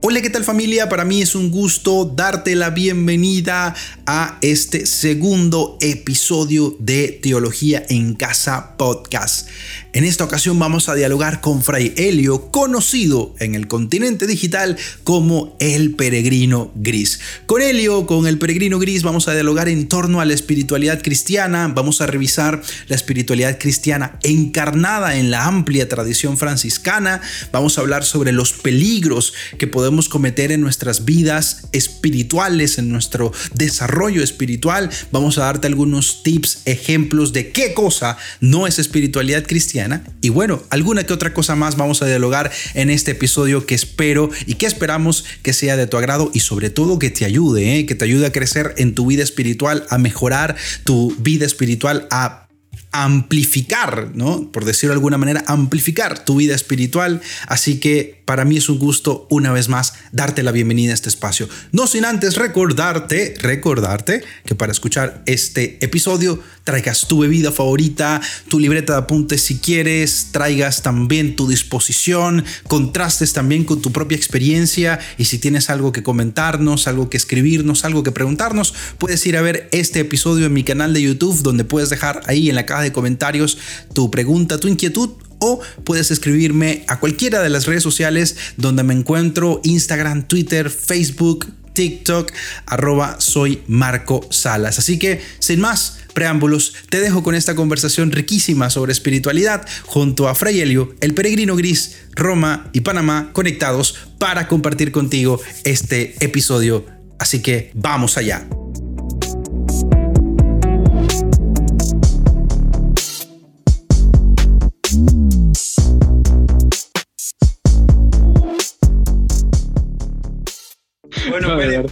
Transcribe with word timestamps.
Hola, 0.00 0.22
¿qué 0.22 0.30
tal 0.30 0.44
familia? 0.44 0.88
Para 0.88 1.04
mí 1.04 1.22
es 1.22 1.34
un 1.34 1.50
gusto 1.50 2.04
darte 2.04 2.54
la 2.54 2.70
bienvenida 2.70 3.74
a 4.06 4.38
este 4.42 4.86
segundo 4.86 5.76
episodio 5.80 6.76
de 6.78 7.18
Teología 7.20 7.84
en 7.88 8.14
Casa 8.14 8.76
Podcast. 8.76 9.48
En 9.92 10.04
esta 10.04 10.22
ocasión 10.22 10.56
vamos 10.56 10.88
a 10.88 10.94
dialogar 10.94 11.40
con 11.40 11.64
Fray 11.64 11.94
Helio, 11.96 12.52
conocido 12.52 13.34
en 13.40 13.56
el 13.56 13.66
continente 13.66 14.28
digital 14.28 14.76
como 15.02 15.56
el 15.58 15.96
peregrino 15.96 16.70
gris. 16.76 17.18
Con 17.46 17.60
Helio, 17.60 18.06
con 18.06 18.28
el 18.28 18.38
peregrino 18.38 18.78
gris, 18.78 19.02
vamos 19.02 19.26
a 19.26 19.34
dialogar 19.34 19.68
en 19.68 19.88
torno 19.88 20.20
a 20.20 20.24
la 20.24 20.34
espiritualidad 20.34 21.02
cristiana, 21.02 21.66
vamos 21.74 22.00
a 22.00 22.06
revisar 22.06 22.62
la 22.86 22.94
espiritualidad 22.94 23.58
cristiana 23.58 24.20
encarnada 24.22 25.16
en 25.16 25.32
la 25.32 25.46
amplia 25.46 25.88
tradición 25.88 26.38
franciscana, 26.38 27.20
vamos 27.50 27.76
a 27.76 27.80
hablar 27.80 28.04
sobre 28.04 28.30
los 28.30 28.52
peligros 28.52 29.34
que 29.58 29.66
podemos 29.66 29.87
cometer 30.08 30.52
en 30.52 30.60
nuestras 30.60 31.04
vidas 31.04 31.68
espirituales, 31.72 32.78
en 32.78 32.90
nuestro 32.90 33.32
desarrollo 33.54 34.22
espiritual, 34.22 34.90
vamos 35.10 35.38
a 35.38 35.42
darte 35.42 35.66
algunos 35.66 36.22
tips, 36.22 36.62
ejemplos 36.66 37.32
de 37.32 37.50
qué 37.50 37.74
cosa 37.74 38.18
no 38.40 38.66
es 38.66 38.78
espiritualidad 38.78 39.44
cristiana 39.46 40.04
y 40.20 40.28
bueno, 40.28 40.62
alguna 40.70 41.04
que 41.04 41.12
otra 41.12 41.32
cosa 41.32 41.56
más 41.56 41.76
vamos 41.76 42.02
a 42.02 42.06
dialogar 42.06 42.50
en 42.74 42.90
este 42.90 43.12
episodio 43.12 43.66
que 43.66 43.74
espero 43.74 44.30
y 44.46 44.54
que 44.54 44.66
esperamos 44.66 45.24
que 45.42 45.52
sea 45.52 45.76
de 45.76 45.86
tu 45.86 45.96
agrado 45.96 46.30
y 46.34 46.40
sobre 46.40 46.70
todo 46.70 46.98
que 46.98 47.10
te 47.10 47.24
ayude, 47.24 47.78
¿eh? 47.78 47.86
que 47.86 47.94
te 47.94 48.04
ayude 48.04 48.26
a 48.26 48.32
crecer 48.32 48.74
en 48.76 48.94
tu 48.94 49.06
vida 49.06 49.22
espiritual, 49.22 49.86
a 49.88 49.98
mejorar 49.98 50.56
tu 50.84 51.14
vida 51.18 51.46
espiritual, 51.46 52.06
a 52.10 52.48
amplificar, 52.92 54.12
¿no? 54.14 54.50
Por 54.50 54.64
decirlo 54.64 54.92
de 54.92 54.96
alguna 54.96 55.18
manera, 55.18 55.44
amplificar 55.46 56.24
tu 56.24 56.36
vida 56.36 56.54
espiritual. 56.54 57.20
Así 57.46 57.80
que 57.80 58.17
para 58.28 58.44
mí 58.44 58.58
es 58.58 58.68
un 58.68 58.78
gusto 58.78 59.26
una 59.30 59.52
vez 59.52 59.70
más 59.70 59.94
darte 60.12 60.42
la 60.42 60.52
bienvenida 60.52 60.90
a 60.90 60.94
este 60.94 61.08
espacio. 61.08 61.48
No 61.72 61.86
sin 61.86 62.04
antes 62.04 62.36
recordarte, 62.36 63.34
recordarte 63.40 64.22
que 64.44 64.54
para 64.54 64.70
escuchar 64.70 65.22
este 65.24 65.82
episodio 65.82 66.38
traigas 66.62 67.08
tu 67.08 67.20
bebida 67.20 67.52
favorita, 67.52 68.20
tu 68.48 68.60
libreta 68.60 68.92
de 68.92 68.98
apuntes 68.98 69.40
si 69.40 69.56
quieres, 69.56 70.28
traigas 70.30 70.82
también 70.82 71.36
tu 71.36 71.48
disposición, 71.48 72.44
contrastes 72.66 73.32
también 73.32 73.64
con 73.64 73.80
tu 73.80 73.92
propia 73.92 74.16
experiencia 74.18 74.98
y 75.16 75.24
si 75.24 75.38
tienes 75.38 75.70
algo 75.70 75.92
que 75.92 76.02
comentarnos, 76.02 76.86
algo 76.86 77.08
que 77.08 77.16
escribirnos, 77.16 77.86
algo 77.86 78.02
que 78.02 78.12
preguntarnos, 78.12 78.74
puedes 78.98 79.24
ir 79.24 79.38
a 79.38 79.40
ver 79.40 79.70
este 79.72 80.00
episodio 80.00 80.44
en 80.44 80.52
mi 80.52 80.64
canal 80.64 80.92
de 80.92 81.00
YouTube 81.00 81.40
donde 81.40 81.64
puedes 81.64 81.88
dejar 81.88 82.20
ahí 82.26 82.50
en 82.50 82.56
la 82.56 82.66
caja 82.66 82.82
de 82.82 82.92
comentarios 82.92 83.56
tu 83.94 84.10
pregunta, 84.10 84.60
tu 84.60 84.68
inquietud 84.68 85.12
o 85.38 85.60
puedes 85.84 86.10
escribirme 86.10 86.84
a 86.88 87.00
cualquiera 87.00 87.42
de 87.42 87.50
las 87.50 87.66
redes 87.66 87.82
sociales 87.82 88.36
donde 88.56 88.82
me 88.82 88.94
encuentro, 88.94 89.60
Instagram, 89.64 90.26
Twitter, 90.26 90.70
Facebook, 90.70 91.46
TikTok, 91.78 92.32
arroba 92.66 93.20
soy 93.20 93.62
Marco 93.68 94.26
Salas. 94.30 94.80
Así 94.80 94.98
que, 94.98 95.20
sin 95.38 95.60
más 95.60 95.98
preámbulos, 96.12 96.74
te 96.90 97.00
dejo 97.00 97.22
con 97.22 97.36
esta 97.36 97.54
conversación 97.54 98.10
riquísima 98.10 98.68
sobre 98.70 98.90
espiritualidad 98.90 99.64
junto 99.84 100.28
a 100.28 100.34
Fray 100.34 100.60
Helio, 100.60 100.96
el 101.00 101.14
peregrino 101.14 101.54
gris, 101.54 101.98
Roma 102.16 102.68
y 102.72 102.80
Panamá 102.80 103.30
conectados 103.32 103.94
para 104.18 104.48
compartir 104.48 104.90
contigo 104.90 105.40
este 105.62 106.16
episodio. 106.18 106.84
Así 107.20 107.42
que 107.42 107.70
vamos 107.74 108.16
allá. 108.16 108.44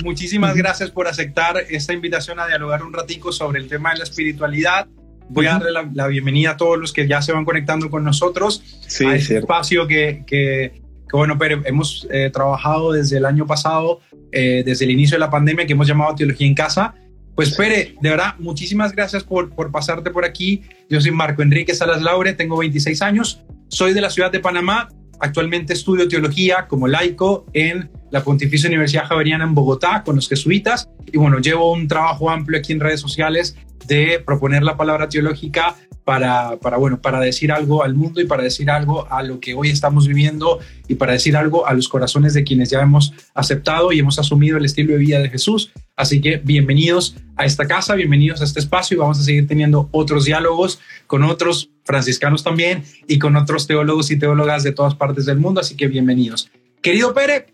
Muchísimas 0.03 0.55
gracias 0.55 0.91
por 0.91 1.09
aceptar 1.09 1.57
esta 1.69 1.93
invitación 1.93 2.39
a 2.41 2.47
dialogar 2.47 2.83
un 2.83 2.93
ratico 2.93 3.33
sobre 3.33 3.61
el 3.61 3.69
tema 3.69 3.93
de 3.93 3.99
la 3.99 4.05
espiritualidad. 4.05 4.87
Voy 5.29 5.47
a 5.47 5.59
darle 5.59 5.71
la, 5.93 6.07
bienvenida 6.07 6.53
a 6.53 6.57
todos 6.57 6.79
los 6.79 6.93
que 6.93 7.09
ya 7.09 7.21
se 7.21 7.33
van 7.33 7.45
conectando 7.45 7.91
con 7.91 8.05
nosotros 8.05 8.63
sí, 8.87 9.05
a 9.05 9.17
este 9.17 9.39
espacio 9.39 9.87
que, 9.87 10.23
que, 10.27 10.81
bueno, 11.13 11.37
pero 11.37 11.63
hemos 11.65 12.07
eh, 12.11 12.31
trabajado 12.33 12.93
desde 12.93 13.17
el 13.17 13.25
año 13.25 13.47
pasado, 13.47 14.01
eh, 14.31 14.63
desde 14.65 14.85
el 14.85 14.93
inicio 14.93 15.17
de 15.17 15.21
la 15.21 15.31
pandemia, 15.31 15.67
que 15.67 15.73
hemos 15.73 15.89
llamado 15.89 16.15
Teología 16.15 16.47
en 16.47 16.55
Casa. 16.55 16.95
Pues 17.35 17.55
Pere, 17.55 17.97
de 18.01 18.11
verdad, 18.11 18.35
muchísimas 18.39 18.93
gracias 18.93 19.25
por, 19.25 19.55
por 19.55 19.71
pasarte 19.71 20.11
por 20.11 20.25
aquí. 20.25 20.63
Yo 20.89 21.01
soy 21.01 21.11
Marco 21.11 21.43
Enrique 21.43 21.75
Salas 21.75 22.01
Laure, 22.01 22.33
tengo 22.33 22.57
26 22.57 23.03
años, 23.03 23.43
soy 23.69 23.93
de 23.93 24.01
la 24.01 24.11
ciudad 24.11 24.31
de 24.31 24.41
Panamá, 24.41 24.89
Actualmente 25.21 25.73
estudio 25.73 26.09
teología 26.09 26.67
como 26.69 26.89
laico 26.89 27.47
en 27.53 27.91
la 28.11 28.23
Pontificia 28.23 28.69
Universidad 28.69 29.07
Javeriana 29.07 29.45
en 29.45 29.55
Bogotá 29.55 30.03
con 30.05 30.17
los 30.17 30.29
jesuitas. 30.29 30.89
Y 31.13 31.19
bueno, 31.19 31.39
llevo 31.39 31.73
un 31.73 31.89
trabajo 31.89 32.31
amplio 32.31 32.59
aquí 32.59 32.73
en 32.73 32.81
redes 32.81 33.01
sociales 33.01 33.57
de 33.87 34.23
proponer 34.25 34.63
la 34.63 34.77
palabra 34.77 35.09
teológica 35.09 35.77
para, 36.05 36.57
para, 36.59 36.77
bueno, 36.77 37.01
para 37.03 37.19
decir 37.19 37.51
algo 37.51 37.83
al 37.83 37.95
mundo 37.95 38.21
y 38.21 38.27
para 38.27 38.45
decir 38.45 38.71
algo 38.71 39.11
a 39.11 39.25
lo 39.25 39.41
que 39.41 39.55
hoy 39.55 39.71
estamos 39.71 40.07
viviendo 40.07 40.61
y 40.87 40.95
para 40.95 41.13
decir 41.13 41.37
algo 41.37 41.67
a 41.67 41.75
los 41.75 41.89
corazones 41.89 42.33
de 42.33 42.45
quienes 42.45 42.71
ya 42.71 42.81
hemos 42.81 43.13
aceptado 43.35 43.91
y 43.91 43.99
hemos 43.99 44.19
asumido 44.21 44.57
el 44.57 44.65
estilo 44.65 44.93
de 44.93 44.99
vida 44.99 45.19
de 45.19 45.29
Jesús. 45.31 45.73
Así 45.97 46.21
que 46.21 46.37
bienvenidos 46.37 47.17
a 47.37 47.45
esta 47.45 47.67
casa, 47.67 47.97
bienvenidos 47.97 48.41
a 48.41 48.45
este 48.45 48.61
espacio 48.61 48.97
y 48.97 49.01
vamos 49.01 49.19
a 49.19 49.25
seguir 49.25 49.49
teniendo 49.49 49.89
otros 49.91 50.25
diálogos 50.25 50.79
con 51.09 51.25
otros 51.25 51.71
franciscanos 51.85 52.45
también 52.45 52.85
y 53.09 53.19
con 53.19 53.35
otros 53.35 53.67
teólogos 53.67 54.11
y 54.13 54.19
teólogas 54.19 54.63
de 54.63 54.73
todas 54.73 54.95
partes 54.95 55.27
del 55.27 55.39
mundo. 55.39 55.61
Así 55.61 55.77
que 55.77 55.89
bienvenidos. 55.89 56.51
Querido 56.83 57.15
Pere, 57.15 57.47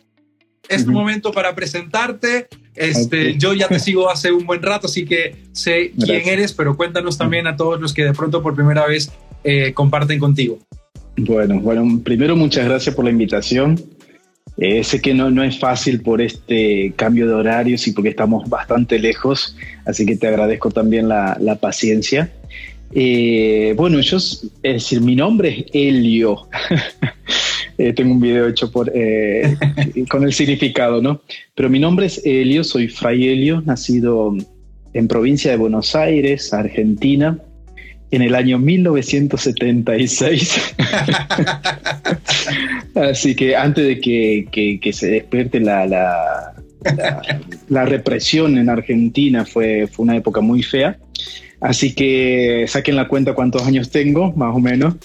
es 0.69 0.85
tu 0.85 0.93
momento 0.93 1.33
para 1.33 1.55
presentarte. 1.55 2.49
Este, 2.75 3.37
Yo 3.37 3.53
ya 3.53 3.69
te 3.69 3.79
sigo 3.79 4.11
hace 4.11 4.33
un 4.33 4.47
buen 4.47 4.63
rato, 4.63 4.87
así 4.87 5.05
que 5.05 5.37
sé 5.53 5.93
quién 5.99 6.27
eres, 6.27 6.53
pero 6.53 6.77
cuéntanos 6.77 7.19
también 7.19 7.47
a 7.47 7.57
todos 7.57 7.81
los 7.81 7.93
que 7.93 8.05
de 8.05 8.13
pronto 8.13 8.43
por 8.43 8.55
primera 8.55 8.87
vez 8.87 9.13
eh, 9.45 9.73
comparten 9.75 10.19
contigo. 10.19 10.59
Bueno, 11.17 11.61
bueno, 11.61 12.01
primero 12.03 12.37
muchas 12.37 12.65
gracias 12.65 12.95
por 12.95 13.05
la 13.05 13.11
invitación. 13.11 13.79
Eh, 14.59 14.85
sé 14.85 15.01
que 15.01 15.15
no, 15.15 15.31
no 15.31 15.43
es 15.43 15.59
fácil 15.59 16.01
por 16.03 16.21
este 16.21 16.93
cambio 16.97 17.27
de 17.27 17.35
horarios 17.35 17.87
y 17.87 17.93
porque 17.93 18.11
estamos 18.11 18.49
bastante 18.49 18.99
lejos, 18.99 19.57
así 19.87 20.05
que 20.05 20.17
te 20.17 20.29
agradezco 20.29 20.71
también 20.71 21.09
la, 21.09 21.37
la 21.41 21.57
paciencia. 21.57 22.31
Eh, 22.95 23.75
bueno, 23.77 24.01
yo, 24.01 24.19
es 24.19 24.53
decir, 24.63 25.01
mi 25.01 25.17
nombre 25.17 25.49
es 25.61 25.65
Helio. 25.73 26.49
Eh, 27.79 27.93
tengo 27.93 28.13
un 28.13 28.21
video 28.21 28.49
hecho 28.49 28.71
por, 28.71 28.91
eh, 28.95 29.57
con 30.11 30.25
el 30.25 30.33
significado, 30.33 31.01
¿no? 31.01 31.23
Pero 31.55 31.71
mi 31.71 31.79
nombre 31.79 32.07
es 32.07 32.21
Helio, 32.25 32.65
soy 32.65 32.89
Fray 32.89 33.29
Helio, 33.29 33.63
nacido 33.63 34.37
en 34.93 35.09
provincia 35.09 35.51
de 35.51 35.57
Buenos 35.57 35.97
Aires, 35.97 36.53
Argentina, 36.53 37.39
en 38.11 38.23
el 38.23 38.35
año 38.35 38.59
1976. 38.59 40.75
Así 42.95 43.35
que 43.35 43.57
antes 43.57 43.87
de 43.87 44.01
que, 44.01 44.79
que, 44.81 44.93
se 44.93 45.09
despierte 45.09 45.61
la, 45.61 45.87
la, 45.87 46.53
la, 47.71 47.87
represión 47.87 48.59
en 48.59 48.69
Argentina, 48.69 49.47
fue, 49.47 49.87
fue 49.87 50.05
una 50.05 50.17
época 50.17 50.43
muy 50.43 50.63
fea. 50.63 50.99
Así 51.63 51.95
que 51.95 52.65
saquen 52.67 52.97
la 52.97 53.07
cuenta 53.07 53.35
cuántos 53.35 53.65
años 53.65 53.89
tengo, 53.89 54.33
más 54.33 54.55
o 54.55 54.61
menos. 54.61 54.95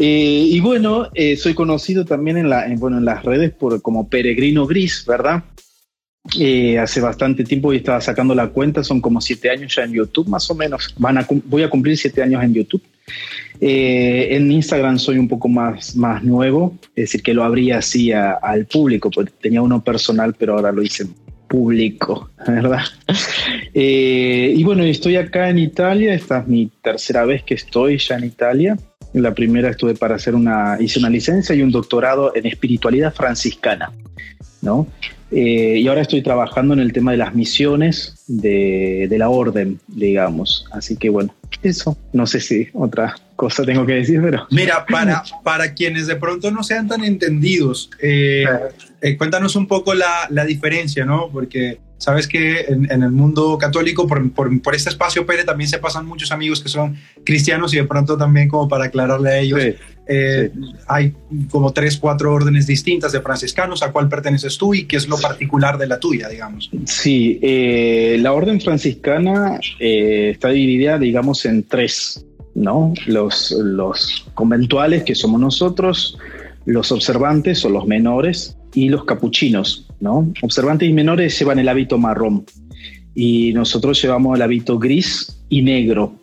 Eh, 0.00 0.44
y 0.50 0.60
bueno, 0.60 1.08
eh, 1.12 1.36
soy 1.36 1.54
conocido 1.54 2.04
también 2.04 2.36
en, 2.36 2.78
bueno, 2.78 2.98
en 2.98 3.04
las 3.04 3.24
redes 3.24 3.50
por, 3.50 3.82
como 3.82 4.08
Peregrino 4.08 4.64
Gris, 4.64 5.04
¿verdad? 5.04 5.42
Eh, 6.38 6.78
hace 6.78 7.00
bastante 7.00 7.42
tiempo 7.42 7.72
y 7.72 7.78
estaba 7.78 8.00
sacando 8.00 8.32
la 8.32 8.46
cuenta, 8.46 8.84
son 8.84 9.00
como 9.00 9.20
siete 9.20 9.50
años 9.50 9.74
ya 9.74 9.82
en 9.82 9.94
YouTube, 9.94 10.28
más 10.28 10.48
o 10.52 10.54
menos. 10.54 10.94
Van 10.98 11.18
a, 11.18 11.26
voy 11.46 11.64
a 11.64 11.68
cumplir 11.68 11.98
siete 11.98 12.22
años 12.22 12.44
en 12.44 12.54
YouTube. 12.54 12.82
en 13.58 14.52
Instagram 14.52 15.00
soy 15.00 15.18
un 15.18 15.26
poco 15.26 15.48
más, 15.48 15.96
más 15.96 16.22
nuevo, 16.22 16.78
es 16.94 17.06
decir, 17.06 17.20
que 17.20 17.34
lo 17.34 17.42
abría 17.42 17.78
así 17.78 18.12
al 18.12 18.66
público, 18.66 19.10
porque 19.10 19.32
tenía 19.40 19.62
uno 19.62 19.82
personal, 19.82 20.32
pero 20.38 20.54
ahora 20.54 20.70
lo 20.70 20.84
hice 20.84 21.08
público, 21.48 22.30
¿verdad? 22.46 22.82
Eh, 23.74 24.54
y 24.56 24.64
bueno, 24.64 24.82
estoy 24.82 25.16
acá 25.16 25.50
en 25.50 25.58
Italia, 25.58 26.12
esta 26.12 26.40
es 26.40 26.48
mi 26.48 26.70
tercera 26.82 27.24
vez 27.24 27.44
que 27.44 27.54
estoy 27.54 27.98
ya 27.98 28.16
en 28.16 28.24
Italia. 28.24 28.76
La 29.12 29.34
primera 29.34 29.70
estuve 29.70 29.94
para 29.94 30.16
hacer 30.16 30.34
una, 30.34 30.78
hice 30.80 30.98
una 30.98 31.10
licencia 31.10 31.54
y 31.54 31.62
un 31.62 31.70
doctorado 31.70 32.34
en 32.34 32.46
espiritualidad 32.46 33.14
franciscana, 33.14 33.92
¿no? 34.62 34.88
Eh, 35.30 35.78
y 35.80 35.86
ahora 35.86 36.00
estoy 36.00 36.22
trabajando 36.22 36.74
en 36.74 36.80
el 36.80 36.92
tema 36.92 37.12
de 37.12 37.18
las 37.18 37.34
misiones 37.34 38.17
de, 38.28 39.06
de 39.10 39.18
la 39.18 39.28
orden, 39.30 39.80
digamos. 39.88 40.66
Así 40.70 40.96
que 40.96 41.10
bueno, 41.10 41.34
eso, 41.62 41.96
no 42.12 42.26
sé 42.26 42.40
si 42.40 42.68
otra 42.74 43.16
cosa 43.34 43.64
tengo 43.64 43.84
que 43.84 43.94
decir, 43.94 44.20
pero... 44.22 44.46
Mira, 44.50 44.86
para, 44.86 45.24
para 45.42 45.74
quienes 45.74 46.06
de 46.06 46.16
pronto 46.16 46.50
no 46.50 46.62
sean 46.62 46.86
tan 46.86 47.02
entendidos, 47.04 47.90
eh, 48.00 48.44
eh, 49.00 49.16
cuéntanos 49.16 49.56
un 49.56 49.66
poco 49.66 49.94
la, 49.94 50.28
la, 50.30 50.44
diferencia, 50.44 51.04
¿no? 51.04 51.28
Porque 51.32 51.78
Sabes 51.98 52.28
que 52.28 52.60
en, 52.68 53.02
el 53.02 53.10
mundo 53.10 53.58
católico, 53.58 54.06
por, 54.06 54.32
por, 54.32 54.74
este 54.74 54.88
espacio, 54.88 55.26
Pérez, 55.26 55.44
también 55.46 55.68
se 55.68 55.78
pasan 55.78 56.06
muchos 56.06 56.30
amigos 56.30 56.62
que 56.62 56.68
son 56.68 56.96
cristianos 57.24 57.74
y 57.74 57.78
de 57.78 57.84
pronto 57.84 58.16
también 58.16 58.48
como 58.48 58.68
para 58.68 58.84
aclararle 58.84 59.30
a 59.30 59.38
ellos, 59.38 59.60
eh, 60.08 60.50
hay 60.86 61.12
como 61.50 61.72
tres, 61.72 61.98
cuatro 61.98 62.32
órdenes 62.32 62.66
distintas 62.66 63.12
de 63.12 63.20
franciscanos, 63.20 63.82
¿a 63.82 63.92
cuál 63.92 64.08
perteneces 64.08 64.56
tú 64.56 64.72
y 64.72 64.86
qué 64.86 64.96
es 64.96 65.06
lo 65.06 65.18
particular 65.18 65.76
de 65.76 65.86
la 65.86 66.00
tuya, 66.00 66.28
digamos? 66.28 66.70
Sí, 66.86 67.38
eh, 67.42 68.16
la 68.20 68.32
orden 68.32 68.60
franciscana 68.60 69.60
eh, 69.78 70.30
está 70.32 70.48
dividida, 70.48 70.98
digamos, 70.98 71.44
en 71.44 71.62
tres, 71.62 72.24
¿no? 72.54 72.94
Los, 73.06 73.50
los 73.50 74.26
conventuales, 74.34 75.02
que 75.02 75.14
somos 75.14 75.40
nosotros, 75.40 76.16
los 76.64 76.90
observantes 76.90 77.62
o 77.66 77.68
los 77.68 77.86
menores 77.86 78.56
y 78.72 78.88
los 78.88 79.04
capuchinos, 79.04 79.88
¿no? 80.00 80.32
Observantes 80.40 80.88
y 80.88 80.92
menores 80.94 81.38
llevan 81.38 81.58
el 81.58 81.68
hábito 81.68 81.98
marrón 81.98 82.46
y 83.14 83.52
nosotros 83.52 84.00
llevamos 84.00 84.36
el 84.36 84.42
hábito 84.42 84.78
gris 84.78 85.38
y 85.48 85.62
negro, 85.62 86.14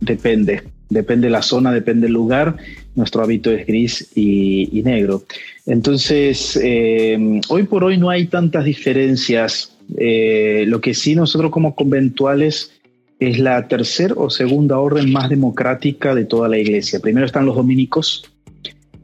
depende, 0.00 0.62
depende 0.88 1.30
la 1.30 1.42
zona, 1.42 1.72
depende 1.72 2.06
el 2.06 2.12
lugar, 2.12 2.56
nuestro 2.94 3.22
hábito 3.22 3.50
es 3.50 3.66
gris 3.66 4.10
y, 4.14 4.82
negro. 4.84 5.24
Entonces, 5.66 6.58
eh, 6.62 7.40
hoy 7.48 7.62
por 7.64 7.84
hoy 7.84 7.98
no 7.98 8.10
hay 8.10 8.26
tantas 8.26 8.64
diferencias. 8.64 9.76
Eh, 9.96 10.64
lo 10.66 10.80
que 10.80 10.94
sí 10.94 11.14
nosotros 11.14 11.50
como 11.50 11.74
conventuales 11.74 12.72
es 13.20 13.38
la 13.38 13.68
tercera 13.68 14.14
o 14.16 14.30
segunda 14.30 14.78
orden 14.78 15.12
más 15.12 15.28
democrática 15.28 16.14
de 16.14 16.24
toda 16.24 16.48
la 16.48 16.58
iglesia. 16.58 17.00
Primero 17.00 17.26
están 17.26 17.46
los 17.46 17.56
dominicos, 17.56 18.24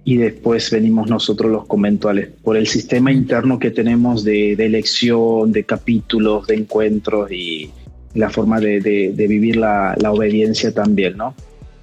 y 0.04 0.16
después 0.16 0.70
venimos 0.70 1.08
nosotros 1.08 1.50
los 1.50 1.66
conventuales, 1.66 2.30
por 2.42 2.56
el 2.56 2.66
sistema 2.66 3.12
interno 3.12 3.58
que 3.58 3.70
tenemos 3.70 4.24
de, 4.24 4.52
elección, 4.52 5.52
de 5.52 5.64
capítulos, 5.64 6.46
de 6.46 6.56
encuentros 6.56 7.30
y 7.30 7.70
la 8.14 8.30
forma 8.30 8.60
de, 8.60 9.14
vivir 9.16 9.56
la, 9.56 9.94
obediencia 10.08 10.72
también, 10.72 11.16
¿no? 11.16 11.34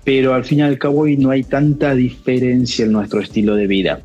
Pero 0.08 0.34
al 0.34 0.46
fin 0.46 0.60
y 0.60 0.62
al 0.62 0.80
cabo 0.80 1.02
hoy 1.02 1.18
no 1.18 1.32
hay 1.32 1.44
tanta 1.44 1.94
diferencia 1.94 2.86
en 2.86 2.94
nuestro 2.94 3.20
estilo 3.20 3.56
de 3.56 3.68
vida. 3.68 4.02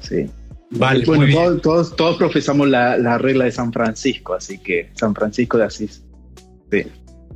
Sí. 0.00 0.26
Vale, 0.70 1.04
bueno, 1.04 1.56
todos, 1.56 1.96
todos, 1.96 2.16
profesamos 2.16 2.68
la, 2.68 2.96
la 2.96 3.18
regla 3.18 3.46
de 3.46 3.50
San 3.50 3.72
Francisco, 3.72 4.32
así 4.32 4.58
que 4.58 4.90
San 4.94 5.12
Francisco 5.12 5.58
de 5.58 5.64
Asís. 5.64 6.04
Sí. 6.70 6.84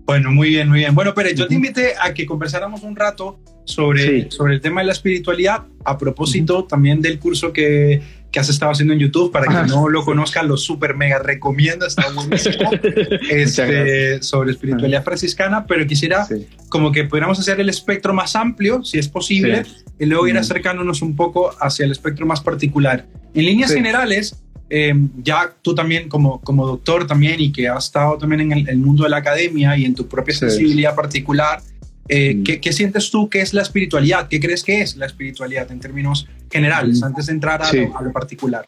Bueno, 0.07 0.31
muy 0.31 0.51
bien, 0.51 0.69
muy 0.69 0.79
bien. 0.79 0.95
Bueno, 0.95 1.13
Pérez, 1.13 1.35
yo 1.35 1.49
te 1.49 1.57
invité 1.57 1.95
a 2.01 2.15
que 2.15 2.25
conversáramos 2.25 2.85
un 2.85 2.95
rato 2.95 3.41
sobre, 3.65 4.31
sobre 4.31 4.55
el 4.55 4.61
tema 4.61 4.83
de 4.83 4.87
la 4.87 4.93
espiritualidad, 4.93 5.65
a 5.85 5.99
propósito 5.99 6.67
también 6.67 7.01
del 7.01 7.19
curso 7.19 7.53
que, 7.53 8.01
que, 8.35 8.41
has 8.41 8.49
estado 8.49 8.73
haciendo 8.73 8.95
en 8.95 9.01
YouTube, 9.01 9.31
para 9.33 9.47
que 9.47 9.69
no 9.69 9.89
lo 9.89 10.05
conozcan, 10.05 10.49
lo 10.49 10.57
súper 10.57 10.95
mega 10.97 11.19
recomiendo, 11.19 11.87
está 11.87 12.11
buenísimo, 12.11 12.71
este, 13.31 14.23
sobre 14.23 14.53
espiritualidad 14.53 15.05
franciscana, 15.05 15.67
pero 15.67 15.87
quisiera 15.87 16.27
como 16.69 16.93
que 16.93 17.05
pudiéramos 17.05 17.39
hacer 17.39 17.61
el 17.61 17.69
espectro 17.69 18.13
más 18.13 18.37
amplio, 18.37 18.85
si 18.85 18.99
es 18.99 19.09
posible, 19.09 19.65
y 19.99 20.07
luego 20.07 20.27
ir 20.27 20.37
acercándonos 20.37 21.03
un 21.03 21.17
poco 21.17 21.55
hacia 21.61 21.85
el 21.85 21.93
espectro 21.93 22.27
más 22.27 22.41
particular. 22.41 23.07
En 23.35 23.47
líneas 23.47 23.73
generales, 23.73 24.37
Em, 24.71 25.11
ya 25.23 25.55
tú 25.61 25.75
también 25.75 26.09
como, 26.09 26.41
como 26.41 26.67
doctor 26.67 27.07
también 27.07 27.39
y 27.39 27.53
que 27.53 27.69
has 27.69 27.85
estado 27.85 28.17
también 28.17 28.51
en 28.51 28.69
el, 28.69 28.79
mundo 28.79 29.05
de 29.05 29.11
la 29.11 29.19
academia 29.19 29.77
y 29.77 29.85
en 29.85 29.95
tu 29.95 30.09
propia 30.09 30.35
sensibilidad 30.35 30.95
particular, 30.95 31.61
eh, 32.09 32.35
mm. 32.35 32.43
¿qué, 32.61 32.73
sientes 32.73 33.11
tú 33.11 33.29
que 33.29 33.41
es 33.41 33.55
la 33.55 33.63
espiritualidad? 33.63 34.29
¿Qué 34.29 34.41
crees 34.41 34.63
que 34.63 34.81
es 34.81 34.97
la 34.97 35.07
espiritualidad 35.07 35.71
en 35.71 35.81
términos 35.81 36.29
generales, 36.51 37.01
mm. 37.01 37.05
antes 37.05 37.27
de 37.27 37.33
entrar 37.33 37.63
a, 37.63 37.73
lo, 37.73 38.13
particular? 38.13 38.67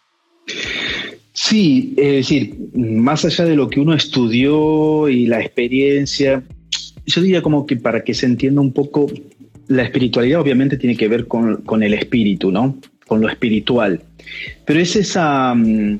Sí, 1.32 1.94
es 1.96 2.12
decir, 2.12 2.56
más 2.74 3.24
allá 3.24 3.44
de 3.44 3.56
lo 3.56 3.68
que 3.68 3.80
uno 3.80 3.94
estudió 3.94 5.08
y 5.08 5.26
la 5.26 5.40
experiencia, 5.40 6.42
yo 7.04 7.20
diría 7.20 7.42
como 7.42 7.66
que 7.66 7.76
para 7.76 8.02
que 8.02 8.14
se 8.14 8.26
entienda 8.26 8.60
un 8.60 8.72
poco, 8.72 9.06
la 9.68 9.82
espiritualidad 9.82 10.40
obviamente 10.40 10.76
tiene 10.76 10.96
que 10.96 11.08
ver 11.08 11.26
con, 11.26 11.62
con 11.62 11.82
el 11.82 11.94
espíritu, 11.94 12.50
¿no? 12.50 12.78
Con 13.06 13.20
lo 13.20 13.28
espiritual. 13.28 14.00
Pero 14.64 14.80
es 14.80 14.96
esa, 14.96 15.54
mm, 15.54 15.98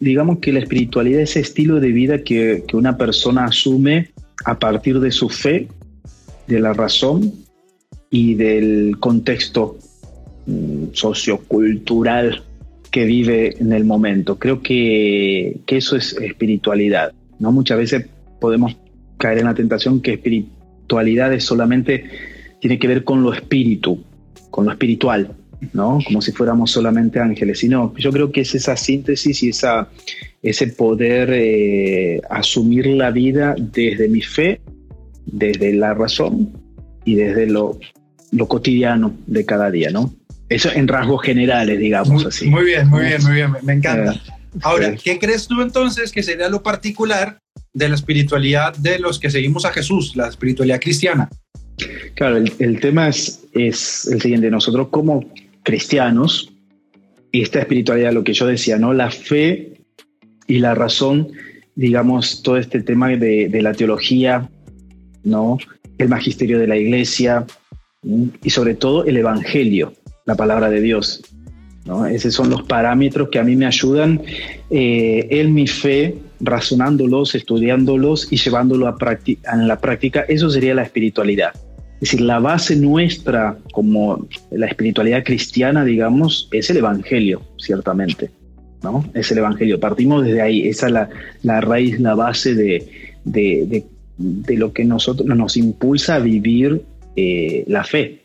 digamos 0.00 0.38
que 0.38 0.52
la 0.52 0.60
espiritualidad, 0.60 1.20
ese 1.20 1.40
estilo 1.40 1.78
de 1.80 1.92
vida 1.92 2.22
que, 2.22 2.64
una 2.72 2.96
persona 2.96 3.44
asume 3.44 4.10
a 4.44 4.58
partir 4.58 5.00
de 5.00 5.12
su 5.12 5.28
fe, 5.28 5.68
de 6.46 6.60
la 6.60 6.72
razón 6.72 7.32
y 8.10 8.34
del 8.34 8.96
contexto 8.98 9.78
mm, 10.46 10.86
sociocultural 10.92 12.42
que 12.90 13.04
vive 13.04 13.56
en 13.60 13.72
el 13.72 13.84
momento. 13.84 14.38
Creo 14.38 14.62
que, 14.62 15.60
eso 15.66 15.96
es 15.96 16.12
espiritualidad. 16.14 17.12
¿no? 17.38 17.52
Muchas 17.52 17.78
veces 17.78 18.06
podemos 18.40 18.76
caer 19.16 19.38
en 19.38 19.44
la 19.44 19.54
tentación 19.54 20.00
que 20.00 20.14
espiritualidad 20.14 21.32
es 21.32 21.44
solamente 21.44 22.04
tiene 22.60 22.78
que 22.78 22.88
ver 22.88 23.04
con 23.04 23.22
lo 23.22 23.32
espíritu, 23.32 24.02
con 24.50 24.66
lo 24.66 24.72
espiritual. 24.72 25.36
¿no? 25.72 25.98
Como 26.04 26.20
si 26.22 26.32
fuéramos 26.32 26.70
solamente 26.70 27.20
ángeles, 27.20 27.58
sino 27.58 27.94
yo 27.96 28.10
creo 28.10 28.32
que 28.32 28.40
es 28.40 28.54
esa 28.54 28.76
síntesis 28.76 29.42
y 29.42 29.50
esa, 29.50 29.88
ese 30.42 30.68
poder 30.68 31.30
eh, 31.32 32.20
asumir 32.30 32.86
la 32.86 33.10
vida 33.10 33.54
desde 33.58 34.08
mi 34.08 34.22
fe, 34.22 34.60
desde 35.32 35.72
la 35.72 35.94
razón 35.94 36.52
y 37.04 37.14
desde 37.14 37.46
lo, 37.46 37.78
lo 38.32 38.48
cotidiano 38.48 39.14
de 39.26 39.44
cada 39.44 39.70
día, 39.70 39.90
¿no? 39.90 40.12
Eso 40.48 40.70
en 40.72 40.88
rasgos 40.88 41.22
generales, 41.22 41.78
digamos 41.78 42.26
así. 42.26 42.48
Muy 42.48 42.64
bien, 42.64 42.88
muy 42.88 43.04
bien, 43.04 43.22
muy 43.22 43.34
bien, 43.34 43.52
me, 43.62 43.72
encanta. 43.72 44.12
Eh, 44.12 44.20
Ahora, 44.62 44.96
¿qué 44.96 45.18
crees 45.18 45.46
tú 45.46 45.62
entonces 45.62 46.10
que 46.10 46.22
sería 46.22 46.48
lo 46.48 46.62
particular 46.62 47.38
de 47.72 47.88
la 47.88 47.94
espiritualidad 47.94 48.76
de 48.76 48.98
los 48.98 49.20
que 49.20 49.30
seguimos 49.30 49.64
a 49.64 49.72
Jesús, 49.72 50.16
la 50.16 50.28
espiritualidad 50.28 50.80
cristiana? 50.80 51.30
Claro, 52.14 52.36
el, 52.36 52.52
el 52.58 52.80
tema 52.80 53.08
es, 53.08 53.44
es, 53.52 54.08
el 54.12 54.20
siguiente. 54.20 54.50
Nosotros 54.50 54.88
como 54.88 55.24
cristianos, 55.62 56.52
esta 57.32 57.60
espiritualidad, 57.60 58.12
lo 58.12 58.24
que 58.24 58.32
yo 58.32 58.46
decía, 58.46 58.76
¿no? 58.76 58.92
La 58.92 59.10
fe 59.10 59.80
y 60.46 60.58
la 60.58 60.74
razón, 60.74 61.28
digamos, 61.76 62.42
todo 62.42 62.56
este 62.56 62.82
tema 62.82 63.08
de, 63.08 63.48
la 63.62 63.72
teología, 63.72 64.48
¿no? 65.24 65.58
El 65.98 66.08
magisterio 66.08 66.58
de 66.58 66.66
la 66.66 66.76
iglesia 66.76 67.46
y 68.42 68.50
sobre 68.50 68.74
todo 68.74 69.04
el 69.04 69.16
evangelio, 69.16 69.92
la 70.26 70.34
palabra 70.34 70.70
de 70.70 70.80
Dios. 70.80 71.22
¿no? 71.84 72.06
Esos 72.06 72.34
son 72.34 72.50
los 72.50 72.62
parámetros 72.62 73.28
que 73.30 73.38
a 73.38 73.44
mí 73.44 73.56
me 73.56 73.66
ayudan 73.66 74.22
eh, 74.70 75.26
en 75.30 75.52
mi 75.54 75.66
fe, 75.66 76.16
razonándolos, 76.40 77.34
estudiándolos 77.34 78.32
y 78.32 78.36
llevándolo 78.36 78.86
a, 78.86 78.96
a 79.46 79.56
la 79.56 79.80
práctica. 79.80 80.20
Eso 80.28 80.50
sería 80.50 80.74
la 80.74 80.82
espiritualidad. 80.82 81.52
Es 82.00 82.12
decir, 82.12 82.22
la 82.22 82.38
base 82.38 82.76
nuestra 82.76 83.58
como 83.72 84.26
la 84.50 84.66
espiritualidad 84.66 85.22
cristiana, 85.22 85.84
digamos, 85.84 86.48
es 86.50 86.70
el 86.70 86.78
Evangelio, 86.78 87.42
ciertamente. 87.58 88.30
¿no? 88.82 89.04
Es 89.12 89.30
el 89.30 89.38
Evangelio. 89.38 89.78
Partimos 89.78 90.24
desde 90.24 90.40
ahí. 90.40 90.66
Esa 90.66 90.86
es 90.86 90.92
la, 91.42 91.60
raíz, 91.60 92.00
la 92.00 92.14
base 92.14 92.54
de, 92.54 93.84
lo 94.48 94.72
que 94.72 94.84
nosotros, 94.84 95.26
nos 95.28 95.56
impulsa 95.56 96.16
a 96.16 96.18
vivir 96.18 96.82
eh, 97.16 97.64
la 97.66 97.84
fe, 97.84 98.24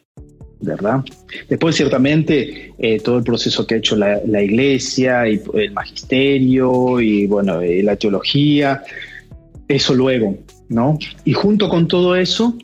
¿verdad? 0.62 1.04
Después, 1.48 1.76
ciertamente, 1.76 2.74
eh, 2.78 3.00
todo 3.00 3.18
el 3.18 3.24
proceso 3.24 3.66
que 3.66 3.76
ha 3.76 3.78
hecho 3.78 3.96
la, 3.96 4.22
la, 4.26 4.42
iglesia 4.42 5.28
y 5.28 5.42
el 5.54 5.72
magisterio 5.72 7.00
y, 7.00 7.26
bueno, 7.28 7.62
eh, 7.62 7.82
la 7.84 7.96
teología, 7.96 8.84
eso 9.68 9.94
luego, 9.94 10.38
¿no? 10.70 10.98
Y 11.24 11.34
junto 11.34 11.70
con 11.70 11.88
todo 11.88 12.16
eso, 12.16 12.58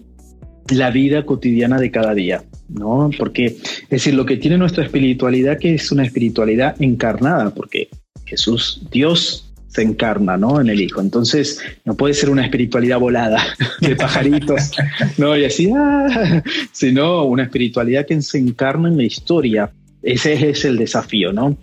la 0.69 0.91
vida 0.91 1.25
cotidiana 1.25 1.79
de 1.79 1.91
cada 1.91 2.13
día, 2.13 2.43
¿no? 2.69 3.09
Porque, 3.17 3.45
es 3.45 3.89
decir, 3.89 4.13
lo 4.13 4.25
que 4.25 4.37
tiene 4.37 4.57
nuestra 4.57 4.83
espiritualidad, 4.83 5.57
que 5.59 5.75
es 5.75 5.91
una 5.91 6.03
espiritualidad 6.03 6.81
encarnada, 6.81 7.53
porque 7.53 7.89
Jesús, 8.25 8.87
Dios, 8.91 9.50
se 9.71 9.81
encarna, 9.81 10.37
¿no? 10.37 10.59
En 10.59 10.69
el 10.69 10.81
Hijo. 10.81 11.01
Entonces, 11.01 11.59
no 11.85 11.95
puede 11.95 12.13
ser 12.13 12.29
una 12.29 12.43
espiritualidad 12.43 12.99
volada 12.99 13.41
de 13.81 13.95
pajaritos, 13.95 14.71
¿no? 15.17 15.37
Y 15.37 15.45
así, 15.45 15.71
ah, 15.75 16.43
sino 16.71 17.23
una 17.23 17.43
espiritualidad 17.43 18.05
que 18.05 18.21
se 18.21 18.37
encarna 18.37 18.89
en 18.89 18.97
la 18.97 19.03
historia. 19.03 19.71
Ese 20.03 20.49
es 20.49 20.65
el 20.65 20.77
desafío, 20.77 21.31
¿no? 21.31 21.57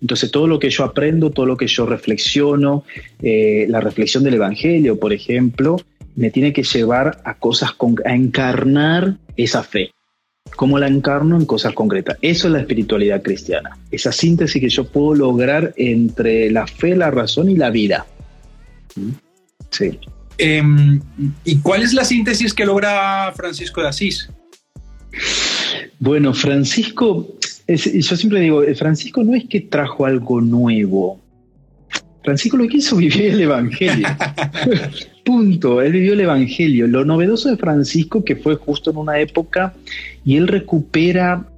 Entonces, 0.00 0.30
todo 0.30 0.46
lo 0.46 0.58
que 0.58 0.68
yo 0.68 0.84
aprendo, 0.84 1.30
todo 1.30 1.46
lo 1.46 1.56
que 1.56 1.66
yo 1.66 1.86
reflexiono, 1.86 2.84
eh, 3.22 3.64
la 3.70 3.80
reflexión 3.80 4.22
del 4.22 4.34
Evangelio, 4.34 5.00
por 5.00 5.14
ejemplo, 5.14 5.76
me 6.14 6.30
tiene 6.30 6.52
que 6.52 6.62
llevar 6.62 7.22
a 7.24 7.38
cosas, 7.38 7.72
con, 7.72 7.96
a 8.04 8.14
encarnar 8.14 9.16
esa 9.36 9.62
fe. 9.62 9.92
¿Cómo 10.56 10.78
la 10.78 10.86
encarno 10.86 11.36
en 11.36 11.46
cosas 11.46 11.72
concretas? 11.74 12.16
Eso 12.22 12.46
es 12.46 12.52
la 12.52 12.60
espiritualidad 12.60 13.22
cristiana. 13.22 13.76
Esa 13.90 14.12
síntesis 14.12 14.60
que 14.60 14.68
yo 14.68 14.84
puedo 14.84 15.14
lograr 15.14 15.72
entre 15.76 16.50
la 16.50 16.66
fe, 16.66 16.94
la 16.94 17.10
razón 17.10 17.50
y 17.50 17.56
la 17.56 17.70
vida. 17.70 18.06
¿Mm? 18.94 19.10
Sí. 19.70 19.98
Em, 20.38 21.00
¿Y 21.44 21.58
cuál 21.58 21.82
es 21.82 21.92
la 21.92 22.04
síntesis 22.04 22.54
que 22.54 22.64
logra 22.64 23.32
Francisco 23.36 23.80
de 23.80 23.88
Asís? 23.88 24.30
Bueno, 25.98 26.34
Francisco, 26.34 27.34
yo 27.66 28.16
siempre 28.16 28.40
digo, 28.40 28.62
Francisco 28.76 29.22
no 29.24 29.34
es 29.34 29.44
que 29.48 29.60
trajo 29.60 30.04
algo 30.04 30.40
nuevo, 30.40 31.20
Francisco 32.24 32.56
lo 32.56 32.66
que 32.66 32.78
hizo 32.78 32.96
vivió 32.96 33.32
el 33.32 33.40
Evangelio. 33.42 34.08
Punto, 35.24 35.80
él 35.80 35.92
vivió 35.92 36.12
el 36.12 36.20
Evangelio. 36.20 36.86
Lo 36.86 37.04
novedoso 37.04 37.48
de 37.48 37.56
Francisco 37.56 38.24
que 38.24 38.36
fue 38.36 38.56
justo 38.56 38.90
en 38.90 38.98
una 38.98 39.18
época 39.18 39.74
y 40.24 40.36
él 40.36 40.48
recupera 40.48 41.48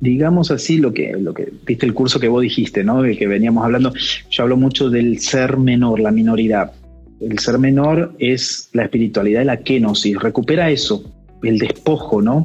digamos 0.00 0.50
así, 0.50 0.78
lo 0.78 0.92
que, 0.92 1.12
lo 1.18 1.34
que 1.34 1.52
viste 1.66 1.86
el 1.86 1.94
curso 1.94 2.20
que 2.20 2.28
vos 2.28 2.42
dijiste, 2.42 2.84
¿no? 2.84 3.02
De 3.02 3.16
que 3.16 3.26
veníamos 3.26 3.64
hablando, 3.64 3.92
yo 4.30 4.42
hablo 4.42 4.56
mucho 4.56 4.90
del 4.90 5.20
ser 5.20 5.56
menor, 5.56 6.00
la 6.00 6.10
minoridad. 6.10 6.72
El 7.20 7.38
ser 7.38 7.58
menor 7.58 8.14
es 8.18 8.70
la 8.72 8.84
espiritualidad 8.84 9.40
de 9.40 9.46
la 9.46 9.56
kenosis, 9.58 10.18
recupera 10.18 10.70
eso, 10.70 11.12
el 11.42 11.58
despojo, 11.58 12.22
¿no? 12.22 12.44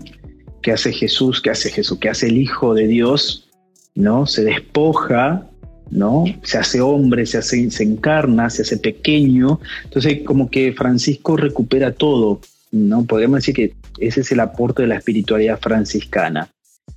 Que 0.62 0.72
hace 0.72 0.92
Jesús, 0.92 1.42
que 1.42 1.52
hace 1.52 1.70
Jesús, 1.70 2.00
que 2.00 2.10
hace 2.10 2.28
el 2.28 2.38
Hijo 2.38 2.74
de 2.74 2.88
Dios, 2.88 3.52
¿no? 3.94 4.26
Se 4.26 4.44
despoja, 4.44 5.48
¿no? 5.94 6.26
Se 6.44 6.58
hace 6.58 6.82
hombre, 6.82 7.26
se, 7.26 7.38
hace, 7.38 7.70
se 7.72 7.84
encarna, 7.84 8.50
se 8.50 8.64
hace 8.64 8.78
pequeño. 8.78 9.60
Entonces, 9.86 10.24
como 10.24 10.50
que 10.50 10.74
Francisco 10.74 11.38
recupera 11.38 11.94
todo, 11.94 12.42
¿no? 12.72 13.06
Podríamos 13.06 13.38
decir 13.38 13.56
que 13.56 13.74
ese 14.00 14.22
es 14.22 14.32
el 14.32 14.40
aporte 14.40 14.82
de 14.82 14.90
la 14.90 14.96
espiritualidad 14.96 15.60
franciscana 15.60 16.50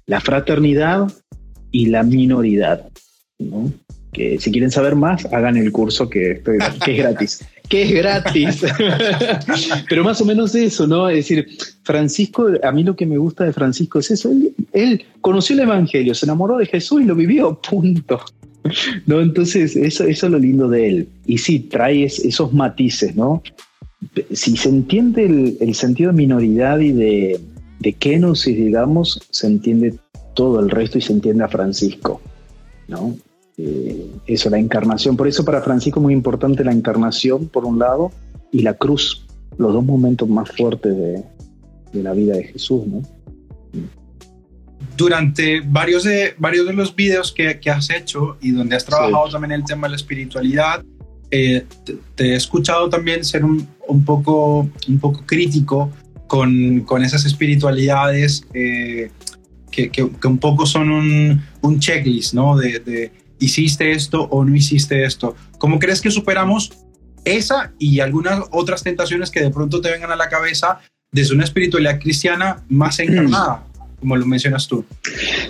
la 0.07 0.21
fraternidad 0.21 1.13
y 1.71 1.87
la 1.87 2.03
minoridad. 2.03 2.89
¿no? 3.39 3.73
Que 4.13 4.39
si 4.39 4.51
quieren 4.51 4.71
saber 4.71 4.95
más, 4.95 5.27
hagan 5.27 5.57
el 5.57 5.71
curso 5.73 6.09
que, 6.09 6.43
que 6.85 6.93
es 6.93 6.99
gratis. 6.99 7.45
que 7.69 7.83
es 7.83 7.93
gratis. 7.93 8.65
Pero 9.89 10.05
más 10.05 10.21
o 10.21 10.25
menos 10.25 10.55
eso, 10.55 10.87
¿no? 10.87 11.11
Es 11.11 11.17
decir, 11.17 11.47
Francisco, 11.83 12.49
a 12.63 12.73
mí 12.73 12.83
lo 12.83 12.97
que 12.97 13.05
me 13.05 13.19
gusta 13.19 13.45
de 13.45 13.53
Francisco 13.53 13.99
es 13.99 14.11
eso. 14.13 14.31
Él, 14.73 15.05
conoció 15.21 15.55
el 15.55 15.61
Evangelio, 15.61 16.15
se 16.15 16.25
enamoró 16.25 16.57
de 16.57 16.67
Jesús 16.67 17.03
y 17.03 17.05
lo 17.05 17.15
vivió, 17.15 17.61
punto. 17.61 18.21
¿No? 19.07 19.21
Entonces, 19.21 19.77
eso, 19.77 20.05
eso 20.05 20.27
es 20.27 20.33
lo 20.33 20.39
lindo 20.39 20.69
de 20.69 20.89
él. 20.89 21.09
Y 21.27 21.39
sí, 21.39 21.61
trae 21.61 22.05
esos 22.05 22.53
matices, 22.53 23.17
¿no? 23.17 23.43
Si 24.33 24.57
se 24.57 24.69
entiende 24.69 25.57
el, 25.61 25.75
sentido 25.75 26.11
de 26.13 26.17
minoridad 26.17 26.79
y 26.81 26.93
de, 26.93 27.41
de 27.81 27.93
kenosis, 27.95 28.57
digamos, 28.57 29.21
se 29.31 29.47
entiende 29.47 29.95
todo 30.35 30.61
el 30.61 30.71
resto 30.71 30.99
y 30.99 31.01
se 31.01 31.13
entiende 31.13 31.45
a 31.45 31.49
Francisco, 31.49 32.21
¿no? 32.89 33.17
Eh, 33.59 34.07
eso, 34.27 34.51
la 34.51 34.59
encarnación. 34.59 35.17
Por 35.17 35.27
eso 35.27 35.45
para 35.45 35.63
Francisco 35.63 35.99
es 35.99 36.05
muy 36.05 36.13
importante 36.13 36.63
la 36.63 36.73
encarnación, 36.73 37.49
por 37.49 37.65
un 37.65 37.79
lado, 37.79 38.13
y 38.53 38.61
la 38.61 38.75
cruz, 38.75 39.27
los 39.59 39.73
dos 39.73 39.85
momentos 39.85 40.29
más 40.29 40.51
fuertes 40.51 40.97
de, 40.97 41.25
la 42.03 42.13
vida 42.13 42.37
de 42.37 42.45
Jesús, 42.45 42.87
¿no? 42.87 43.03
Durante 44.97 45.61
varios 45.61 46.05
de, 46.05 46.35
varios 46.39 46.67
de 46.67 46.73
los 46.73 46.95
videos 46.95 47.33
que, 47.33 47.61
has 47.71 47.91
hecho 47.91 48.39
y 48.41 48.51
donde 48.51 48.77
has 48.77 48.85
trabajado 48.85 49.29
también 49.31 49.53
el 49.53 49.65
tema 49.65 49.87
de 49.87 49.91
la 49.91 49.97
espiritualidad, 49.97 50.85
eh, 51.31 51.65
te, 52.15 52.33
he 52.33 52.37
escuchado 52.37 52.89
también 52.89 53.25
ser 53.25 53.45
un, 53.45 53.69
un, 53.89 54.05
poco, 54.05 54.69
un 54.89 54.99
poco 54.99 55.25
crítico 55.27 55.91
con, 56.27 56.81
con 56.81 57.05
esas 57.05 57.25
espiritualidades 57.25 58.47
eh, 58.55 59.11
que, 59.71 59.91
que, 59.91 60.03
un 60.03 60.39
poco 60.39 60.67
son 60.67 60.91
un, 60.91 61.43
un 61.61 61.81
checklist, 61.81 62.35
¿no? 62.35 62.57
De, 62.57 62.81
de, 62.81 63.13
hiciste 63.39 63.93
esto 63.93 64.23
o 64.23 64.45
no 64.45 64.55
hiciste 64.55 65.05
esto. 65.05 65.37
¿Cómo 65.59 65.79
crees 65.79 66.01
que 66.01 66.11
superamos 66.11 66.73
esa 67.25 67.73
y 67.79 68.01
algunas 68.01 68.45
otras 68.53 68.83
tentaciones 68.83 69.31
que 69.31 69.41
de 69.41 69.51
pronto 69.51 69.81
te 69.81 69.91
vengan 69.91 70.13
a 70.13 70.17
la 70.17 70.29
cabeza 70.29 70.81
desde 71.11 71.35
una 71.35 71.45
espiritualidad 71.45 72.01
cristiana 72.01 72.65
más 72.69 72.99
encarnada, 72.99 73.65
como 74.01 74.17
lo 74.17 74.27
mencionas 74.27 74.67
tú? 74.69 74.85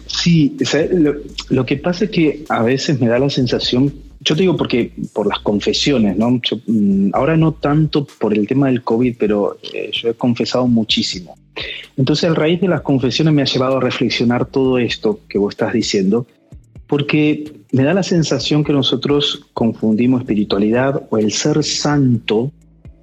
Sí, 0.06 0.56
lo, 0.92 1.14
lo 1.50 1.66
que 1.66 1.76
pasa 1.76 2.04
es 2.04 2.10
que 2.10 2.44
a 2.48 2.62
veces 2.62 3.00
me 3.00 3.08
da 3.08 3.18
la 3.18 3.30
sensación 3.30 3.92
yo 4.26 4.34
te 4.34 4.42
digo 4.42 4.56
porque 4.56 4.92
por 5.12 5.26
las 5.26 5.38
confesiones, 5.40 6.16
¿no? 6.16 6.40
Mm, 6.66 7.10
ahora 7.12 7.36
no 7.36 7.52
tanto 7.52 8.04
por 8.04 8.34
el 8.34 8.46
tema 8.46 8.66
del 8.66 8.82
COVID, 8.82 9.16
pero 9.18 9.56
eh, 9.72 9.90
yo 9.92 10.08
he 10.08 10.14
confesado 10.14 10.66
muchísimo. 10.66 11.36
Entonces, 11.96 12.28
a 12.28 12.34
raíz 12.34 12.60
de 12.60 12.68
las 12.68 12.80
confesiones 12.80 13.32
me 13.32 13.42
ha 13.42 13.46
llevado 13.46 13.76
a 13.76 13.80
reflexionar 13.80 14.46
todo 14.46 14.78
esto 14.78 15.20
que 15.28 15.38
vos 15.38 15.54
estás 15.54 15.72
diciendo, 15.72 16.26
porque 16.88 17.52
me 17.72 17.84
da 17.84 17.94
la 17.94 18.02
sensación 18.02 18.64
que 18.64 18.72
nosotros 18.72 19.46
confundimos 19.52 20.22
espiritualidad 20.22 21.02
o 21.10 21.18
el 21.18 21.32
ser 21.32 21.62
santo, 21.62 22.52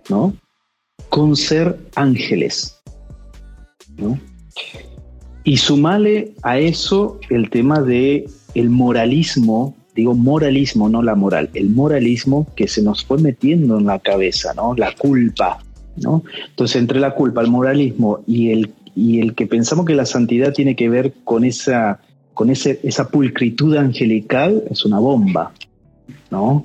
¿no? 0.09 0.35
Con 1.07 1.37
ser 1.37 1.79
ángeles, 1.95 2.81
¿no? 3.97 4.19
Y 5.43 5.57
sumale 5.57 6.33
a 6.41 6.59
eso 6.59 7.19
el 7.29 7.49
tema 7.49 7.81
de 7.81 8.29
el 8.55 8.69
moralismo 8.69 9.75
digo 9.95 10.15
moralismo, 10.15 10.89
no 10.89 11.01
la 11.01 11.15
moral, 11.15 11.49
el 11.53 11.69
moralismo 11.69 12.47
que 12.55 12.67
se 12.67 12.81
nos 12.81 13.05
fue 13.05 13.19
metiendo 13.19 13.77
en 13.77 13.85
la 13.85 13.99
cabeza, 13.99 14.53
¿no? 14.53 14.73
La 14.75 14.93
culpa, 14.95 15.59
¿no? 15.97 16.23
Entonces, 16.49 16.77
entre 16.77 16.99
la 16.99 17.13
culpa, 17.13 17.41
el 17.41 17.49
moralismo 17.49 18.23
y 18.25 18.49
el, 18.51 18.71
y 18.95 19.19
el 19.19 19.35
que 19.35 19.45
pensamos 19.45 19.85
que 19.85 19.95
la 19.95 20.05
santidad 20.05 20.53
tiene 20.53 20.75
que 20.75 20.89
ver 20.89 21.13
con 21.23 21.43
esa, 21.43 21.99
con 22.33 22.49
ese, 22.49 22.79
esa 22.83 23.09
pulcritud 23.09 23.75
angelical, 23.75 24.63
es 24.69 24.83
una 24.85 24.99
bomba, 24.99 25.51
¿no? 26.31 26.63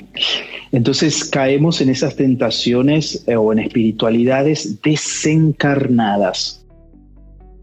Entonces 0.73 1.25
caemos 1.25 1.81
en 1.81 1.91
esas 1.91 2.17
tentaciones 2.17 3.25
eh, 3.27 3.37
o 3.37 3.53
en 3.53 3.59
espiritualidades 3.61 4.81
desencarnadas. 4.83 6.65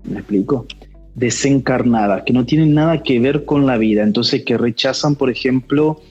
¿Me 0.03 0.19
explico? 0.19 0.67
Desencarnadas, 1.15 2.23
que 2.23 2.33
no 2.33 2.45
tienen 2.45 2.73
nada 2.73 3.01
que 3.01 3.19
ver 3.19 3.45
con 3.45 3.65
la 3.65 3.77
vida, 3.77 4.03
entonces 4.03 4.43
que 4.43 4.57
rechazan, 4.57 5.15
por 5.15 5.29
ejemplo, 5.29 6.01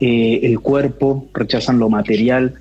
eh, 0.00 0.40
el 0.42 0.60
cuerpo, 0.60 1.28
rechazan 1.34 1.78
lo 1.78 1.88
material, 1.88 2.54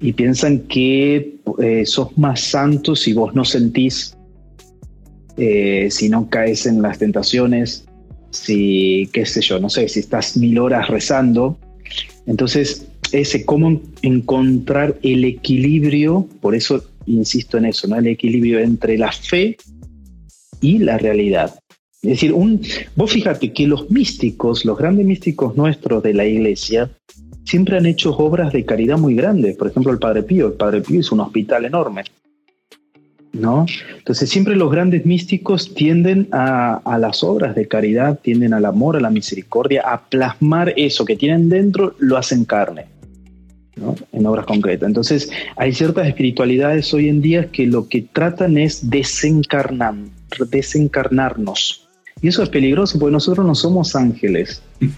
y 0.00 0.12
piensan 0.14 0.60
que 0.60 1.36
eh, 1.62 1.84
sos 1.84 2.16
más 2.16 2.40
santo 2.40 2.96
si 2.96 3.12
vos 3.12 3.34
no 3.34 3.44
sentís, 3.44 4.16
eh, 5.36 5.88
si 5.90 6.08
no 6.08 6.28
caes 6.28 6.66
en 6.66 6.82
las 6.82 6.98
tentaciones, 6.98 7.86
si, 8.30 9.08
qué 9.12 9.26
sé 9.26 9.40
yo, 9.42 9.60
no 9.60 9.68
sé, 9.68 9.88
si 9.88 10.00
estás 10.00 10.36
mil 10.36 10.58
horas 10.58 10.88
rezando. 10.88 11.58
Entonces, 12.26 12.86
ese 13.12 13.44
cómo 13.44 13.80
encontrar 14.02 14.98
el 15.02 15.24
equilibrio, 15.24 16.26
por 16.40 16.54
eso 16.54 16.84
insisto 17.06 17.58
en 17.58 17.66
eso, 17.66 17.88
¿no? 17.88 17.96
El 17.96 18.06
equilibrio 18.06 18.60
entre 18.60 18.96
la 18.96 19.12
fe 19.12 19.56
y 20.60 20.78
la 20.78 20.98
realidad. 20.98 21.54
Es 22.02 22.10
decir, 22.10 22.32
un, 22.32 22.62
vos 22.96 23.12
fíjate 23.12 23.52
que 23.52 23.66
los 23.66 23.90
místicos, 23.90 24.64
los 24.64 24.78
grandes 24.78 25.04
místicos 25.04 25.56
nuestros 25.56 26.02
de 26.02 26.14
la 26.14 26.24
iglesia, 26.24 26.90
siempre 27.44 27.76
han 27.76 27.86
hecho 27.86 28.16
obras 28.16 28.52
de 28.52 28.64
caridad 28.64 28.98
muy 28.98 29.14
grandes. 29.14 29.56
Por 29.56 29.68
ejemplo, 29.68 29.92
el 29.92 29.98
Padre 29.98 30.22
Pío. 30.22 30.46
El 30.46 30.54
Padre 30.54 30.80
Pío 30.80 31.00
es 31.00 31.12
un 31.12 31.20
hospital 31.20 31.66
enorme. 31.66 32.04
¿No? 33.32 33.64
Entonces 33.96 34.28
siempre 34.28 34.56
los 34.56 34.72
grandes 34.72 35.06
místicos 35.06 35.72
tienden 35.74 36.28
a, 36.32 36.76
a, 36.84 36.98
las 36.98 37.22
obras 37.22 37.54
de 37.54 37.68
caridad, 37.68 38.18
tienden 38.20 38.54
al 38.54 38.64
amor, 38.64 38.96
a 38.96 39.00
la 39.00 39.10
misericordia, 39.10 39.82
a 39.86 40.08
plasmar 40.08 40.74
eso 40.76 41.04
que 41.04 41.16
tienen 41.16 41.48
dentro, 41.48 41.94
lo 41.98 42.16
hacen 42.16 42.44
carne 42.44 42.86
en 44.12 44.26
obras 44.26 44.46
concretas. 44.46 44.86
Entonces, 44.86 45.30
hay 45.56 45.72
ciertas 45.72 46.06
espiritualidades 46.06 46.92
hoy 46.94 47.08
en 47.08 47.20
día 47.20 47.50
que 47.50 47.66
lo 47.66 47.88
que 47.88 48.02
tratan 48.02 48.58
es 48.58 48.90
desencarnar, 48.90 49.94
desencarnarnos. 50.50 51.88
Y 52.22 52.28
eso 52.28 52.42
es 52.42 52.48
peligroso 52.48 52.98
porque 52.98 53.12
nosotros 53.12 53.46
no 53.46 53.54
somos 53.54 53.96
ángeles. 53.96 54.62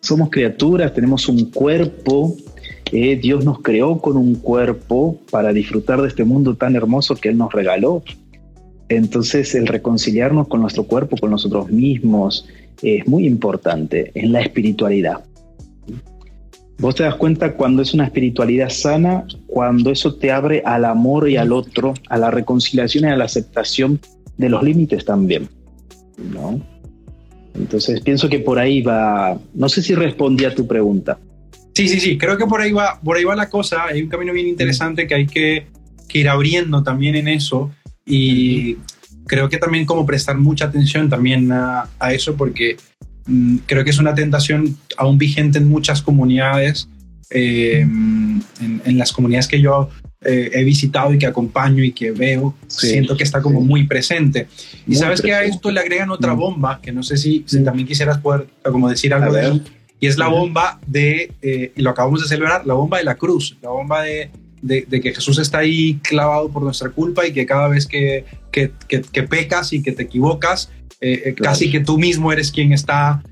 Somos 0.00 0.28
criaturas, 0.28 0.92
tenemos 0.92 1.30
un 1.30 1.50
cuerpo. 1.50 2.36
Eh, 2.92 3.16
Dios 3.16 3.42
nos 3.42 3.62
creó 3.62 4.02
con 4.02 4.18
un 4.18 4.34
cuerpo 4.34 5.18
para 5.30 5.50
disfrutar 5.50 6.02
de 6.02 6.08
este 6.08 6.24
mundo 6.24 6.56
tan 6.56 6.76
hermoso 6.76 7.16
que 7.16 7.30
Él 7.30 7.38
nos 7.38 7.50
regaló. 7.54 8.02
Entonces, 8.90 9.54
el 9.54 9.66
reconciliarnos 9.66 10.48
con 10.48 10.60
nuestro 10.60 10.84
cuerpo, 10.84 11.16
con 11.16 11.30
nosotros 11.30 11.70
mismos, 11.70 12.46
es 12.82 13.06
muy 13.08 13.26
importante 13.26 14.12
en 14.14 14.32
la 14.32 14.42
espiritualidad. 14.42 15.24
Vos 16.78 16.94
te 16.96 17.04
das 17.04 17.14
cuenta 17.14 17.54
cuando 17.54 17.82
es 17.82 17.94
una 17.94 18.04
espiritualidad 18.04 18.68
sana, 18.68 19.26
cuando 19.46 19.90
eso 19.90 20.14
te 20.16 20.32
abre 20.32 20.62
al 20.64 20.84
amor 20.84 21.28
y 21.28 21.36
al 21.36 21.52
otro, 21.52 21.94
a 22.08 22.18
la 22.18 22.30
reconciliación 22.30 23.04
y 23.04 23.08
a 23.08 23.16
la 23.16 23.24
aceptación 23.24 24.00
de 24.36 24.48
los 24.48 24.62
límites 24.62 25.04
también. 25.04 25.48
¿no? 26.18 26.60
Entonces 27.54 28.00
pienso 28.00 28.28
que 28.28 28.40
por 28.40 28.58
ahí 28.58 28.82
va, 28.82 29.38
no 29.54 29.68
sé 29.68 29.82
si 29.82 29.94
respondí 29.94 30.44
a 30.44 30.54
tu 30.54 30.66
pregunta. 30.66 31.18
Sí, 31.74 31.88
sí, 31.88 32.00
sí, 32.00 32.18
creo 32.18 32.36
que 32.36 32.46
por 32.46 32.60
ahí 32.60 32.72
va, 32.72 33.00
por 33.00 33.16
ahí 33.16 33.24
va 33.24 33.34
la 33.34 33.48
cosa. 33.48 33.84
Hay 33.84 34.02
un 34.02 34.08
camino 34.08 34.32
bien 34.32 34.46
interesante 34.46 35.06
que 35.06 35.14
hay 35.14 35.26
que, 35.26 35.66
ir 36.12 36.28
abriendo 36.28 36.84
también 36.84 37.16
en 37.16 37.26
eso 37.26 37.72
y 38.06 38.76
creo 39.26 39.48
que 39.48 39.58
también 39.58 39.84
como 39.84 40.06
prestar 40.06 40.38
mucha 40.38 40.66
atención 40.66 41.10
también 41.10 41.50
a, 41.50 41.88
a 41.98 42.12
eso 42.12 42.36
porque 42.36 42.76
creo 43.66 43.84
que 43.84 43.90
es 43.90 43.98
una 43.98 44.14
tentación 44.14 44.76
aún 44.96 45.18
vigente 45.18 45.58
en 45.58 45.68
muchas 45.68 46.02
comunidades, 46.02 46.88
eh, 47.30 47.80
en, 47.80 48.98
las 48.98 49.12
comunidades 49.12 49.48
que 49.48 49.60
yo 49.60 49.88
eh, 50.22 50.50
he 50.52 50.64
visitado 50.64 51.12
y 51.12 51.18
que 51.18 51.26
acompaño 51.26 51.82
y 51.82 51.92
que 51.92 52.10
veo, 52.12 52.54
siento 52.66 53.16
que 53.16 53.24
está 53.24 53.42
como 53.42 53.60
muy 53.60 53.86
presente. 53.86 54.46
Y 54.86 54.94
sabes 54.94 55.20
que 55.20 55.32
a 55.32 55.42
esto 55.44 55.70
le 55.70 55.80
agregan 55.80 56.10
otra 56.10 56.34
mm. 56.34 56.38
bomba, 56.38 56.80
que 56.82 56.92
no 56.92 57.02
sé 57.02 57.16
si, 57.16 57.40
también 57.64 57.88
quisieras 57.88 58.18
poder 58.18 58.46
como 58.62 58.88
decir 58.88 59.12
algo 59.14 59.32
de 59.32 59.42
eso, 59.42 59.60
y 60.00 60.06
es 60.06 60.18
la 60.18 60.28
bomba 60.28 60.78
de, 60.86 61.32
eh, 61.40 61.72
y 61.74 61.82
lo 61.82 61.90
acabamos 61.90 62.22
de 62.22 62.28
celebrar, 62.28 62.66
la 62.66 62.74
bomba 62.74 62.98
de 62.98 63.04
la 63.04 63.14
cruz, 63.14 63.56
la 63.62 63.70
bomba 63.70 64.02
de, 64.02 64.30
de, 64.66 65.00
que 65.00 65.14
Jesús 65.14 65.38
está 65.38 65.58
ahí 65.58 66.00
clavado 66.02 66.48
por 66.48 66.62
nuestra 66.62 66.90
culpa 66.90 67.26
y 67.26 67.32
que 67.32 67.46
cada 67.46 67.68
vez 67.68 67.86
que, 67.86 68.24
que, 68.50 68.72
que, 68.88 69.22
pecas 69.22 69.72
y 69.72 69.82
que 69.82 69.92
te 69.92 70.04
equivocas, 70.04 70.70
eh, 71.00 71.22
eh, 71.26 71.34
casi 71.34 71.70
que 71.70 71.80
tú 71.80 71.98
mismo 71.98 72.32
eres 72.32 72.50
quien 72.50 72.72
está 72.72 73.22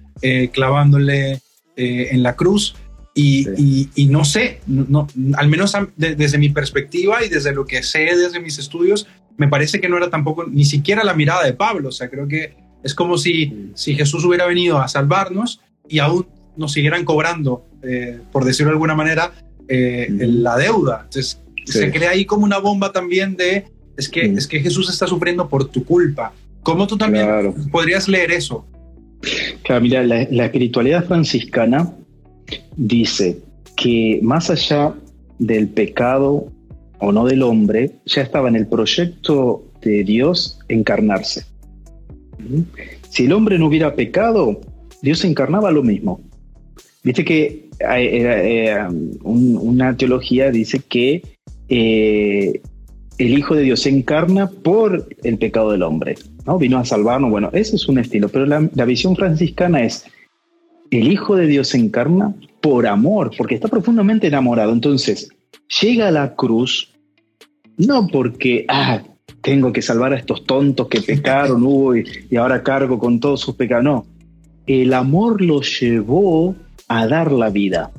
clavándole 0.52 1.40
en 1.76 2.22
la 2.22 2.36
cruz. 2.36 2.76
Y, 3.14 3.88
y, 3.94 4.06
no 4.06 4.24
sé, 4.24 4.60
no, 4.66 5.06
al 5.34 5.48
menos 5.48 5.72
desde 5.96 6.38
mi 6.38 6.48
perspectiva 6.48 7.24
y 7.24 7.28
desde 7.28 7.52
lo 7.52 7.66
que 7.66 7.82
sé 7.82 8.14
desde 8.16 8.40
mis 8.40 8.58
estudios, 8.58 9.06
me 9.36 9.48
parece 9.48 9.80
que 9.80 9.88
no 9.88 9.96
era 9.96 10.10
tampoco 10.10 10.44
ni 10.44 10.64
siquiera 10.64 11.02
la 11.04 11.14
mirada 11.14 11.44
de 11.44 11.52
Pablo. 11.52 11.88
O 11.88 11.92
sea, 11.92 12.08
creo 12.08 12.28
que 12.28 12.54
es 12.82 12.94
como 12.94 13.18
si, 13.18 13.70
si 13.74 13.94
Jesús 13.94 14.24
hubiera 14.24 14.46
venido 14.46 14.78
a 14.78 14.88
salvarnos 14.88 15.60
y 15.88 15.98
aún 15.98 16.26
nos 16.56 16.72
siguieran 16.72 17.04
cobrando, 17.04 17.66
eh, 17.82 18.20
por 18.30 18.44
decirlo 18.44 18.70
de 18.70 18.74
alguna 18.74 18.94
manera, 18.94 19.32
eh, 19.72 20.08
la 20.10 20.56
deuda. 20.56 21.02
Entonces, 21.04 21.40
se 21.64 21.90
crea 21.90 22.10
ahí 22.10 22.24
como 22.24 22.44
una 22.44 22.58
bomba 22.58 22.92
también 22.92 23.36
de, 23.36 23.64
es 23.96 24.08
que, 24.08 24.22
es 24.22 24.46
que 24.46 24.60
Jesús 24.60 24.90
está 24.90 25.06
sufriendo 25.06 25.48
por 25.48 25.68
tu 25.68 25.84
culpa. 25.84 26.32
¿Cómo 26.62 26.86
tú 26.86 26.96
también 26.96 27.54
podrías 27.70 28.08
leer 28.08 28.30
eso? 28.32 28.66
Claro, 29.62 29.80
mira, 29.80 30.02
la, 30.02 30.26
la 30.30 30.44
espiritualidad 30.46 31.06
franciscana 31.06 31.92
dice 32.76 33.38
que 33.76 34.18
más 34.22 34.50
allá 34.50 34.94
del 35.38 35.68
pecado 35.68 36.52
o 36.98 37.10
no 37.10 37.24
del 37.26 37.42
hombre, 37.42 37.96
ya 38.06 38.22
estaba 38.22 38.48
en 38.48 38.54
el 38.54 38.68
proyecto 38.68 39.64
de 39.80 40.04
Dios 40.04 40.60
encarnarse. 40.68 41.44
Si 43.10 43.24
el 43.24 43.32
hombre 43.32 43.58
no 43.58 43.66
hubiera 43.66 43.96
pecado, 43.96 44.60
Dios 45.02 45.24
encarnaba 45.24 45.72
lo 45.72 45.82
mismo. 45.82 46.20
Viste 47.02 47.24
que 47.24 47.68
eh, 47.84 48.78
una 49.22 49.96
teología 49.96 50.50
dice 50.50 50.80
que 50.80 51.22
eh, 51.68 52.60
el 53.18 53.38
Hijo 53.38 53.54
de 53.54 53.62
Dios 53.62 53.80
se 53.80 53.88
encarna 53.88 54.48
por 54.48 55.08
el 55.22 55.38
pecado 55.38 55.70
del 55.70 55.82
hombre, 55.82 56.16
¿no? 56.46 56.58
Vino 56.58 56.78
a 56.78 56.84
salvarnos, 56.84 57.30
bueno, 57.30 57.50
ese 57.52 57.76
es 57.76 57.88
un 57.88 57.98
estilo, 57.98 58.28
pero 58.28 58.46
la, 58.46 58.84
visión 58.84 59.16
franciscana 59.16 59.82
es, 59.82 60.04
el 60.90 61.10
Hijo 61.10 61.36
de 61.36 61.46
Dios 61.46 61.68
se 61.68 61.78
encarna 61.78 62.34
por 62.60 62.86
amor, 62.86 63.30
porque 63.36 63.54
está 63.54 63.68
profundamente 63.68 64.26
enamorado. 64.26 64.72
Entonces, 64.72 65.28
llega 65.80 66.08
a 66.08 66.10
la 66.12 66.34
cruz, 66.34 66.92
no 67.76 68.06
porque, 68.06 68.64
ah, 68.68 69.02
tengo 69.40 69.72
que 69.72 69.82
salvar 69.82 70.12
a 70.12 70.18
estos 70.18 70.44
tontos 70.44 70.88
que 70.88 71.00
pecaron, 71.00 71.62
uy, 71.66 72.04
y 72.30 72.36
ahora 72.36 72.62
cargo 72.62 72.98
con 72.98 73.20
todos 73.20 73.40
sus 73.40 73.54
pecados. 73.54 73.84
No, 73.84 74.06
el 74.66 74.92
amor 74.94 75.40
lo 75.42 75.60
llevó 75.62 76.54
a 76.98 77.06
dar 77.06 77.32
la 77.32 77.48
vida. 77.50 77.90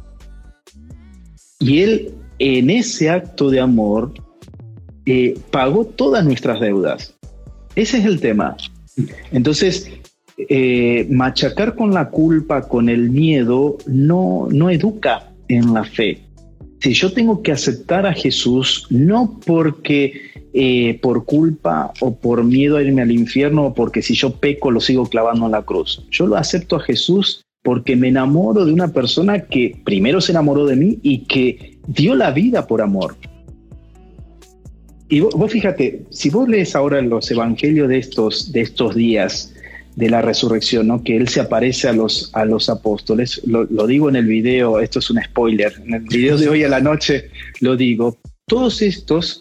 Y 1.59 1.81
Él 1.81 2.13
en 2.39 2.69
ese 2.69 3.09
acto 3.09 3.49
de 3.49 3.59
amor 3.59 4.13
eh, 5.05 5.37
pagó 5.51 5.85
todas 5.85 6.23
nuestras 6.23 6.59
deudas. 6.59 7.15
Ese 7.75 7.97
es 7.97 8.05
el 8.05 8.19
tema. 8.19 8.55
Entonces, 9.31 9.89
eh, 10.37 11.07
machacar 11.09 11.75
con 11.75 11.93
la 11.93 12.09
culpa, 12.09 12.67
con 12.67 12.89
el 12.89 13.09
miedo, 13.09 13.77
no, 13.87 14.47
no 14.51 14.69
educa 14.69 15.31
en 15.47 15.73
la 15.73 15.83
fe. 15.83 16.21
Si 16.79 16.93
yo 16.93 17.13
tengo 17.13 17.41
que 17.41 17.53
aceptar 17.53 18.05
a 18.05 18.13
Jesús, 18.13 18.87
no 18.89 19.39
porque 19.45 20.13
eh, 20.53 20.99
por 21.01 21.25
culpa 21.25 21.93
o 22.01 22.15
por 22.15 22.43
miedo 22.43 22.77
a 22.77 22.83
irme 22.83 23.01
al 23.01 23.11
infierno 23.11 23.67
o 23.67 23.73
porque 23.73 24.01
si 24.01 24.13
yo 24.13 24.35
peco 24.35 24.69
lo 24.69 24.81
sigo 24.81 25.05
clavando 25.07 25.45
en 25.45 25.53
la 25.53 25.63
cruz. 25.63 26.05
Yo 26.11 26.27
lo 26.27 26.35
acepto 26.35 26.75
a 26.75 26.81
Jesús 26.81 27.43
porque 27.63 27.95
me 27.95 28.09
enamoro 28.09 28.65
de 28.65 28.73
una 28.73 28.89
persona 28.89 29.45
que 29.45 29.81
primero 29.85 30.21
se 30.21 30.33
enamoró 30.33 30.65
de 30.65 30.75
mí 30.75 30.99
y 31.01 31.25
que 31.25 31.77
dio 31.87 32.13
la 32.13 32.31
vida 32.31 32.67
por 32.67 32.81
amor. 32.81 33.15
Y 35.09 35.21
vos, 35.21 35.51
fíjate, 35.51 36.03
si 36.09 36.29
vos 36.29 36.47
lees 36.47 36.75
ahora 36.75 37.01
los 37.01 37.29
evangelios 37.31 37.87
de 37.87 37.99
estos, 37.99 38.51
de 38.51 38.61
estos 38.61 38.95
días 38.95 39.53
de 39.95 40.09
la 40.09 40.21
resurrección, 40.21 40.87
¿no? 40.87 41.03
que 41.03 41.15
Él 41.15 41.27
se 41.27 41.39
aparece 41.39 41.87
a 41.87 41.93
los, 41.93 42.31
a 42.33 42.45
los 42.45 42.69
apóstoles, 42.69 43.41
lo, 43.45 43.65
digo 43.87 44.09
en 44.09 44.15
el 44.15 44.25
video, 44.25 44.79
esto 44.79 44.99
es 44.99 45.09
un 45.09 45.21
spoiler, 45.23 45.73
en 45.85 45.93
el 45.93 46.01
video 46.01 46.37
de 46.37 46.49
hoy 46.49 46.63
a 46.63 46.69
la 46.69 46.81
noche 46.81 47.29
lo 47.59 47.77
digo, 47.77 48.17
todos 48.47 48.81
estos, 48.81 49.39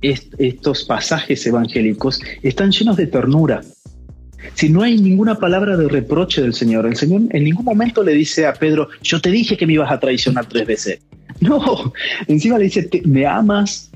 estos 0.00 0.84
pasajes 0.84 1.46
evangélicos 1.46 2.20
están 2.42 2.70
llenos 2.72 2.96
de 2.96 3.08
ternura, 3.08 3.60
si 4.54 4.68
no 4.68 4.82
hay 4.82 4.98
ninguna 5.00 5.36
palabra 5.36 5.76
de 5.76 5.88
reproche 5.88 6.42
del 6.42 6.54
Señor, 6.54 6.86
el 6.86 6.96
Señor 6.96 7.22
en 7.30 7.44
ningún 7.44 7.64
momento 7.64 8.02
le 8.02 8.12
dice 8.12 8.46
a 8.46 8.54
Pedro, 8.54 8.88
yo 9.02 9.20
te 9.20 9.30
dije 9.30 9.56
que 9.56 9.66
me 9.66 9.74
ibas 9.74 9.90
a 9.90 10.00
traicionar 10.00 10.46
tres 10.46 10.66
veces. 10.66 11.00
No, 11.40 11.92
encima 12.26 12.58
le 12.58 12.64
dice, 12.64 12.88
me 13.04 13.26
amas. 13.26 13.90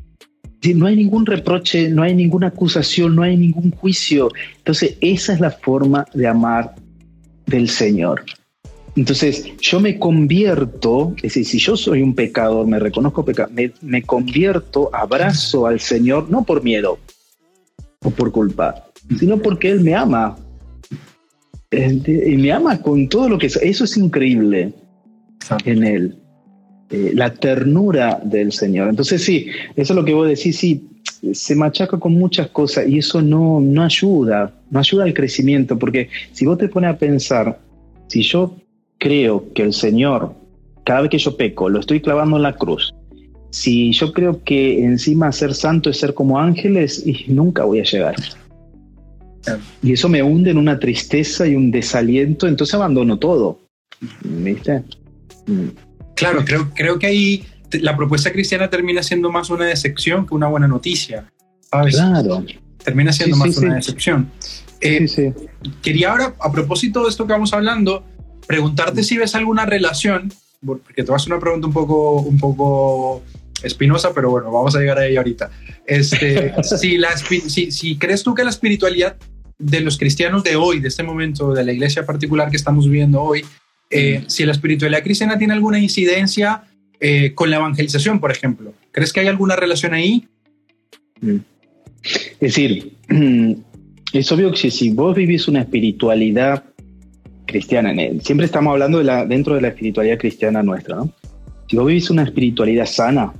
No 0.74 0.86
hay 0.86 0.94
ningún 0.94 1.26
reproche, 1.26 1.88
no 1.88 2.04
hay 2.04 2.14
ninguna 2.14 2.48
acusación, 2.48 3.16
no 3.16 3.22
hay 3.22 3.36
ningún 3.36 3.72
juicio. 3.72 4.28
Entonces, 4.58 4.96
esa 5.00 5.32
es 5.32 5.40
la 5.40 5.50
forma 5.50 6.06
de 6.14 6.28
amar 6.28 6.76
del 7.46 7.68
Señor. 7.68 8.22
Entonces, 8.94 9.44
yo 9.60 9.80
me 9.80 9.98
convierto, 9.98 11.14
es 11.16 11.34
decir, 11.34 11.46
si 11.46 11.58
yo 11.58 11.76
soy 11.76 12.02
un 12.02 12.14
pecador, 12.14 12.66
me 12.68 12.78
reconozco 12.78 13.24
pecador, 13.24 13.52
me 13.80 14.02
convierto, 14.02 14.88
abrazo 14.92 15.66
al 15.66 15.80
Señor, 15.80 16.30
no 16.30 16.44
por 16.44 16.62
miedo 16.62 16.98
o 18.04 18.10
por 18.10 18.30
culpa, 18.30 18.91
sino 19.18 19.38
porque 19.38 19.70
Él 19.70 19.80
me 19.80 19.94
ama. 19.94 20.36
Y 21.70 22.36
me 22.36 22.52
ama 22.52 22.80
con 22.82 23.08
todo 23.08 23.30
lo 23.30 23.38
que 23.38 23.46
es. 23.46 23.56
Eso 23.56 23.84
es 23.84 23.96
increíble 23.96 24.72
en 25.64 25.84
Él. 25.84 26.16
Eh, 26.92 27.12
la 27.14 27.32
ternura 27.32 28.20
del 28.22 28.52
Señor. 28.52 28.90
Entonces 28.90 29.24
sí, 29.24 29.46
eso 29.76 29.92
es 29.94 29.96
lo 29.96 30.04
que 30.04 30.12
vos 30.12 30.28
decís, 30.28 30.58
sí, 30.58 30.86
se 31.32 31.54
machaca 31.54 31.98
con 31.98 32.12
muchas 32.12 32.48
cosas 32.48 32.86
y 32.86 32.98
eso 32.98 33.22
no, 33.22 33.60
no 33.60 33.82
ayuda, 33.82 34.52
no 34.70 34.78
ayuda 34.78 35.04
al 35.04 35.14
crecimiento, 35.14 35.78
porque 35.78 36.10
si 36.32 36.44
vos 36.44 36.58
te 36.58 36.68
pones 36.68 36.90
a 36.90 36.98
pensar, 36.98 37.58
si 38.08 38.22
yo 38.22 38.56
creo 38.98 39.52
que 39.54 39.62
el 39.62 39.72
Señor, 39.72 40.34
cada 40.84 41.00
vez 41.00 41.10
que 41.10 41.18
yo 41.18 41.34
peco, 41.34 41.70
lo 41.70 41.80
estoy 41.80 42.00
clavando 42.00 42.36
en 42.36 42.42
la 42.42 42.56
cruz, 42.56 42.92
si 43.48 43.92
yo 43.92 44.12
creo 44.12 44.42
que 44.44 44.84
encima 44.84 45.32
ser 45.32 45.54
santo 45.54 45.88
es 45.88 45.96
ser 45.96 46.12
como 46.12 46.38
ángeles, 46.38 47.06
y 47.06 47.24
nunca 47.28 47.64
voy 47.64 47.80
a 47.80 47.84
llegar. 47.84 48.16
Y 49.83 49.92
eso 49.92 50.09
me 50.09 50.22
hunde 50.22 50.50
en 50.50 50.59
una 50.59 50.78
tristeza 50.78 51.46
y 51.46 51.55
un 51.55 51.70
desaliento, 51.70 52.46
entonces 52.46 52.74
abandono 52.74 53.18
todo. 53.18 53.59
¿Viste? 54.22 54.83
Claro, 56.14 56.44
creo, 56.44 56.70
creo 56.74 56.98
que 56.98 57.07
ahí 57.07 57.44
la 57.72 57.96
propuesta 57.96 58.33
cristiana 58.33 58.68
termina 58.70 59.02
siendo 59.02 59.31
más 59.31 59.50
una 59.50 59.64
decepción 59.64 60.26
que 60.26 60.35
una 60.35 60.48
buena 60.48 60.68
noticia. 60.68 61.31
Claro. 61.70 62.44
Termina 62.85 63.12
siendo 63.12 63.37
más 63.37 63.57
una 63.57 63.76
decepción. 63.76 64.31
Eh, 64.81 65.33
quería 65.81 66.11
ahora, 66.11 66.35
a 66.40 66.50
propósito 66.50 67.05
de 67.05 67.11
esto 67.11 67.26
que 67.26 67.33
vamos 67.33 67.52
hablando, 67.52 68.05
preguntarte 68.46 69.05
si 69.05 69.16
ves 69.16 69.35
alguna 69.35 69.64
relación, 69.64 70.33
porque 70.64 71.05
te 71.05 71.11
vas 71.11 71.12
a 71.12 71.16
hacer 71.22 71.33
una 71.33 71.40
pregunta 71.40 71.66
un 71.68 71.72
poco, 71.72 72.20
un 72.20 72.38
poco 72.38 73.22
espinosa, 73.62 74.12
pero 74.14 74.30
bueno, 74.30 74.50
vamos 74.50 74.74
a 74.74 74.80
llegar 74.80 74.98
a 74.98 75.06
ella 75.06 75.20
ahorita. 75.20 75.50
Este, 75.86 76.52
si, 76.62 76.98
la, 76.98 77.16
si, 77.16 77.70
si 77.70 77.96
crees 77.96 78.22
tú 78.22 78.34
que 78.34 78.44
la 78.44 78.50
espiritualidad 78.50 79.16
de 79.58 79.80
los 79.80 79.96
cristianos 79.98 80.42
de 80.42 80.56
hoy, 80.56 80.80
de 80.80 80.88
este 80.88 81.02
momento, 81.02 81.52
de 81.52 81.64
la 81.64 81.72
iglesia 81.72 82.04
particular 82.04 82.50
que 82.50 82.56
estamos 82.56 82.86
viviendo 82.86 83.22
hoy, 83.22 83.44
eh, 83.90 84.24
si 84.26 84.44
la 84.44 84.52
espiritualidad 84.52 85.02
cristiana 85.02 85.38
tiene 85.38 85.52
alguna 85.52 85.78
incidencia 85.78 86.64
eh, 86.98 87.34
con 87.34 87.50
la 87.50 87.56
evangelización, 87.56 88.20
por 88.20 88.30
ejemplo. 88.30 88.72
¿Crees 88.90 89.12
que 89.12 89.20
hay 89.20 89.28
alguna 89.28 89.54
relación 89.54 89.92
ahí? 89.94 90.26
Mm. 91.20 91.36
Es 92.02 92.38
decir, 92.40 92.92
es 94.12 94.32
obvio 94.32 94.50
que 94.52 94.70
si 94.70 94.90
vos 94.90 95.14
vivís 95.14 95.46
una 95.46 95.60
espiritualidad 95.60 96.64
cristiana, 97.46 97.92
siempre 98.22 98.46
estamos 98.46 98.72
hablando 98.72 98.98
de 98.98 99.04
la, 99.04 99.26
dentro 99.26 99.54
de 99.54 99.60
la 99.60 99.68
espiritualidad 99.68 100.18
cristiana 100.18 100.62
nuestra, 100.62 100.96
¿no? 100.96 101.12
Si 101.68 101.76
vos 101.76 101.86
vivís 101.86 102.10
una 102.10 102.24
espiritualidad 102.24 102.86
sana, 102.86 103.32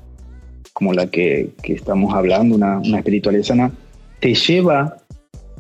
como 0.73 0.93
la 0.93 1.07
que, 1.07 1.51
que 1.63 1.75
estamos 1.75 2.15
hablando, 2.15 2.55
una, 2.55 2.79
una 2.79 2.99
espiritualidad 2.99 3.45
sana, 3.45 3.73
te 4.21 4.35
lleva 4.35 4.97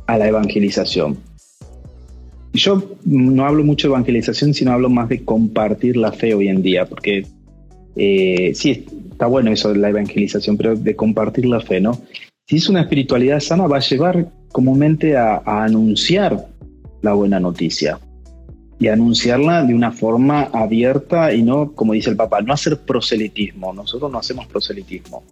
a 0.06 0.18
la 0.18 0.28
evangelización. 0.28 1.18
Yo 2.54 2.82
no 3.04 3.46
hablo 3.46 3.64
mucho 3.64 3.88
de 3.88 3.94
evangelización, 3.94 4.52
sino 4.52 4.72
hablo 4.72 4.90
más 4.90 5.08
de 5.08 5.24
compartir 5.24 5.96
la 5.96 6.12
fe 6.12 6.34
hoy 6.34 6.48
en 6.48 6.62
día, 6.62 6.84
porque 6.86 7.26
eh, 7.96 8.52
sí, 8.54 8.86
está 9.10 9.26
bueno 9.26 9.50
eso 9.50 9.72
de 9.72 9.78
la 9.78 9.88
evangelización, 9.88 10.56
pero 10.56 10.76
de 10.76 10.96
compartir 10.96 11.46
la 11.46 11.60
fe, 11.60 11.80
¿no? 11.80 12.00
Si 12.46 12.56
es 12.56 12.68
una 12.68 12.82
espiritualidad 12.82 13.40
sana, 13.40 13.66
va 13.66 13.78
a 13.78 13.80
llevar 13.80 14.28
comúnmente 14.50 15.16
a, 15.16 15.42
anunciar 15.46 16.48
la 17.00 17.14
buena 17.14 17.40
noticia 17.40 17.98
y 18.82 18.88
anunciarla 18.88 19.62
de 19.62 19.74
una 19.74 19.92
forma 19.92 20.50
abierta 20.52 21.32
y 21.32 21.44
no, 21.44 21.70
como 21.72 21.92
dice 21.92 22.10
el 22.10 22.16
Papa, 22.16 22.40
no 22.40 22.52
hacer 22.52 22.80
proselitismo. 22.80 23.72
Nosotros 23.72 24.10
no 24.10 24.18
hacemos 24.18 24.48
proselitismo 24.48 25.22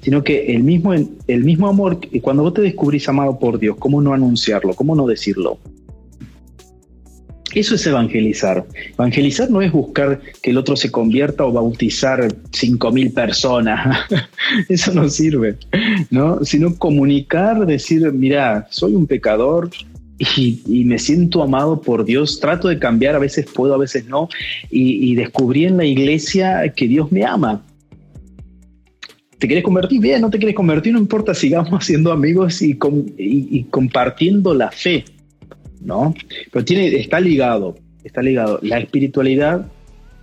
sino 0.00 0.22
que 0.22 0.54
el 0.54 0.62
mismo, 0.62 0.94
el 0.94 1.44
mismo 1.44 1.68
amor, 1.68 1.98
cuando 2.22 2.44
vos 2.44 2.54
te 2.54 2.62
descubrís 2.62 3.08
amado 3.08 3.38
por 3.38 3.58
Dios, 3.58 3.76
¿cómo 3.78 4.00
no 4.00 4.14
anunciarlo? 4.14 4.72
¿Cómo 4.74 4.94
no 4.94 5.06
decirlo? 5.06 5.58
Eso 7.54 7.74
es 7.74 7.86
evangelizar. 7.86 8.66
Evangelizar 8.94 9.50
no 9.50 9.62
es 9.62 9.72
buscar 9.72 10.20
que 10.42 10.50
el 10.50 10.58
otro 10.58 10.76
se 10.76 10.90
convierta 10.90 11.44
o 11.44 11.52
bautizar 11.52 12.20
5.000 12.22 13.14
personas. 13.14 13.98
Eso 14.68 14.92
no 14.92 15.08
sirve, 15.08 15.56
¿no? 16.10 16.44
Sino 16.44 16.76
comunicar, 16.76 17.66
decir, 17.66 18.12
mira, 18.12 18.66
soy 18.70 18.94
un 18.94 19.06
pecador, 19.06 19.70
y, 20.18 20.84
me 20.84 20.98
siento 20.98 21.42
amado 21.42 21.80
por 21.80 22.04
Dios, 22.04 22.40
trato 22.40 22.68
de 22.68 22.78
cambiar, 22.78 23.14
a 23.14 23.18
veces 23.18 23.46
puedo, 23.52 23.74
a 23.74 23.78
veces 23.78 24.06
no, 24.06 24.28
y, 24.70 25.14
descubrí 25.14 25.66
en 25.66 25.76
la 25.76 25.84
iglesia 25.84 26.72
que 26.74 26.88
Dios 26.88 27.12
me 27.12 27.24
ama. 27.24 27.62
¿Te 29.38 29.46
quieres 29.46 29.64
convertir? 29.64 30.00
Bien, 30.00 30.22
no 30.22 30.30
te 30.30 30.38
quieres 30.38 30.56
convertir, 30.56 30.94
no 30.94 30.98
importa, 30.98 31.34
sigamos 31.34 31.84
siendo 31.86 32.12
amigos 32.12 32.62
y, 32.62 32.78
y, 33.18 33.64
compartiendo 33.64 34.54
la 34.54 34.70
fe, 34.70 35.04
¿no? 35.80 36.14
Pero 36.50 36.64
tiene, 36.64 36.86
está 36.96 37.20
ligado, 37.20 37.76
está 38.02 38.22
ligado 38.22 38.58
la 38.62 38.78
espiritualidad 38.78 39.66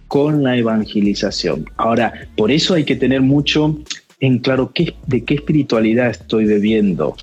con 0.07 0.43
la 0.43 0.57
evangelización. 0.57 1.65
Ahora, 1.77 2.27
por 2.35 2.51
eso 2.51 2.73
hay 2.73 2.83
que 2.83 2.95
tener 2.95 3.21
mucho 3.21 3.79
en 4.19 4.39
claro 4.39 4.71
qué, 4.73 4.93
de 5.07 5.23
qué 5.23 5.35
espiritualidad 5.35 6.09
estoy 6.09 6.45
bebiendo 6.45 7.15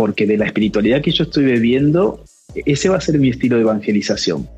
porque 0.00 0.26
de 0.26 0.38
la 0.38 0.46
espiritualidad 0.46 1.02
que 1.02 1.10
yo 1.10 1.24
estoy 1.24 1.44
bebiendo, 1.44 2.24
ese 2.54 2.88
va 2.88 2.96
a 2.96 3.02
ser 3.02 3.18
mi 3.18 3.28
estilo 3.28 3.56
de 3.56 3.62
evangelización. 3.64 4.48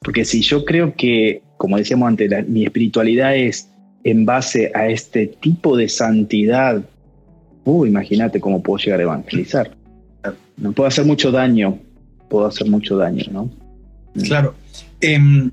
Porque 0.00 0.24
si 0.24 0.40
yo 0.40 0.64
creo 0.64 0.94
que, 0.96 1.42
como 1.58 1.76
decíamos 1.76 2.08
antes, 2.08 2.48
mi 2.48 2.64
espiritualidad 2.64 3.36
es 3.36 3.68
en 4.04 4.24
base 4.24 4.72
a 4.74 4.88
este 4.88 5.26
tipo 5.26 5.76
de 5.76 5.90
santidad, 5.90 6.82
uh, 7.64 7.84
imagínate 7.84 8.40
cómo 8.40 8.62
puedo 8.62 8.82
llegar 8.82 9.00
a 9.00 9.02
evangelizar. 9.02 9.76
No 10.56 10.72
puedo 10.72 10.88
hacer 10.88 11.04
mucho 11.04 11.30
daño, 11.30 11.78
puedo 12.30 12.46
hacer 12.46 12.70
mucho 12.70 12.96
daño, 12.96 13.26
¿no? 13.30 13.50
Claro. 14.24 14.54
Em, 15.02 15.50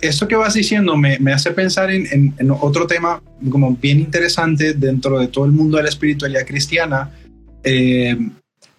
esto 0.00 0.28
que 0.28 0.36
vas 0.36 0.54
diciendo 0.54 0.96
me, 0.96 1.18
hace 1.32 1.50
pensar 1.50 1.90
en, 1.90 2.32
otro 2.60 2.86
tema 2.86 3.20
como 3.50 3.74
bien 3.74 3.98
interesante 3.98 4.72
dentro 4.74 5.18
de 5.18 5.26
todo 5.26 5.46
el 5.46 5.50
mundo 5.50 5.78
de 5.78 5.82
la 5.82 5.88
espiritualidad 5.88 6.46
cristiana. 6.46 7.10
Eh, 7.64 8.16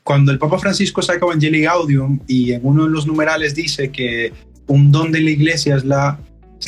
cuando 0.04 0.32
el 0.32 0.38
Papa 0.38 0.60
Francisco 0.60 1.02
saca 1.02 1.26
Evangelii 1.26 1.62
Gaudium 1.62 2.19
y 2.28 2.52
en 2.52 2.62
uno 2.63 2.84
de 2.84 2.91
los 2.91 3.08
numerales 3.08 3.56
dice 3.56 3.91
que 3.91 4.32
un 4.67 4.91
don 4.91 5.12
de 5.12 5.21
la 5.21 5.32
iglesia 5.32 5.76
es 5.76 5.84
la, 5.84 6.19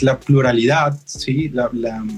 la 0.02 0.20
pluralidad, 0.20 1.00
¿sí? 1.06 1.50
La, 1.50 1.70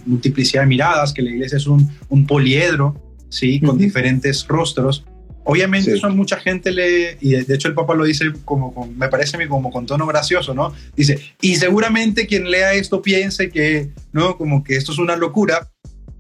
multiplicidad 0.06 0.64
de 0.64 0.68
miradas, 0.68 1.14
que 1.14 1.22
la 1.22 1.32
iglesia 1.32 1.58
es 1.58 1.68
un, 1.68 1.90
un 2.10 2.26
poliedro 2.26 2.96
¿sí? 3.30 3.60
con 3.60 3.78
diferentes 3.78 4.48
rostros. 4.48 5.06
Obviamente 5.46 5.94
eso 5.94 6.10
mucha 6.12 6.38
gente 6.38 6.72
le, 6.72 7.18
y 7.22 7.32
de 7.32 7.56
hecho 7.56 7.68
el 7.68 7.74
Papa 7.74 7.96
lo 7.96 8.04
dice 8.04 8.32
como, 8.46 8.92
me 8.96 9.08
parece 9.08 9.48
como 9.48 9.72
con 9.72 9.86
tono 9.86 10.06
gracioso, 10.06 10.54
¿no? 10.54 10.74
Dice, 10.96 11.20
y 11.42 11.56
seguramente 11.56 12.28
quien 12.28 12.52
lea 12.52 12.74
esto 12.74 13.02
piense 13.02 13.50
que, 13.50 13.90
¿no? 14.12 14.38
Como 14.38 14.64
que 14.64 14.76
esto 14.76 14.92
es 14.92 15.00
una 15.00 15.16
locura. 15.16 15.72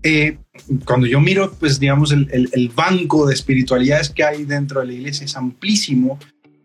Eh, 0.01 0.37
cuando 0.85 1.07
yo 1.07 1.19
miro, 1.19 1.51
pues 1.59 1.79
digamos, 1.79 2.11
el, 2.11 2.27
el, 2.31 2.69
banco 2.69 3.27
de 3.27 3.33
espiritualidades 3.33 4.09
que 4.09 4.23
hay 4.23 4.45
dentro 4.45 4.79
de 4.79 4.87
la 4.87 4.93
iglesia 4.93 5.25
es 5.25 5.35
amplísimo, 5.35 6.17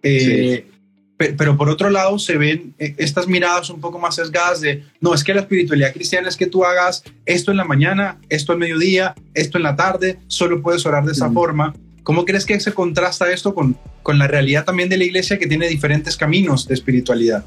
eh, 0.02 0.66
pero 1.16 1.56
por 1.56 1.68
otro 1.68 1.90
lado 1.90 2.18
se 2.18 2.36
ven 2.36 2.74
eh, 2.78 2.94
estas 2.98 3.26
miradas 3.26 3.70
un 3.70 3.80
poco 3.80 3.98
más 3.98 4.16
sesgadas 4.16 4.60
de, 4.60 4.84
no, 5.00 5.14
es 5.14 5.24
que 5.24 5.34
la 5.34 5.40
espiritualidad 5.40 5.92
cristiana 5.92 6.28
es 6.28 6.36
que 6.36 6.46
tú 6.46 6.64
hagas 6.64 7.02
esto 7.26 7.50
en 7.50 7.56
la 7.56 7.64
mañana, 7.64 8.18
esto 8.28 8.52
al 8.52 8.58
mediodía, 8.58 9.14
esto 9.34 9.58
en 9.58 9.64
la 9.64 9.74
tarde, 9.74 10.18
solo 10.28 10.62
puedes 10.62 10.86
orar 10.86 11.04
de 11.04 11.12
esa 11.12 11.30
forma. 11.30 11.74
¿Cómo 12.04 12.24
crees 12.24 12.44
que 12.44 12.60
se 12.60 12.72
contrasta 12.72 13.32
esto 13.32 13.54
con, 13.54 13.76
con 14.02 14.18
la 14.18 14.28
realidad 14.28 14.64
también 14.64 14.88
de 14.88 14.98
la 14.98 15.04
iglesia 15.04 15.38
que 15.38 15.46
tiene 15.46 15.68
diferentes 15.68 16.16
caminos 16.16 16.68
de 16.68 16.74
espiritualidad? 16.74 17.44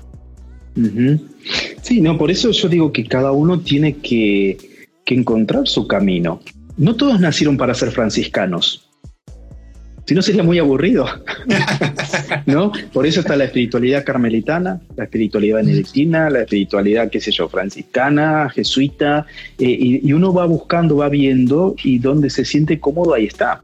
Sí, 1.82 2.02
no, 2.02 2.18
por 2.18 2.30
eso 2.30 2.52
yo 2.52 2.68
digo 2.68 2.92
que 2.92 3.06
cada 3.06 3.32
uno 3.32 3.60
tiene 3.62 3.98
que, 3.98 4.77
que 5.08 5.16
encontrar 5.16 5.68
su 5.68 5.88
camino. 5.88 6.42
No 6.76 6.96
todos 6.96 7.20
nacieron 7.20 7.56
para 7.56 7.74
ser 7.74 7.92
franciscanos. 7.92 8.90
Si 10.06 10.14
no 10.14 10.22
sería 10.22 10.44
muy 10.44 10.60
aburrido. 10.60 11.06
¿No? 12.46 12.74
Por 12.92 13.08
eso 13.08 13.22
está 13.22 13.38
la 13.38 13.46
espiritualidad 13.46 14.04
carmelitana, 14.04 14.82
la 14.98 15.06
espiritualidad 15.06 15.58
benedictina, 15.58 16.30
la 16.30 16.42
espiritualidad, 16.42 17.10
qué 17.10 17.22
sé 17.22 17.32
yo, 17.32 17.48
franciscana, 17.48 18.50
jesuita, 18.50 19.26
eh, 19.58 19.66
y, 19.66 20.08
y, 20.08 20.14
uno 20.14 20.34
va 20.34 20.46
buscando, 20.46 20.98
va 20.98 21.10
viendo 21.10 21.76
y 21.84 22.00
donde 22.00 22.30
se 22.30 22.44
siente 22.44 22.80
cómodo, 22.80 23.14
ahí 23.14 23.26
está. 23.26 23.64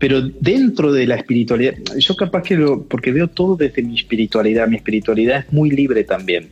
Pero 0.00 0.22
dentro 0.22 0.92
de 0.92 1.06
la 1.06 1.14
espiritualidad, 1.14 1.74
yo 1.96 2.16
capaz 2.16 2.42
que 2.42 2.56
lo, 2.56 2.82
porque 2.82 3.12
veo 3.12 3.28
todo 3.28 3.54
desde 3.54 3.82
mi 3.82 3.94
espiritualidad, 3.94 4.66
mi 4.66 4.76
espiritualidad 4.76 5.44
es 5.46 5.52
muy 5.52 5.70
libre 5.70 6.02
también. 6.02 6.48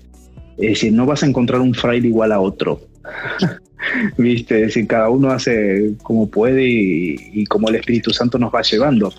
Es 0.59 0.71
decir, 0.71 0.93
no 0.93 1.07
vas 1.07 1.23
a 1.23 1.27
encontrar 1.27 1.61
un 1.61 1.75
fraile 1.75 2.09
igual 2.09 2.33
a 2.33 2.41
otro. 2.41 2.81
¿Viste? 4.19 4.57
Es 4.57 4.67
decir, 4.69 4.87
cada 4.87 5.09
uno 5.09 5.31
hace 5.31 5.95
como 6.03 6.29
puede 6.29 6.69
y, 6.69 7.45
como 7.47 7.69
el 7.69 7.77
Espíritu 7.77 8.11
Santo 8.11 8.39
nos 8.39 8.55
va 8.55 8.63
llevando. 8.63 9.13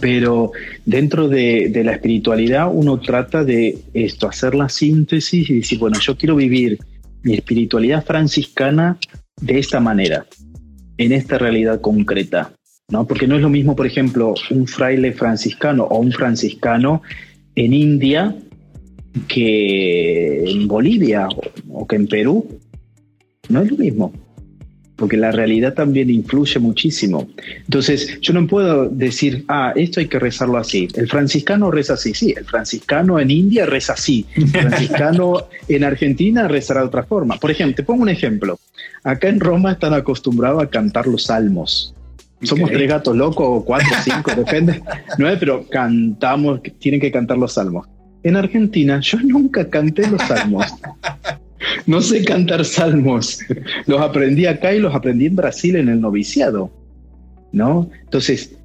Pero 0.00 0.52
dentro 0.86 1.28
de, 1.28 1.68
de, 1.70 1.84
la 1.84 1.92
espiritualidad 1.92 2.70
uno 2.72 3.00
trata 3.00 3.44
de 3.44 3.78
esto, 3.92 4.28
hacer 4.28 4.54
la 4.54 4.68
síntesis 4.68 5.50
y 5.50 5.54
decir, 5.56 5.78
bueno, 5.78 5.98
yo 5.98 6.16
quiero 6.16 6.36
vivir 6.36 6.78
mi 7.22 7.34
espiritualidad 7.34 8.04
franciscana 8.04 8.96
de 9.40 9.58
esta 9.58 9.80
manera, 9.80 10.26
en 10.98 11.12
esta 11.12 11.38
realidad 11.38 11.80
concreta. 11.80 12.52
¿no? 12.88 13.06
Porque 13.06 13.26
no 13.26 13.36
es 13.36 13.42
lo 13.42 13.48
mismo, 13.48 13.74
por 13.74 13.86
ejemplo, 13.86 14.34
un 14.50 14.66
fraile 14.66 15.12
franciscano 15.12 15.84
o 15.84 15.98
un 15.98 16.12
franciscano 16.12 17.02
en 17.54 17.72
India 17.72 18.36
que 19.28 20.44
en 20.44 20.66
Bolivia 20.68 21.28
o, 21.70 21.86
que 21.86 21.96
en 21.96 22.06
Perú. 22.06 22.58
No 23.48 23.60
es 23.60 23.70
lo 23.70 23.76
mismo, 23.76 24.12
porque 24.96 25.16
la 25.16 25.32
realidad 25.32 25.74
también 25.74 26.08
influye 26.10 26.60
muchísimo. 26.60 27.28
Entonces, 27.64 28.20
yo 28.20 28.32
no 28.32 28.46
puedo 28.46 28.88
decir, 28.88 29.44
ah, 29.48 29.72
esto 29.74 30.00
hay 30.00 30.06
que 30.06 30.18
rezarlo 30.18 30.58
así. 30.58 30.88
El 30.94 31.08
franciscano 31.08 31.70
reza 31.70 31.94
así, 31.94 32.14
sí, 32.14 32.32
el 32.36 32.44
franciscano 32.44 33.18
en 33.18 33.30
India 33.30 33.66
reza 33.66 33.94
así, 33.94 34.24
el 34.36 34.48
franciscano 34.48 35.48
en 35.68 35.84
Argentina 35.84 36.46
rezará 36.46 36.80
de 36.80 36.86
otra 36.86 37.02
forma. 37.02 37.36
Por 37.36 37.50
ejemplo, 37.50 37.74
te 37.74 37.82
pongo 37.82 38.02
un 38.02 38.08
ejemplo. 38.08 38.58
Acá 39.02 39.28
en 39.28 39.40
Roma 39.40 39.72
están 39.72 39.92
acostumbrados 39.92 40.62
a 40.62 40.70
cantar 40.70 41.06
los 41.06 41.24
salmos. 41.24 41.94
Somos 42.42 42.70
tres 42.70 42.88
gatos 42.88 43.16
locos 43.16 43.46
o 43.48 43.64
cuatro, 43.64 43.88
cinco, 44.02 44.32
depende. 44.36 44.82
No 45.18 45.28
es, 45.28 45.38
pero 45.38 45.64
cantamos, 45.68 46.60
tienen 46.78 47.00
que 47.00 47.12
cantar 47.12 47.38
los 47.38 47.54
salmos. 47.54 47.86
En 48.22 48.36
Argentina 48.36 49.00
yo 49.00 49.18
nunca 49.20 49.68
canté 49.68 50.08
los 50.08 50.22
salmos. 50.22 50.66
No 51.86 52.00
sé 52.00 52.24
cantar 52.24 52.64
salmos. 52.64 53.40
Los 53.86 54.00
aprendí 54.00 54.46
acá 54.46 54.74
y 54.74 54.80
los 54.80 54.94
aprendí 54.94 55.26
en 55.26 55.36
Brasil 55.36 55.76
en 55.76 55.88
el 55.88 56.00
noviciado. 56.00 56.70
¿No? 57.52 57.90
Entonces, 58.04 58.56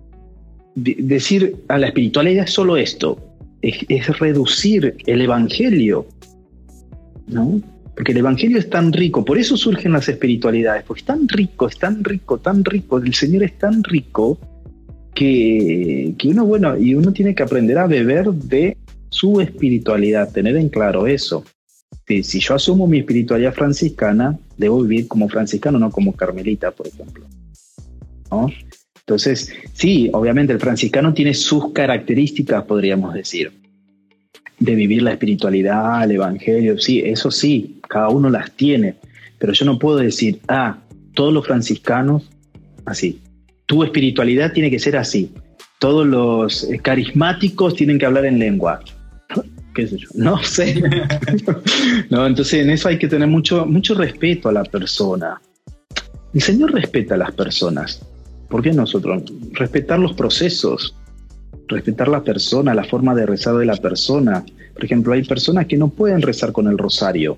decir 0.76 1.58
a 1.68 1.78
la 1.78 1.88
espiritualidad 1.88 2.46
es 2.46 2.52
solo 2.52 2.78
esto. 2.78 3.20
Es, 3.62 3.78
es 3.90 4.20
reducir 4.20 4.96
el 5.06 5.22
evangelio. 5.22 6.08
¿No? 7.28 7.62
Porque 7.98 8.12
el 8.12 8.20
Evangelio 8.20 8.60
es 8.60 8.70
tan 8.70 8.94
rico, 8.94 9.26
por 9.26 9.40
eso 9.40 9.58
surgen 9.58 9.92
las 9.92 10.08
espiritualidades, 10.08 10.84
porque 10.84 11.00
es 11.00 11.06
tan 11.08 11.28
rico, 11.28 11.68
es 11.68 11.80
tan 11.80 12.04
rico, 12.04 12.38
tan 12.38 12.64
rico, 12.64 13.00
el 13.00 13.12
Señor 13.16 13.42
es 13.42 13.58
tan 13.58 13.84
rico 13.84 14.38
que, 15.16 16.14
que 16.16 16.28
uno, 16.28 16.46
bueno, 16.46 16.78
y 16.78 16.94
uno 16.94 17.12
tiene 17.12 17.34
que 17.34 17.42
aprender 17.42 17.80
a 17.80 17.88
beber 17.88 18.28
de 18.28 18.78
su 19.18 19.42
espiritualidad, 19.42 20.32
tener 20.32 20.56
en 20.56 20.70
claro 20.70 21.08
eso. 21.08 21.44
Si, 22.08 22.24
si 22.24 22.40
yo 22.40 22.56
asumo 22.56 22.88
mi 22.88 23.00
espiritualidad 23.00 23.54
franciscana, 23.54 24.38
debo 24.58 24.82
vivir 24.82 25.08
como 25.08 25.28
franciscano, 25.28 25.80
no 25.80 25.92
como 25.92 26.14
carmelita, 26.14 26.72
por 26.72 26.88
ejemplo. 26.88 27.26
Entonces, 29.00 29.54
sí, 29.74 30.10
obviamente 30.14 30.54
el 30.54 30.60
franciscano 30.60 31.14
tiene 31.14 31.34
sus 31.34 31.72
características, 31.72 32.64
podríamos 32.66 33.14
decir 33.14 33.52
de 34.60 34.76
vivir 34.76 35.04
la 35.04 35.12
espiritualidad, 35.12 36.04
el 36.04 36.12
evangelio, 36.12 36.80
sí, 36.80 37.02
eso 37.06 37.30
sí, 37.32 37.80
cada 37.88 38.10
uno 38.10 38.30
las 38.30 38.52
tiene, 38.52 38.96
pero 39.38 39.54
yo 39.54 39.66
no 39.66 39.78
puedo 39.78 39.98
decir, 39.98 40.40
ah, 40.48 40.80
todos 41.14 41.34
los 41.34 41.46
franciscanos, 41.46 42.30
así, 42.86 43.22
tu 43.66 43.84
espiritualidad 43.84 44.54
tiene 44.54 44.72
que 44.72 44.80
ser 44.80 44.98
así, 44.98 45.32
todos 45.80 46.08
los 46.08 46.64
eh, 46.64 46.80
carismáticos 46.80 47.76
tienen 47.76 48.00
que 48.00 48.06
hablar 48.06 48.26
en 48.26 48.40
lengua. 48.40 48.80
¿Qué 49.78 49.88
sé 49.88 49.98
yo? 49.98 50.08
No 50.16 50.44
sé. 50.44 50.82
no, 52.10 52.26
entonces 52.26 52.62
en 52.62 52.72
eso 52.72 52.90
hay 52.90 52.98
que 52.98 53.08
tener 53.08 53.28
mucho, 53.28 53.66
mucho 53.66 53.94
respeto 53.94 54.50
a 54.50 54.52
la 54.52 54.64
persona. 54.64 55.40
El 56.34 56.42
Señor 56.42 56.74
respeta 56.74 57.14
a 57.14 57.18
las 57.18 57.32
personas. 57.32 58.02
¿Por 58.50 58.64
qué 58.64 58.74
nosotros? 58.74 59.24
Respetar 59.54 60.00
los 60.00 60.14
procesos 60.14 60.96
respetar 61.68 62.08
la 62.08 62.24
persona, 62.24 62.74
la 62.74 62.84
forma 62.84 63.14
de 63.14 63.26
rezar 63.26 63.56
de 63.58 63.66
la 63.66 63.76
persona. 63.76 64.44
Por 64.74 64.86
ejemplo, 64.86 65.14
hay 65.14 65.24
personas 65.24 65.66
que 65.68 65.78
no 65.78 65.90
pueden 65.90 66.22
rezar 66.22 66.52
con 66.52 66.68
el 66.68 66.78
rosario. 66.78 67.38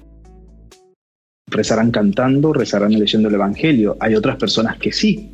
Rezarán 1.47 1.91
cantando, 1.91 2.53
rezarán 2.53 2.91
leyendo 2.91 3.27
el 3.27 3.35
Evangelio. 3.35 3.97
Hay 3.99 4.15
otras 4.15 4.37
personas 4.37 4.77
que 4.77 4.91
sí. 4.91 5.31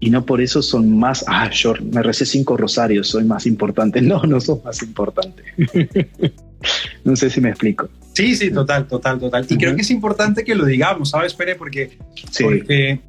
Y 0.00 0.08
no 0.08 0.24
por 0.24 0.40
eso 0.40 0.62
son 0.62 0.98
más, 0.98 1.24
ah, 1.28 1.50
yo 1.50 1.74
me 1.92 2.02
recé 2.02 2.24
cinco 2.24 2.56
rosarios, 2.56 3.08
soy 3.08 3.24
más 3.24 3.46
importante. 3.46 4.00
No, 4.10 4.22
no 4.24 4.40
sos 4.40 4.64
más 4.64 4.82
importante. 4.82 5.44
no 7.04 7.14
sé 7.14 7.30
si 7.30 7.40
me 7.40 7.50
explico. 7.50 7.88
Sí, 8.14 8.34
sí, 8.34 8.50
total, 8.50 8.88
total, 8.88 9.20
total. 9.20 9.46
Y 9.48 9.56
creo 9.56 9.76
que 9.76 9.82
es 9.82 9.90
importante 9.90 10.42
que 10.42 10.54
lo 10.54 10.64
digamos, 10.64 11.10
¿sabes, 11.10 11.34
Pere? 11.34 11.54
Porque, 11.54 11.98
porque 12.40 13.00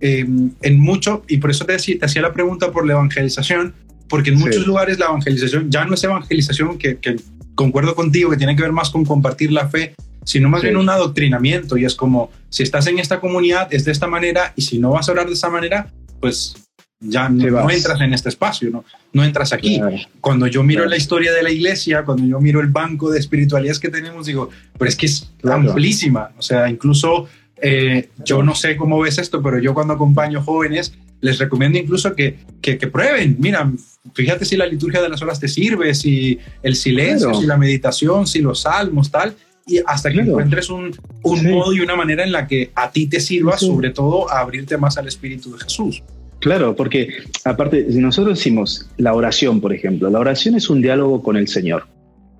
em, 0.00 0.50
en 0.60 0.80
mucho, 0.80 1.22
y 1.28 1.38
por 1.38 1.50
eso 1.50 1.64
te, 1.64 1.76
te, 1.76 2.04
hacía 2.04 2.20
la 2.20 2.32
pregunta 2.32 2.72
por 2.72 2.84
la 2.84 2.94
evangelización, 2.94 3.74
porque 4.08 4.30
en 4.30 4.38
muchos 4.38 4.66
lugares 4.66 4.98
la 4.98 5.06
evangelización 5.06 5.70
ya 5.70 5.84
no 5.84 5.94
es 5.94 6.04
evangelización, 6.04 6.76
que, 6.76 6.98
que, 6.98 7.16
concuerdo 7.54 7.94
contigo, 7.94 8.30
que 8.30 8.36
tiene 8.36 8.56
que 8.56 8.62
ver 8.62 8.72
más 8.72 8.90
con 8.90 9.04
compartir 9.04 9.52
la 9.52 9.68
fe, 9.68 9.94
sino 10.24 10.48
más 10.48 10.62
bien 10.62 10.76
un 10.76 10.88
adoctrinamiento. 10.90 11.76
Y 11.76 11.84
es 11.84 11.94
como, 11.94 12.30
si 12.48 12.64
estás 12.64 12.86
en 12.86 12.98
esta 12.98 13.20
comunidad, 13.20 13.72
es 13.72 13.84
de 13.84 13.92
esta 13.92 14.08
manera, 14.08 14.52
y 14.56 14.62
si 14.62 14.78
no 14.78 14.90
vas 14.90 15.08
a 15.08 15.12
orar 15.12 15.26
de 15.26 15.34
esa 15.34 15.48
manera, 15.48 15.90
pues 16.20 16.54
ya 17.00 17.30
no, 17.30 17.70
entras 17.70 18.00
en 18.02 18.12
este 18.12 18.28
espacio, 18.28 18.70
no, 18.70 18.84
no 19.12 19.24
entras 19.24 19.52
aquí. 19.52 19.80
Cuando 20.20 20.46
yo 20.46 20.62
miro 20.62 20.84
la 20.84 20.96
historia 20.96 21.32
de 21.32 21.42
la 21.42 21.50
iglesia, 21.50 22.04
cuando 22.04 22.26
yo 22.26 22.40
miro 22.40 22.60
el 22.60 22.68
banco 22.68 23.10
de 23.10 23.18
espiritualidades 23.18 23.80
que 23.80 23.88
tenemos, 23.88 24.26
digo, 24.26 24.50
pero 24.78 24.88
es 24.88 24.96
que 24.96 25.06
es 25.06 25.30
amplísima. 25.42 26.30
O 26.36 26.42
sea, 26.42 26.68
incluso 26.68 27.26
eh, 27.56 28.10
yo 28.24 28.42
no 28.42 28.54
sé 28.54 28.76
cómo 28.76 29.00
ves 29.00 29.18
esto, 29.18 29.42
pero 29.42 29.58
yo 29.58 29.72
cuando 29.72 29.94
acompaño 29.94 30.42
jóvenes, 30.42 30.92
les 31.22 31.38
recomiendo 31.38 31.78
incluso 31.78 32.14
que, 32.14 32.38
que, 32.60 32.76
prueben. 32.76 33.36
Mira, 33.38 33.70
fíjate 34.12 34.44
si 34.44 34.56
la 34.56 34.66
liturgia 34.66 35.00
de 35.00 35.08
las 35.08 35.22
horas 35.22 35.40
te 35.40 35.48
sirve, 35.48 35.94
si 35.94 36.38
el 36.62 36.76
silencio, 36.76 37.32
si 37.34 37.46
la 37.46 37.56
meditación, 37.56 38.26
si 38.26 38.40
los 38.40 38.60
salmos, 38.60 39.10
tal 39.10 39.34
y 39.70 39.80
hasta 39.86 40.10
que 40.10 40.20
encuentres 40.20 40.68
un, 40.68 40.90
un 41.22 41.50
modo 41.50 41.72
y 41.72 41.80
una 41.80 41.94
manera 41.94 42.24
en 42.24 42.32
la 42.32 42.46
que 42.46 42.72
a 42.74 42.90
ti 42.90 43.06
te 43.06 43.20
sirva, 43.20 43.56
sobre 43.56 43.90
todo, 43.90 44.28
a 44.30 44.40
abrirte 44.40 44.76
más 44.76 44.98
al 44.98 45.06
Espíritu 45.06 45.52
de 45.52 45.60
Jesús. 45.60 46.02
Claro, 46.40 46.74
porque 46.74 47.08
aparte, 47.44 47.92
si 47.92 47.98
nosotros 47.98 48.38
decimos 48.38 48.90
la 48.96 49.14
oración, 49.14 49.60
por 49.60 49.72
ejemplo, 49.72 50.10
la 50.10 50.18
oración 50.18 50.56
es 50.56 50.68
un 50.70 50.82
diálogo 50.82 51.22
con 51.22 51.36
el 51.36 51.46
Señor, 51.46 51.86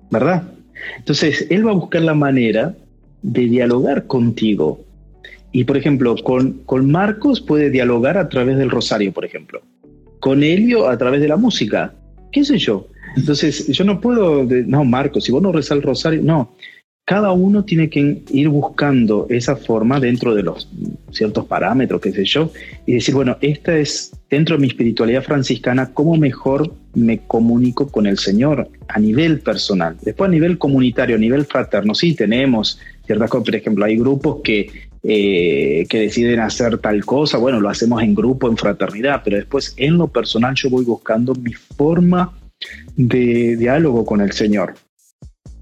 ¿verdad? 0.09 0.43
Entonces, 0.97 1.47
Él 1.49 1.65
va 1.65 1.71
a 1.71 1.75
buscar 1.75 2.01
la 2.01 2.15
manera 2.15 2.75
de 3.21 3.45
dialogar 3.45 4.07
contigo. 4.07 4.83
Y, 5.53 5.63
por 5.63 5.77
ejemplo, 5.77 6.15
con, 6.17 6.63
con 6.65 6.91
Marcos 6.91 7.39
puede 7.39 7.69
dialogar 7.69 8.17
a 8.17 8.27
través 8.27 8.57
del 8.57 8.71
rosario, 8.71 9.13
por 9.13 9.23
ejemplo. 9.23 9.61
Con 10.19 10.43
Helio 10.43 10.89
a 10.89 10.97
través 10.97 11.21
de 11.21 11.27
la 11.27 11.37
música. 11.37 11.93
¿Qué 12.31 12.43
sé 12.43 12.57
yo? 12.57 12.87
Entonces, 13.15 13.67
yo 13.67 13.83
no 13.83 14.01
puedo, 14.01 14.43
no, 14.43 14.83
Marcos, 14.83 15.25
si 15.25 15.31
vos 15.31 15.41
no 15.41 15.51
rezas 15.51 15.77
el 15.77 15.83
rosario, 15.83 16.21
no 16.23 16.55
cada 17.11 17.33
uno 17.33 17.65
tiene 17.65 17.89
que 17.89 18.21
ir 18.31 18.47
buscando 18.47 19.27
esa 19.29 19.57
forma 19.57 19.99
dentro 19.99 20.33
de 20.33 20.43
los 20.43 20.69
ciertos 21.11 21.45
parámetros, 21.45 21.99
qué 21.99 22.13
sé 22.13 22.23
yo, 22.23 22.53
y 22.85 22.93
decir, 22.93 23.13
bueno, 23.13 23.35
esta 23.41 23.77
es 23.77 24.13
dentro 24.29 24.55
de 24.55 24.61
mi 24.61 24.69
espiritualidad 24.69 25.21
franciscana, 25.21 25.91
cómo 25.93 26.15
mejor 26.15 26.73
me 26.93 27.19
comunico 27.27 27.89
con 27.89 28.07
el 28.07 28.17
Señor 28.17 28.69
a 28.87 28.97
nivel 28.97 29.41
personal. 29.41 29.97
Después 30.01 30.29
a 30.29 30.31
nivel 30.31 30.57
comunitario, 30.57 31.17
a 31.17 31.19
nivel 31.19 31.43
fraterno, 31.43 31.93
sí 31.95 32.15
tenemos 32.15 32.79
ciertas 33.05 33.29
cosas, 33.29 33.43
por 33.43 33.55
ejemplo, 33.55 33.83
hay 33.83 33.97
grupos 33.97 34.37
que, 34.41 34.71
eh, 35.03 35.85
que 35.89 35.99
deciden 35.99 36.39
hacer 36.39 36.77
tal 36.77 37.03
cosa, 37.03 37.37
bueno, 37.39 37.59
lo 37.59 37.67
hacemos 37.67 38.01
en 38.03 38.15
grupo, 38.15 38.47
en 38.47 38.55
fraternidad, 38.55 39.21
pero 39.21 39.35
después 39.35 39.73
en 39.75 39.97
lo 39.97 40.07
personal 40.07 40.55
yo 40.55 40.69
voy 40.69 40.85
buscando 40.85 41.35
mi 41.35 41.51
forma 41.51 42.31
de 42.95 43.57
diálogo 43.57 44.05
con 44.05 44.21
el 44.21 44.31
Señor, 44.31 44.75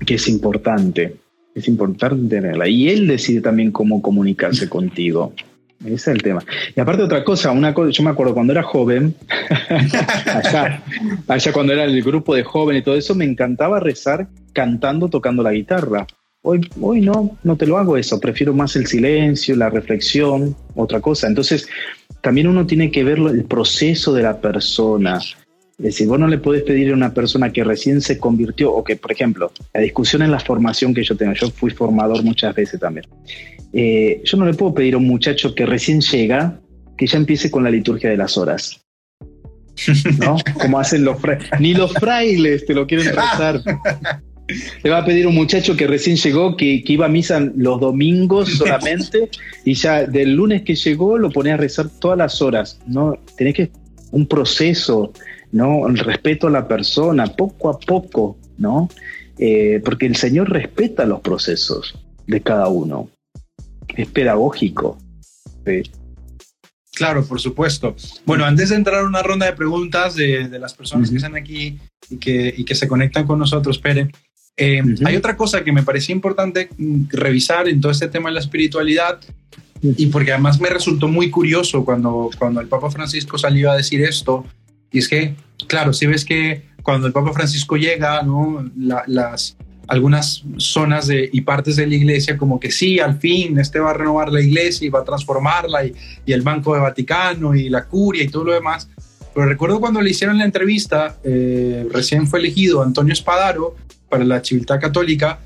que 0.05 0.13
es 0.13 0.27
importante 0.27 1.15
es 1.59 1.67
importante 1.67 2.35
tenerla. 2.35 2.67
Y 2.67 2.89
él 2.89 3.07
decide 3.07 3.41
también 3.41 3.71
cómo 3.71 4.01
comunicarse 4.01 4.67
contigo. 4.67 5.33
Ese 5.85 5.93
es 5.93 6.07
el 6.07 6.21
tema. 6.21 6.43
Y 6.75 6.79
aparte 6.79 7.03
otra 7.03 7.23
cosa, 7.23 7.51
una 7.51 7.73
cosa, 7.73 7.91
yo 7.91 8.03
me 8.03 8.09
acuerdo 8.09 8.33
cuando 8.33 8.51
era 8.51 8.63
joven, 8.63 9.15
allá, 11.27 11.53
cuando 11.53 11.71
era 11.71 11.85
el 11.85 12.01
grupo 12.03 12.35
de 12.35 12.43
jóvenes 12.43 12.81
y 12.81 12.85
todo 12.85 12.95
eso, 12.95 13.15
me 13.15 13.23
encantaba 13.23 13.79
rezar 13.79 14.27
cantando, 14.51 15.07
tocando 15.07 15.41
la 15.41 15.53
guitarra. 15.53 16.05
Hoy, 16.41 16.61
hoy 16.81 17.01
no, 17.01 17.37
no 17.43 17.55
te 17.55 17.65
lo 17.65 17.77
hago 17.77 17.95
eso, 17.95 18.19
prefiero 18.19 18.53
más 18.53 18.75
el 18.75 18.87
silencio, 18.87 19.55
la 19.55 19.69
reflexión, 19.69 20.55
otra 20.75 20.99
cosa. 20.99 21.27
Entonces, 21.27 21.67
también 22.21 22.47
uno 22.47 22.65
tiene 22.65 22.91
que 22.91 23.03
ver 23.05 23.19
el 23.19 23.45
proceso 23.45 24.13
de 24.13 24.23
la 24.23 24.41
persona, 24.41 25.19
es 25.79 25.85
decir, 25.85 26.07
vos 26.07 26.19
no 26.19 26.27
le 26.27 26.37
podés 26.37 26.63
pedir 26.63 26.91
a 26.91 26.93
una 26.93 27.13
persona 27.13 27.53
que 27.53 27.63
recién 27.63 28.01
se 28.01 28.19
convirtió, 28.19 28.73
o 28.73 28.83
que, 28.83 28.97
por 28.97 29.13
ejemplo, 29.13 29.49
la 29.73 29.79
discusión 29.79 30.21
en 30.21 30.29
la 30.29 30.39
formación 30.41 30.93
que 30.93 31.05
yo 31.05 31.15
tengo, 31.15 31.31
yo 31.33 31.49
fui 31.51 31.71
formador 31.71 32.21
muchas 32.21 32.53
veces 32.53 32.81
también. 32.81 33.07
Eh, 33.71 34.21
yo 34.25 34.37
no 34.37 34.45
le 34.45 34.53
puedo 34.53 34.73
pedir 34.73 34.95
a 34.95 34.97
un 34.97 35.07
muchacho 35.07 35.55
que 35.55 35.65
recién 35.65 36.01
llega 36.01 36.59
que 36.97 37.07
ya 37.07 37.17
empiece 37.17 37.49
con 37.49 37.63
la 37.63 37.71
liturgia 37.71 38.09
de 38.09 38.17
las 38.17 38.37
horas. 38.37 38.81
¿No? 40.19 40.35
Como 40.61 40.79
hacen 40.79 41.05
los 41.05 41.17
frailes. 41.21 41.47
Ni 41.61 41.73
los 41.73 41.93
frailes 41.93 42.65
te 42.65 42.73
lo 42.73 42.85
quieren 42.85 43.05
rezar. 43.15 43.61
Le 44.83 44.89
va 44.89 44.97
a 44.97 45.05
pedir 45.05 45.27
a 45.27 45.29
un 45.29 45.35
muchacho 45.35 45.77
que 45.77 45.87
recién 45.87 46.17
llegó, 46.17 46.57
que, 46.57 46.83
que, 46.83 46.93
iba 46.93 47.05
a 47.05 47.09
misa 47.09 47.39
los 47.55 47.79
domingos 47.79 48.49
solamente, 48.49 49.29
y 49.63 49.75
ya 49.75 50.05
del 50.05 50.33
lunes 50.33 50.63
que 50.63 50.75
llegó 50.75 51.17
lo 51.17 51.29
pone 51.29 51.53
a 51.53 51.57
rezar 51.57 51.87
todas 52.01 52.17
las 52.17 52.41
horas. 52.41 52.81
¿no? 52.85 53.17
Tenés 53.37 53.53
que 53.53 53.71
un 54.11 54.27
proceso 54.27 55.13
¿no? 55.51 55.87
El 55.87 55.97
respeto 55.97 56.47
a 56.47 56.51
la 56.51 56.67
persona, 56.67 57.25
poco 57.27 57.69
a 57.69 57.79
poco, 57.79 58.37
¿no? 58.57 58.89
Eh, 59.37 59.81
porque 59.83 60.05
el 60.05 60.15
Señor 60.15 60.49
respeta 60.49 61.05
los 61.05 61.21
procesos 61.21 61.97
de 62.27 62.41
cada 62.41 62.67
uno. 62.67 63.09
Es 63.95 64.07
pedagógico. 64.07 64.97
Claro, 66.93 67.25
por 67.25 67.39
supuesto. 67.39 67.95
Bueno, 68.25 68.45
antes 68.45 68.69
de 68.69 68.75
entrar 68.75 69.01
a 69.01 69.05
una 69.05 69.23
ronda 69.23 69.45
de 69.45 69.53
preguntas 69.53 70.15
de, 70.15 70.59
las 70.59 70.73
personas 70.73 71.09
que 71.09 71.15
están 71.15 71.35
aquí 71.35 71.79
y 72.09 72.17
que, 72.17 72.53
y 72.55 72.65
que, 72.65 72.75
se 72.75 72.87
conectan 72.87 73.25
con 73.25 73.39
nosotros, 73.39 73.79
Pere, 73.79 74.09
eh, 74.57 74.83
hay 75.05 75.15
otra 75.15 75.37
cosa 75.37 75.63
que 75.63 75.71
me 75.71 75.83
parecía 75.83 76.13
importante 76.13 76.67
mm, 76.77 77.05
revisar 77.11 77.69
en 77.69 77.79
todo 77.79 77.93
este 77.93 78.09
tema 78.09 78.27
de 78.27 78.35
la 78.35 78.41
espiritualidad 78.41 79.21
y 79.81 80.07
porque 80.07 80.33
además 80.33 80.59
me 80.59 80.67
resultó 80.67 81.07
muy 81.07 81.29
curioso 81.29 81.85
cuando, 81.85 82.29
cuando 82.37 82.59
el 82.59 82.67
Papa 82.67 82.91
Francisco 82.91 83.37
salió 83.37 83.71
a 83.71 83.77
decir 83.77 84.01
esto, 84.01 84.45
y 84.91 84.99
es 84.99 85.07
que, 85.07 85.35
claro, 85.67 85.93
si 85.93 86.07
ves 86.07 86.25
que 86.25 86.69
cuando 86.83 87.07
el 87.07 87.13
Papa 87.13 87.33
Francisco 87.33 87.77
llega, 87.77 88.21
¿no? 88.23 88.69
las, 88.75 89.57
algunas 89.87 90.43
zonas 90.57 91.07
de, 91.07 91.29
y 91.31 91.41
partes 91.41 91.75
de 91.75 91.87
la 91.87 91.95
iglesia 91.95 92.37
como 92.37 92.59
que 92.59 92.71
sí, 92.71 92.99
al 92.99 93.19
fin, 93.19 93.59
este 93.59 93.79
va 93.79 93.91
a 93.91 93.93
renovar 93.93 94.31
la 94.31 94.41
iglesia 94.41 94.87
y 94.87 94.89
va 94.89 94.99
a 94.99 95.03
transformarla 95.03 95.85
y, 95.85 95.93
y 96.25 96.33
el 96.33 96.41
Banco 96.41 96.73
de 96.73 96.81
Vaticano 96.81 97.55
y 97.55 97.69
la 97.69 97.85
curia 97.85 98.23
y 98.23 98.27
todo 98.27 98.45
lo 98.45 98.53
demás. 98.53 98.89
Pero 99.33 99.45
recuerdo 99.45 99.79
cuando 99.79 100.01
le 100.01 100.09
hicieron 100.09 100.37
la 100.37 100.45
entrevista, 100.45 101.17
eh, 101.23 101.87
recién 101.91 102.27
fue 102.27 102.39
elegido 102.39 102.81
Antonio 102.81 103.13
Espadaro 103.13 103.75
para 104.09 104.23
la 104.25 104.43
Civiltad 104.43 104.79
Católica, 104.79 105.39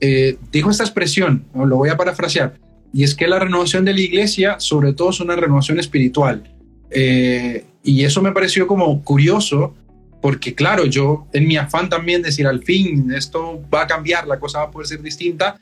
eh, 0.00 0.36
dijo 0.52 0.70
esta 0.70 0.84
expresión, 0.84 1.44
lo 1.54 1.76
voy 1.76 1.88
a 1.88 1.96
parafrasear, 1.96 2.54
y 2.92 3.04
es 3.04 3.14
que 3.14 3.26
la 3.26 3.38
renovación 3.38 3.84
de 3.84 3.94
la 3.94 4.00
iglesia 4.00 4.56
sobre 4.58 4.92
todo 4.92 5.10
es 5.10 5.20
una 5.20 5.36
renovación 5.36 5.78
espiritual. 5.78 6.42
Eh, 6.90 7.64
y 7.88 8.04
eso 8.04 8.20
me 8.20 8.32
pareció 8.32 8.66
como 8.66 9.02
curioso, 9.02 9.74
porque 10.20 10.54
claro, 10.54 10.84
yo 10.84 11.26
en 11.32 11.48
mi 11.48 11.56
afán 11.56 11.88
también 11.88 12.20
decir 12.20 12.46
al 12.46 12.62
fin 12.62 13.10
esto 13.12 13.62
va 13.72 13.84
a 13.84 13.86
cambiar, 13.86 14.26
la 14.26 14.38
cosa 14.38 14.58
va 14.58 14.64
a 14.64 14.70
poder 14.70 14.88
ser 14.88 15.00
distinta, 15.00 15.58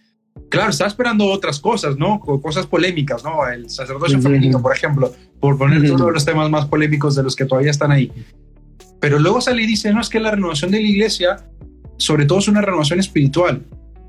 claro, 0.49 0.71
estaba 0.71 0.89
esperando 0.89 1.25
otras 1.27 1.61
cosas, 1.61 1.97
¿no? 1.97 2.19
Cosas 2.19 2.67
polémicas, 2.67 3.23
¿no? 3.23 3.47
El 3.49 3.71
sacerdocio 3.71 4.21
femenino, 4.21 4.61
por 4.61 4.75
ejemplo, 4.75 5.13
por 5.39 5.57
poner 5.57 5.87
todos 5.87 6.13
los 6.13 6.25
temas 6.25 6.51
más 6.51 6.67
polémicos 6.67 7.15
de 7.15 7.23
los 7.23 7.37
que 7.37 7.45
todavía 7.45 7.71
están 7.71 7.93
ahí. 7.93 8.11
Pero 8.99 9.21
luego 9.21 9.41
sale 9.41 9.63
y 9.63 9.67
dice, 9.67 9.93
no, 9.93 10.01
es 10.01 10.09
que 10.09 10.19
la 10.19 10.33
renovación 10.33 10.73
de 10.73 10.81
la 10.81 10.89
iglesia, 10.89 11.37
sobre 11.97 12.27
todo 12.27 12.41
es 12.41 12.49
una 12.49 12.61
renovación 12.61 12.99
espiritual. 12.99 13.63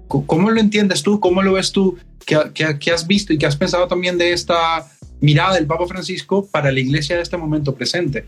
¿Cómo 0.08 0.50
lo 0.50 0.60
entiendes 0.60 1.04
tú? 1.04 1.20
¿Cómo 1.20 1.44
lo 1.44 1.54
ves 1.54 1.72
tú? 1.72 2.00
¿Qué, 2.26 2.40
qué, 2.56 2.80
qué 2.80 2.92
has 2.92 3.06
visto 3.06 3.32
y 3.32 3.38
qué 3.38 3.46
has 3.46 3.58
pensado 3.58 3.88
también 3.88 4.18
de 4.18 4.34
esta 4.34 4.88
mirada 5.22 5.56
del 5.56 5.66
Papa 5.66 5.88
Francisco 5.88 6.48
para 6.50 6.72
la 6.72 6.80
iglesia 6.80 7.16
de 7.16 7.24
este 7.24 7.38
momento 7.38 7.74
presente. 7.74 8.26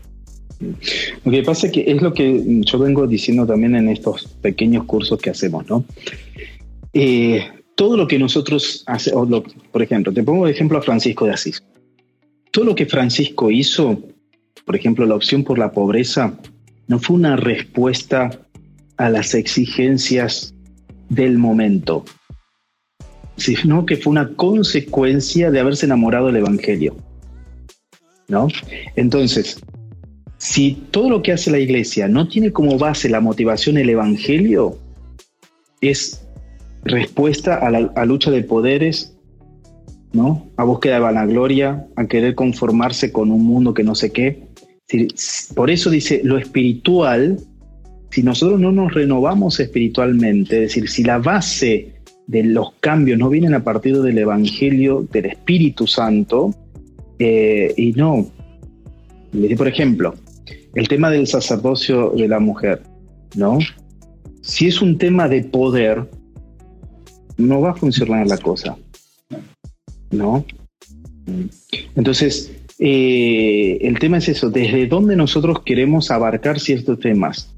Lo 1.24 1.32
que 1.32 1.42
pasa 1.42 1.66
es 1.66 1.72
que 1.72 1.90
es 1.90 2.02
lo 2.02 2.12
que 2.12 2.60
yo 2.62 2.78
vengo 2.78 3.06
diciendo 3.06 3.46
también 3.46 3.74
en 3.76 3.88
estos 3.88 4.26
pequeños 4.42 4.84
cursos 4.84 5.18
que 5.18 5.30
hacemos, 5.30 5.66
¿no? 5.68 5.84
Eh, 6.92 7.46
todo 7.76 7.96
lo 7.96 8.06
que 8.06 8.18
nosotros 8.18 8.82
hacemos, 8.86 9.42
por 9.72 9.82
ejemplo, 9.82 10.12
te 10.12 10.22
pongo 10.22 10.46
de 10.46 10.52
ejemplo 10.52 10.78
a 10.78 10.82
Francisco 10.82 11.24
de 11.24 11.32
Asís. 11.32 11.62
Todo 12.50 12.66
lo 12.66 12.74
que 12.74 12.84
Francisco 12.84 13.50
hizo, 13.50 14.02
por 14.66 14.76
ejemplo, 14.76 15.06
la 15.06 15.14
opción 15.14 15.44
por 15.44 15.58
la 15.58 15.72
pobreza, 15.72 16.34
no 16.88 16.98
fue 16.98 17.16
una 17.16 17.36
respuesta 17.36 18.30
a 18.98 19.08
las 19.08 19.34
exigencias 19.34 20.52
del 21.08 21.38
momento, 21.38 22.04
sino 23.40 23.86
que 23.86 23.96
fue 23.96 24.12
una 24.12 24.28
consecuencia 24.34 25.50
de 25.50 25.60
haberse 25.60 25.86
enamorado 25.86 26.26
del 26.26 26.36
Evangelio. 26.36 26.96
¿No? 28.28 28.46
Entonces, 28.94 29.60
si 30.38 30.72
todo 30.90 31.10
lo 31.10 31.22
que 31.22 31.32
hace 31.32 31.50
la 31.50 31.58
iglesia 31.58 32.06
no 32.06 32.28
tiene 32.28 32.52
como 32.52 32.78
base 32.78 33.08
la 33.08 33.20
motivación 33.20 33.76
el 33.76 33.90
Evangelio, 33.90 34.78
es 35.80 36.24
respuesta 36.84 37.56
a 37.56 37.70
la 37.70 38.04
lucha 38.04 38.30
de 38.30 38.42
poderes, 38.42 39.16
¿no? 40.12 40.48
A 40.56 40.64
búsqueda 40.64 40.94
de 40.94 41.00
vanagloria, 41.00 41.86
a 41.96 42.06
querer 42.06 42.34
conformarse 42.34 43.12
con 43.12 43.30
un 43.30 43.44
mundo 43.44 43.74
que 43.74 43.82
no 43.82 43.94
sé 43.94 44.12
qué. 44.12 44.46
Por 45.54 45.70
eso 45.70 45.90
dice, 45.90 46.20
lo 46.24 46.38
espiritual, 46.38 47.38
si 48.10 48.22
nosotros 48.22 48.58
no 48.60 48.72
nos 48.72 48.92
renovamos 48.94 49.60
espiritualmente, 49.60 50.56
es 50.56 50.74
decir, 50.74 50.88
si 50.88 51.04
la 51.04 51.18
base 51.18 51.99
de 52.30 52.44
los 52.44 52.74
cambios 52.78 53.18
no 53.18 53.28
vienen 53.28 53.54
a 53.54 53.64
partir 53.64 54.00
del 54.00 54.16
Evangelio 54.16 55.04
del 55.10 55.26
Espíritu 55.26 55.88
Santo, 55.88 56.54
eh, 57.18 57.74
y 57.76 57.90
no, 57.92 58.30
por 59.56 59.66
ejemplo, 59.66 60.14
el 60.76 60.86
tema 60.86 61.10
del 61.10 61.26
sacerdocio 61.26 62.10
de 62.10 62.28
la 62.28 62.38
mujer, 62.38 62.82
¿no? 63.34 63.58
Si 64.42 64.68
es 64.68 64.80
un 64.80 64.96
tema 64.96 65.28
de 65.28 65.42
poder, 65.42 66.08
no 67.36 67.60
va 67.60 67.72
a 67.72 67.74
funcionar 67.74 68.24
la 68.28 68.38
cosa, 68.38 68.76
¿no? 70.12 70.44
Entonces, 71.96 72.52
eh, 72.78 73.78
el 73.80 73.98
tema 73.98 74.18
es 74.18 74.28
eso, 74.28 74.50
desde 74.50 74.86
dónde 74.86 75.16
nosotros 75.16 75.62
queremos 75.64 76.12
abarcar 76.12 76.60
ciertos 76.60 77.00
temas, 77.00 77.56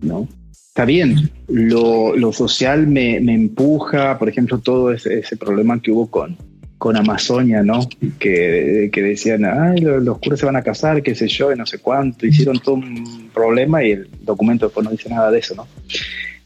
¿no? 0.00 0.28
Está 0.72 0.86
bien, 0.86 1.30
lo, 1.48 2.32
social 2.32 2.86
me, 2.86 3.18
empuja, 3.18 4.18
por 4.18 4.30
ejemplo, 4.30 4.58
todo 4.58 4.90
ese, 4.90 5.36
problema 5.36 5.78
que 5.82 5.90
hubo 5.90 6.10
con, 6.10 6.38
con 6.78 6.96
Amazonia, 6.96 7.62
¿no? 7.62 7.86
Que, 8.18 8.90
decían, 8.90 9.44
ay, 9.44 9.82
los, 9.82 10.18
curas 10.18 10.40
se 10.40 10.46
van 10.46 10.56
a 10.56 10.62
casar, 10.62 11.02
qué 11.02 11.14
sé 11.14 11.28
yo, 11.28 11.52
y 11.52 11.58
no 11.58 11.66
sé 11.66 11.78
cuánto, 11.78 12.26
hicieron 12.26 12.58
todo 12.58 12.76
un 12.76 13.28
problema 13.34 13.84
y 13.84 13.90
el 13.90 14.08
documento 14.22 14.64
después 14.64 14.82
no 14.82 14.92
dice 14.92 15.10
nada 15.10 15.30
de 15.30 15.40
eso, 15.40 15.54
¿no? 15.56 15.66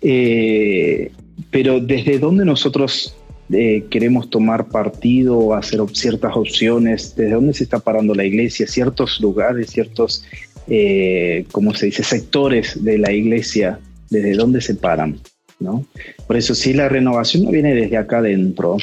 Eh, 0.00 1.12
pero 1.52 1.78
desde 1.78 2.18
dónde 2.18 2.44
nosotros 2.44 3.16
eh, 3.52 3.84
queremos 3.90 4.28
tomar 4.28 4.66
partido 4.66 5.54
hacer 5.54 5.78
ciertas 5.92 6.34
opciones, 6.34 7.14
desde 7.14 7.34
dónde 7.34 7.54
se 7.54 7.62
está 7.62 7.78
parando 7.78 8.12
la 8.12 8.24
iglesia, 8.24 8.66
ciertos 8.66 9.20
lugares, 9.20 9.70
ciertos, 9.70 10.24
eh, 10.66 11.44
¿cómo 11.52 11.74
se 11.74 11.86
dice?, 11.86 12.02
sectores 12.02 12.82
de 12.82 12.98
la 12.98 13.12
iglesia, 13.12 13.78
desde 14.11 14.35
dónde 14.35 14.61
se 14.61 14.75
paran, 14.75 15.19
¿no? 15.61 15.85
Por 16.27 16.37
eso 16.37 16.55
si 16.55 16.73
la 16.73 16.88
renovación 16.88 17.45
no 17.45 17.51
viene 17.51 17.75
desde 17.75 17.97
acá 17.97 18.19
adentro, 18.19 18.77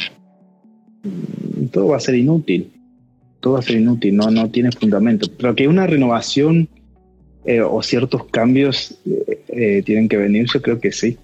mm, 1.03 1.65
todo 1.67 1.87
va 1.87 1.97
a 1.97 2.01
ser 2.01 2.15
inútil, 2.15 2.71
todo 3.39 3.53
va 3.53 3.59
a 3.59 3.63
ser 3.63 3.77
inútil, 3.77 4.15
no, 4.15 4.31
no 4.31 4.49
tiene 4.49 4.71
fundamento. 4.71 5.27
Pero 5.37 5.55
que 5.55 5.67
una 5.67 5.87
renovación 5.87 6.69
eh, 7.45 7.61
o 7.61 7.81
ciertos 7.83 8.25
cambios 8.25 8.97
tienen 9.85 10.07
que 10.07 10.17
venir, 10.17 10.47
yo 10.51 10.61
creo 10.61 10.79
que 10.79 10.91
sí. 10.91 11.17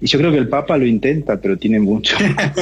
Y 0.00 0.06
yo 0.06 0.18
creo 0.18 0.30
que 0.30 0.38
el 0.38 0.48
Papa 0.48 0.76
lo 0.76 0.86
intenta, 0.86 1.40
pero 1.40 1.56
tiene 1.56 1.80
mucho, 1.80 2.16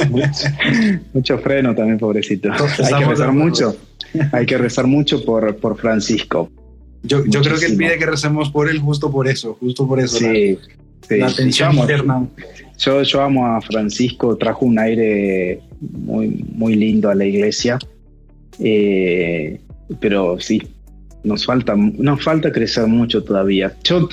mucho, 1.13 1.37
freno 1.39 1.75
también, 1.75 1.97
pobrecito. 1.97 2.51
Hay 2.51 2.93
que 2.99 3.05
rezar 3.05 3.33
mucho. 3.33 3.75
Hay 4.31 4.45
que 4.45 4.57
rezar 4.57 4.87
mucho 4.87 5.23
por, 5.25 5.55
por 5.57 5.77
Francisco. 5.77 6.49
Yo, 7.05 7.25
yo 7.25 7.41
creo 7.41 7.57
que 7.57 7.65
él 7.65 7.77
pide 7.77 7.97
que 7.97 8.05
recemos 8.05 8.49
por 8.49 8.69
él 8.69 8.79
justo 8.79 9.11
por 9.11 9.27
eso, 9.27 9.55
justo 9.59 9.87
por 9.87 9.99
eso. 9.99 10.17
Sí, 10.17 10.57
la, 11.09 11.27
atención 11.27 11.75
interna. 11.75 12.27
Yo, 12.77 13.01
yo 13.03 13.21
amo 13.21 13.45
a 13.47 13.61
Francisco, 13.61 14.35
trajo 14.35 14.65
un 14.65 14.79
aire 14.79 15.61
muy, 15.79 16.29
muy 16.29 16.75
lindo 16.75 17.09
a 17.09 17.15
la 17.15 17.25
iglesia. 17.25 17.77
Eh, 18.59 19.59
pero 19.99 20.39
sí, 20.39 20.61
nos 21.23 21.45
falta, 21.45 21.75
nos 21.75 22.23
falta 22.23 22.51
crecer 22.51 22.87
mucho 22.87 23.23
todavía. 23.23 23.75
Yo 23.83 24.09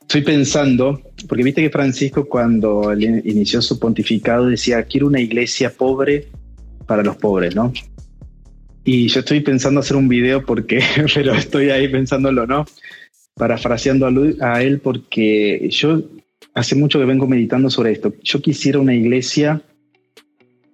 estoy 0.00 0.22
pensando, 0.22 1.00
porque 1.28 1.44
viste 1.44 1.62
que 1.62 1.70
Francisco 1.70 2.26
cuando 2.26 2.92
inició 2.94 3.62
su 3.62 3.78
pontificado 3.78 4.46
decía, 4.46 4.82
quiero 4.84 5.06
una 5.06 5.20
iglesia 5.20 5.72
pobre 5.72 6.28
para 6.86 7.02
los 7.02 7.16
pobres, 7.16 7.54
¿no? 7.54 7.72
Y 8.84 9.08
yo 9.08 9.20
estoy 9.20 9.40
pensando 9.40 9.80
hacer 9.80 9.96
un 9.96 10.08
video 10.08 10.44
porque, 10.44 10.80
pero 11.14 11.34
estoy 11.34 11.70
ahí 11.70 11.88
pensándolo, 11.88 12.46
¿no? 12.46 12.66
Parafraseando 13.34 14.06
a, 14.40 14.62
él 14.62 14.80
porque 14.80 15.68
yo 15.70 16.02
hace 16.52 16.76
mucho 16.76 16.98
que 16.98 17.06
vengo 17.06 17.26
meditando 17.26 17.70
sobre 17.70 17.92
esto. 17.92 18.14
Yo 18.22 18.40
quisiera 18.40 18.78
una 18.78 18.94
iglesia 18.94 19.62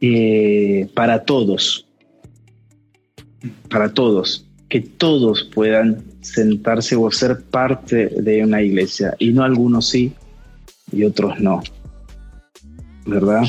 eh, 0.01 0.89
para 0.95 1.25
todos, 1.25 1.87
para 3.71 3.95
todos, 3.95 4.47
que 4.69 4.81
todos 4.81 5.45
puedan 5.45 6.05
sentarse 6.21 6.97
o 6.97 7.11
ser 7.11 7.43
parte 7.45 8.09
de 8.09 8.45
una 8.45 8.61
iglesia, 8.61 9.15
y 9.19 9.33
no 9.33 9.43
algunos 9.43 9.89
sí 9.89 10.13
y 10.93 11.05
otros 11.05 11.41
no. 11.41 11.63
¿Verdad? 13.07 13.45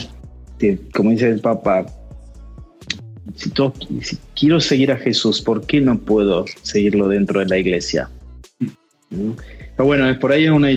como 0.93 1.09
dice 1.09 1.27
el 1.27 1.39
Papa, 1.39 1.85
si, 3.35 3.51
quiero 4.35 4.59
seguir 4.59 4.91
a 4.91 4.97
Jesús, 4.97 5.41
¿por 5.41 5.65
qué 5.65 5.81
no 5.81 5.99
puedo 5.99 6.45
seguirlo 6.61 7.07
dentro 7.07 7.39
de 7.39 7.45
la 7.47 7.57
iglesia? 7.57 8.09
¿Mm? 9.09 9.31
Pero 9.75 9.85
bueno, 9.85 10.19
por 10.19 10.31
ahí 10.31 10.45
es 10.45 10.51
una 10.51 10.69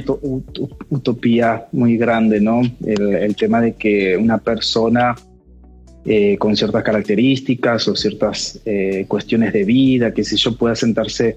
utopía 0.89 1.67
muy 1.73 1.97
grande, 1.97 2.41
¿no? 2.41 2.63
El, 2.87 3.35
tema 3.37 3.61
de 3.61 3.75
que 3.75 4.17
una 4.17 4.39
persona 4.39 5.15
eh, 6.07 6.37
con 6.39 6.57
ciertas 6.57 6.83
características 6.83 7.89
o 7.89 7.97
ciertas 7.97 8.61
eh, 8.65 9.05
cuestiones 9.09 9.53
de 9.53 9.65
vida, 9.65 10.15
que 10.15 10.25
si 10.25 10.37
yo 10.37 10.57
pueda 10.57 10.75
sentarse 10.75 11.37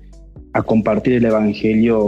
a 0.54 0.62
compartir 0.62 1.14
el 1.14 1.26
Evangelio 1.26 2.08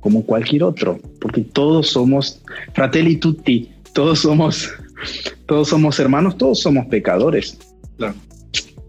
como 0.00 0.24
cualquier 0.24 0.64
otro, 0.64 0.98
porque 1.20 1.42
todos 1.42 1.90
somos 1.90 2.42
fratelli 2.74 3.16
tutti, 3.16 3.70
todos 3.92 4.20
somos, 4.20 4.70
todos 5.46 5.68
somos 5.68 5.98
hermanos, 6.00 6.36
todos 6.36 6.60
somos 6.60 6.86
pecadores. 6.86 7.58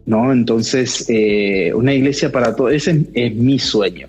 ¿No? 0.06 0.32
Entonces, 0.32 1.06
eh, 1.10 1.72
una 1.74 1.94
iglesia 1.94 2.32
para 2.32 2.56
todos, 2.56 2.74
ese 2.74 3.06
es, 3.14 3.36
mi 3.36 3.60
sueño, 3.60 4.08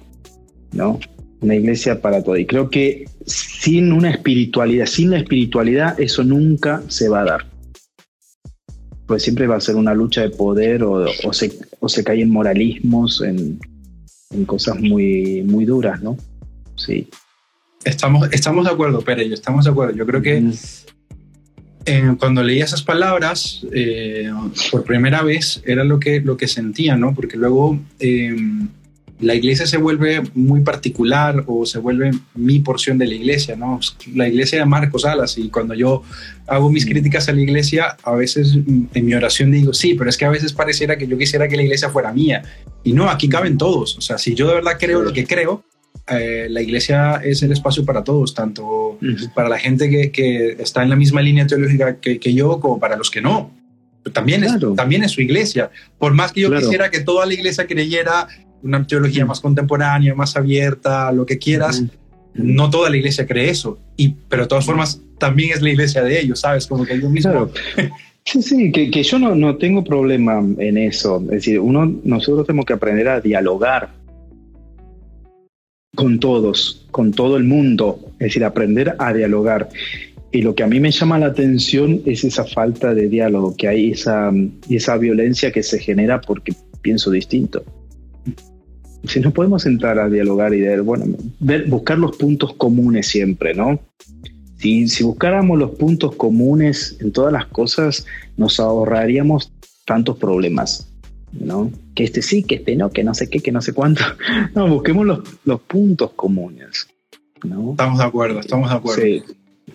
¿no? 0.72 0.98
Una 1.40 1.54
iglesia 1.54 2.00
para 2.00 2.22
todos. 2.22 2.38
Y 2.38 2.46
creo 2.46 2.70
que 2.70 3.04
sin 3.26 3.92
una 3.92 4.10
espiritualidad, 4.10 4.86
sin 4.86 5.10
la 5.10 5.18
espiritualidad, 5.18 6.00
eso 6.00 6.24
nunca 6.24 6.82
se 6.88 7.08
va 7.08 7.20
a 7.20 7.24
dar. 7.24 7.46
Pues 9.06 9.22
siempre 9.22 9.46
va 9.46 9.56
a 9.56 9.60
ser 9.60 9.76
una 9.76 9.94
lucha 9.94 10.22
de 10.22 10.30
poder 10.30 10.82
o, 10.82 11.04
o, 11.24 11.32
se, 11.32 11.52
o 11.80 11.88
se 11.88 12.02
cae 12.02 12.22
en 12.22 12.30
moralismos, 12.30 13.20
en, 13.22 13.58
en 14.30 14.44
cosas 14.44 14.80
muy, 14.80 15.42
muy 15.42 15.64
duras, 15.64 16.02
¿no? 16.02 16.16
Sí. 16.76 17.08
Estamos, 17.84 18.28
estamos 18.32 18.64
de 18.64 18.70
acuerdo, 18.70 19.00
Pérez, 19.00 19.32
estamos 19.32 19.64
de 19.64 19.70
acuerdo. 19.72 19.94
Yo 19.94 20.06
creo 20.06 20.22
que 20.22 20.52
eh, 21.86 22.14
cuando 22.18 22.42
leía 22.42 22.64
esas 22.64 22.82
palabras 22.82 23.66
eh, 23.72 24.30
por 24.70 24.84
primera 24.84 25.22
vez 25.22 25.62
era 25.64 25.84
lo 25.84 25.98
que, 25.98 26.20
lo 26.20 26.36
que 26.36 26.48
sentía, 26.48 26.96
¿no? 26.96 27.14
Porque 27.14 27.36
luego 27.36 27.78
eh, 27.98 28.36
la 29.20 29.34
iglesia 29.34 29.66
se 29.66 29.76
vuelve 29.76 30.22
muy 30.34 30.62
particular 30.62 31.44
o 31.46 31.64
se 31.64 31.78
vuelve 31.78 32.10
mi 32.34 32.58
porción 32.58 32.98
de 32.98 33.06
la 33.06 33.14
iglesia, 33.14 33.56
¿no? 33.56 33.78
La 34.14 34.28
iglesia 34.28 34.58
de 34.58 34.66
Marcos 34.66 35.04
Alas 35.04 35.38
y 35.38 35.48
cuando 35.48 35.74
yo 35.74 36.02
hago 36.46 36.70
mis 36.70 36.84
críticas 36.84 37.28
a 37.28 37.32
la 37.32 37.40
iglesia, 37.40 37.96
a 38.02 38.12
veces 38.14 38.58
en 38.94 39.06
mi 39.06 39.14
oración 39.14 39.52
digo, 39.52 39.72
sí, 39.72 39.94
pero 39.94 40.10
es 40.10 40.16
que 40.16 40.24
a 40.24 40.30
veces 40.30 40.52
pareciera 40.52 40.98
que 40.98 41.06
yo 41.06 41.16
quisiera 41.16 41.46
que 41.48 41.56
la 41.56 41.62
iglesia 41.62 41.88
fuera 41.88 42.12
mía. 42.12 42.42
Y 42.84 42.92
no, 42.92 43.08
aquí 43.08 43.28
caben 43.28 43.58
todos. 43.58 43.96
O 43.96 44.00
sea, 44.00 44.18
si 44.18 44.34
yo 44.34 44.48
de 44.48 44.54
verdad 44.54 44.76
creo 44.78 45.02
lo 45.02 45.12
que 45.12 45.24
creo, 45.24 45.64
eh, 46.18 46.48
la 46.48 46.60
iglesia 46.62 47.16
es 47.16 47.42
el 47.42 47.52
espacio 47.52 47.84
para 47.84 48.04
todos, 48.04 48.34
tanto 48.34 48.98
para 49.34 49.48
la 49.48 49.58
gente 49.58 49.88
que, 49.90 50.10
que, 50.10 50.56
está 50.58 50.82
en 50.82 50.90
la 50.90 50.96
misma 50.96 51.22
línea 51.22 51.46
teológica 51.46 51.96
que, 51.96 52.18
que 52.18 52.34
yo 52.34 52.60
como 52.60 52.78
para 52.78 52.96
los 52.96 53.10
que 53.10 53.20
no. 53.20 53.50
También, 54.12 54.42
es, 54.42 54.52
también 54.76 55.04
es 55.04 55.12
su 55.12 55.20
iglesia. 55.20 55.70
Por 55.98 56.12
más 56.12 56.32
que 56.32 56.40
yo 56.40 56.50
quisiera 56.50 56.90
que 56.90 57.00
toda 57.00 57.24
la 57.24 57.34
iglesia 57.34 57.66
creyera 57.66 58.26
una 58.62 58.84
teología 58.86 59.24
más 59.24 59.40
contemporánea, 59.40 60.14
más 60.14 60.36
abierta, 60.36 61.12
lo 61.12 61.24
que 61.24 61.38
quieras. 61.38 61.84
No 62.34 62.70
toda 62.70 62.88
la 62.90 62.96
iglesia 62.96 63.26
cree 63.26 63.50
eso, 63.50 63.78
y, 63.94 64.14
pero 64.28 64.44
de 64.44 64.48
todas 64.48 64.64
formas 64.64 65.02
también 65.18 65.52
es 65.52 65.60
la 65.60 65.68
iglesia 65.68 66.02
de 66.02 66.18
ellos, 66.18 66.40
¿sabes? 66.40 66.66
Como 66.66 66.84
que 66.84 66.94
ellos 66.94 67.10
mismos... 67.10 67.50
Sí, 68.24 68.40
sí, 68.40 68.70
que, 68.70 68.88
que 68.88 69.02
yo 69.02 69.18
no, 69.18 69.34
no, 69.34 69.56
tengo 69.56 69.82
problema 69.82 70.40
en 70.58 70.78
eso. 70.78 71.20
Es 71.24 71.30
decir, 71.30 71.58
uno, 71.58 71.92
nosotros 72.04 72.46
tenemos 72.46 72.66
que 72.66 72.74
aprender 72.74 73.08
a 73.08 73.20
dialogar 73.20 73.90
con 75.94 76.20
todos, 76.20 76.86
con 76.90 77.12
todo 77.12 77.36
el 77.36 77.44
mundo. 77.44 78.00
Es 78.14 78.28
decir, 78.28 78.44
aprender 78.44 78.94
a 78.98 79.12
dialogar. 79.12 79.68
Y 80.30 80.42
lo 80.42 80.54
que 80.54 80.62
a 80.62 80.66
mí 80.66 80.80
me 80.80 80.90
llama 80.90 81.18
la 81.18 81.26
atención 81.26 82.00
es 82.06 82.24
esa 82.24 82.44
falta 82.44 82.94
de 82.94 83.08
diálogo, 83.08 83.54
que 83.56 83.68
hay 83.68 83.90
esa, 83.90 84.32
esa 84.70 84.96
violencia 84.96 85.52
que 85.52 85.62
se 85.62 85.78
genera 85.78 86.20
porque 86.20 86.54
pienso 86.80 87.10
distinto 87.10 87.64
si 89.04 89.20
nos 89.20 89.32
podemos 89.32 89.62
sentar 89.62 89.98
a 89.98 90.08
dialogar 90.08 90.54
y 90.54 90.60
ver, 90.60 90.82
bueno, 90.82 91.04
ver, 91.40 91.66
buscar 91.68 91.98
los 91.98 92.16
puntos 92.16 92.54
comunes 92.54 93.08
siempre, 93.08 93.54
¿no? 93.54 93.80
Si 94.56 95.02
buscáramos 95.02 95.58
los 95.58 95.72
puntos 95.72 96.14
comunes 96.14 96.96
en 97.00 97.10
todas 97.10 97.32
las 97.32 97.46
cosas, 97.46 98.06
nos 98.36 98.60
ahorraríamos 98.60 99.52
tantos 99.86 100.18
problemas, 100.18 100.91
¿no? 101.32 101.70
Que 101.94 102.04
este 102.04 102.22
sí, 102.22 102.42
que 102.42 102.56
este 102.56 102.76
no, 102.76 102.90
que 102.90 103.04
no 103.04 103.14
sé 103.14 103.28
qué, 103.28 103.40
que 103.40 103.52
no 103.52 103.62
sé 103.62 103.72
cuánto. 103.72 104.02
No, 104.54 104.68
busquemos 104.68 105.06
los, 105.06 105.20
los 105.44 105.60
puntos 105.62 106.12
comunes, 106.12 106.88
¿no? 107.44 107.72
Estamos 107.72 107.98
de 107.98 108.04
acuerdo, 108.04 108.40
estamos 108.40 108.70
de 108.70 108.76
acuerdo. 108.76 109.02
Sí. 109.02 109.22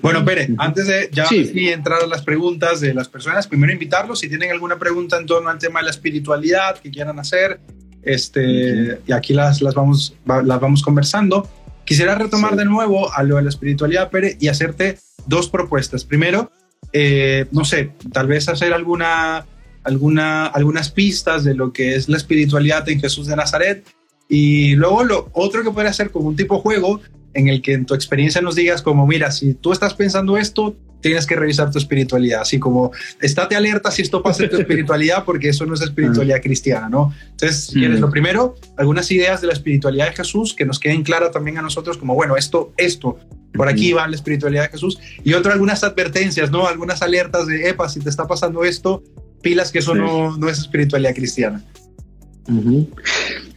Bueno, 0.01 0.23
Pérez, 0.23 0.49
antes 0.57 0.87
de 0.87 1.09
ya 1.11 1.25
entrar 1.31 2.03
a 2.03 2.07
las 2.07 2.21
preguntas 2.21 2.81
de 2.81 2.93
las 2.93 3.07
personas, 3.07 3.47
primero 3.47 3.73
invitarlos 3.73 4.19
si 4.19 4.29
tienen 4.29 4.51
alguna 4.51 4.77
pregunta 4.77 5.17
en 5.17 5.25
torno 5.25 5.49
al 5.49 5.57
tema 5.57 5.79
de 5.79 5.85
la 5.85 5.91
espiritualidad 5.91 6.77
que 6.77 6.91
quieran 6.91 7.17
hacer, 7.19 7.59
este, 8.03 8.99
y 9.05 9.11
aquí 9.11 9.33
las, 9.33 9.61
las, 9.61 9.73
vamos, 9.73 10.15
las 10.25 10.59
vamos 10.59 10.83
conversando. 10.83 11.49
Quisiera 11.83 12.15
retomar 12.15 12.55
de 12.55 12.65
nuevo 12.65 13.11
a 13.13 13.23
lo 13.23 13.37
de 13.37 13.43
la 13.43 13.49
espiritualidad, 13.49 14.09
Pere, 14.09 14.37
y 14.39 14.49
hacerte 14.49 14.99
dos 15.25 15.49
propuestas. 15.49 16.03
Primero, 16.03 16.51
eh, 16.93 17.47
no 17.51 17.65
sé, 17.65 17.91
tal 18.11 18.27
vez 18.27 18.47
hacer 18.49 18.73
alguna, 18.73 19.45
alguna, 19.87 20.47
algunas 20.47 20.91
pistas 20.91 21.45
de 21.45 21.55
lo 21.55 21.71
que 21.71 21.95
es 21.95 22.09
la 22.09 22.17
espiritualidad 22.17 22.87
en 22.89 22.99
Jesús 22.99 23.27
de 23.27 23.35
Nazaret. 23.37 23.87
Y 24.27 24.75
luego 24.75 25.03
lo 25.05 25.29
otro 25.31 25.63
que 25.63 25.71
puede 25.71 25.87
hacer 25.87 26.11
como 26.11 26.27
un 26.27 26.35
tipo 26.35 26.59
juego 26.59 26.99
en 27.33 27.47
el 27.47 27.61
que 27.61 27.73
en 27.73 27.85
tu 27.85 27.93
experiencia 27.93 28.41
nos 28.41 28.55
digas 28.55 28.81
como, 28.81 29.07
mira, 29.07 29.31
si 29.31 29.53
tú 29.53 29.71
estás 29.71 29.93
pensando 29.93 30.37
esto, 30.37 30.75
tienes 31.01 31.25
que 31.25 31.35
revisar 31.35 31.71
tu 31.71 31.77
espiritualidad, 31.77 32.41
así 32.41 32.59
como 32.59 32.91
estate 33.21 33.55
alerta 33.55 33.91
si 33.91 34.01
esto 34.01 34.21
pasa 34.21 34.43
en 34.43 34.49
tu 34.49 34.57
espiritualidad, 34.57 35.23
porque 35.23 35.49
eso 35.49 35.65
no 35.65 35.75
es 35.75 35.81
espiritualidad 35.81 36.41
cristiana, 36.41 36.89
¿no? 36.89 37.13
Entonces, 37.31 37.69
quieres, 37.71 37.99
lo 37.99 38.09
primero, 38.09 38.55
algunas 38.75 39.09
ideas 39.11 39.39
de 39.39 39.47
la 39.47 39.53
espiritualidad 39.53 40.07
de 40.07 40.15
Jesús 40.15 40.53
que 40.53 40.65
nos 40.65 40.79
queden 40.79 41.03
claras 41.03 41.31
también 41.31 41.59
a 41.59 41.61
nosotros, 41.61 41.97
como, 41.97 42.15
bueno, 42.15 42.35
esto, 42.35 42.73
esto, 42.75 43.19
por 43.53 43.69
aquí 43.69 43.93
va 43.93 44.07
la 44.07 44.15
espiritualidad 44.15 44.63
de 44.63 44.69
Jesús, 44.69 44.99
y 45.23 45.33
otro, 45.33 45.53
algunas 45.53 45.83
advertencias, 45.83 46.51
¿no? 46.51 46.67
Algunas 46.67 47.01
alertas 47.01 47.47
de, 47.47 47.69
epa, 47.69 47.87
si 47.87 47.99
te 47.99 48.09
está 48.09 48.27
pasando 48.27 48.65
esto, 48.65 49.03
pilas 49.41 49.71
que 49.71 49.79
eso 49.79 49.95
no, 49.95 50.37
no 50.37 50.49
es 50.49 50.59
espiritualidad 50.59 51.15
cristiana. 51.15 51.63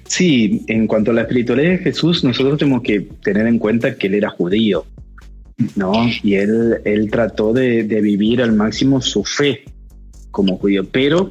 Sí, 0.07 0.65
en 0.67 0.87
cuanto 0.87 1.13
a 1.13 1.15
la 1.15 1.23
espiritualidad 1.23 1.71
de 1.71 1.79
Jesús, 1.79 2.25
nosotros 2.25 2.59
tenemos 2.59 2.83
que 2.83 3.01
tener 3.23 3.47
en 3.47 3.59
cuenta 3.59 3.97
que 3.97 4.09
él 4.09 4.15
era 4.15 4.31
judío. 4.31 4.85
¿no? 5.77 5.93
Y 6.23 6.35
él, 6.35 6.81
él 6.85 7.11
trató 7.11 7.53
de, 7.53 7.83
vivir 7.83 8.43
al 8.43 8.53
máximo 8.53 9.01
su 9.01 9.25
fe 9.25 9.65
como 10.31 10.59
judío, 10.59 10.85
pero 10.91 11.29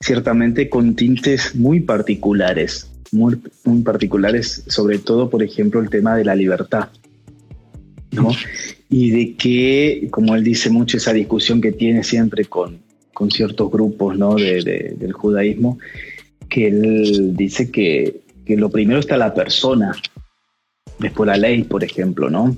ciertamente 0.00 0.68
con 0.68 0.94
tintes 0.94 1.54
muy 1.54 1.80
particulares, 1.80 2.90
muy, 3.12 3.38
muy 3.64 3.82
particulares, 3.82 4.64
sobre 4.68 4.98
todo, 4.98 5.28
por 5.28 5.42
ejemplo, 5.42 5.80
el 5.80 5.90
tema 5.90 6.16
de 6.16 6.24
la 6.24 6.34
libertad, 6.34 6.88
¿no? 8.12 8.30
Y 8.88 9.10
de 9.10 9.34
que, 9.34 10.08
como 10.10 10.34
él 10.34 10.44
dice 10.44 10.70
mucho, 10.70 10.96
esa 10.96 11.12
discusión 11.12 11.60
que 11.60 11.72
tiene 11.72 12.02
siempre 12.02 12.44
con, 12.44 12.80
con 13.20 13.30
ciertos 13.30 13.70
grupos, 13.70 14.16
¿no? 14.16 14.34
De, 14.34 14.94
del 14.96 15.12
judaísmo, 15.12 15.78
que 16.48 16.68
él 16.68 17.36
dice 17.36 17.70
que, 17.70 18.22
que 18.46 18.56
lo 18.56 18.70
primero 18.70 18.98
está 18.98 19.18
la 19.18 19.34
persona, 19.34 19.92
después 20.98 21.26
la 21.26 21.36
ley, 21.36 21.64
por 21.64 21.84
ejemplo, 21.84 22.30
¿no? 22.30 22.56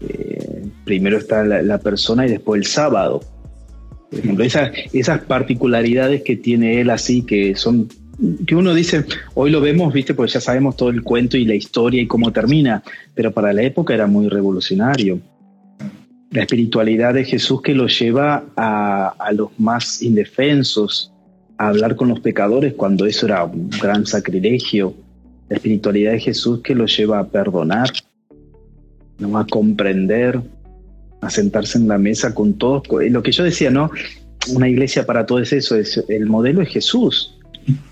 Eh, 0.00 0.64
primero 0.86 1.18
está 1.18 1.44
la, 1.44 1.76
persona 1.76 2.26
y 2.26 2.30
después 2.30 2.58
el 2.62 2.66
sábado. 2.66 3.20
Por 4.08 4.18
ejemplo, 4.18 4.42
esas, 4.46 5.20
particularidades 5.26 6.22
que 6.22 6.36
tiene 6.36 6.80
él 6.80 6.88
así, 6.88 7.20
que 7.20 7.54
son, 7.54 7.90
que 8.46 8.56
uno 8.56 8.72
dice, 8.72 9.04
hoy 9.34 9.50
lo 9.50 9.60
vemos, 9.60 9.92
viste, 9.92 10.14
pues 10.14 10.32
ya 10.32 10.40
sabemos 10.40 10.74
todo 10.74 10.88
el 10.88 11.02
cuento 11.02 11.36
y 11.36 11.44
la 11.44 11.54
historia 11.54 12.00
y 12.00 12.06
cómo 12.06 12.32
termina, 12.32 12.82
pero 13.14 13.30
para 13.30 13.52
la 13.52 13.62
época 13.62 13.92
era 13.92 14.06
muy 14.06 14.30
revolucionario. 14.30 15.20
La 16.32 16.42
espiritualidad 16.42 17.14
de 17.14 17.24
Jesús 17.24 17.62
que 17.62 17.74
lo 17.74 17.86
lleva 17.86 18.44
a, 18.56 19.08
a 19.18 19.32
los 19.32 19.50
más 19.58 20.02
indefensos, 20.02 21.12
a 21.58 21.68
hablar 21.68 21.94
con 21.94 22.08
los 22.08 22.20
pecadores 22.20 22.74
cuando 22.74 23.06
eso 23.06 23.26
era 23.26 23.44
un 23.44 23.70
gran 23.70 24.06
sacrilegio. 24.06 24.94
La 25.48 25.56
espiritualidad 25.56 26.12
de 26.12 26.20
Jesús 26.20 26.60
que 26.62 26.74
lo 26.74 26.86
lleva 26.86 27.18
a 27.18 27.26
perdonar, 27.28 27.90
¿no? 29.18 29.38
a 29.38 29.46
comprender, 29.46 30.40
a 31.20 31.30
sentarse 31.30 31.78
en 31.78 31.88
la 31.88 31.98
mesa 31.98 32.34
con 32.34 32.54
todos. 32.54 32.82
Lo 32.90 33.22
que 33.22 33.32
yo 33.32 33.44
decía, 33.44 33.70
¿no? 33.70 33.90
Una 34.48 34.68
iglesia 34.68 35.06
para 35.06 35.24
todo 35.24 35.38
es 35.38 35.52
eso, 35.52 35.76
es 35.76 36.02
el 36.08 36.26
modelo 36.26 36.60
de 36.60 36.66
Jesús. 36.66 37.38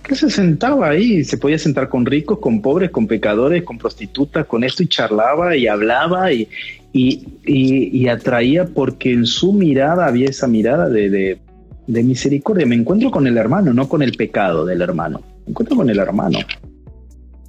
Que 0.02 0.16
se 0.16 0.30
sentaba 0.30 0.88
ahí, 0.88 1.22
se 1.22 1.38
podía 1.38 1.58
sentar 1.58 1.88
con 1.88 2.04
ricos, 2.04 2.40
con 2.40 2.60
pobres, 2.60 2.90
con 2.90 3.06
pecadores, 3.06 3.62
con 3.62 3.78
prostitutas, 3.78 4.46
con 4.46 4.64
esto 4.64 4.82
y 4.82 4.88
charlaba 4.88 5.54
y 5.54 5.68
hablaba 5.68 6.32
y, 6.32 6.48
y, 6.92 8.08
atraía 8.08 8.66
porque 8.66 9.12
en 9.12 9.26
su 9.26 9.52
mirada 9.52 10.06
había 10.06 10.28
esa 10.28 10.46
mirada 10.46 10.88
de, 10.88 11.38
de 11.86 12.02
misericordia. 12.02 12.66
Me 12.66 12.74
encuentro 12.74 13.10
con 13.10 13.26
el 13.26 13.36
hermano, 13.36 13.72
no 13.72 13.88
con 13.88 14.02
el 14.02 14.12
pecado 14.12 14.64
del 14.64 14.82
hermano. 14.82 15.20
Me 15.44 15.50
encuentro 15.50 15.76
con 15.76 15.90
el 15.90 15.98
hermano. 15.98 16.38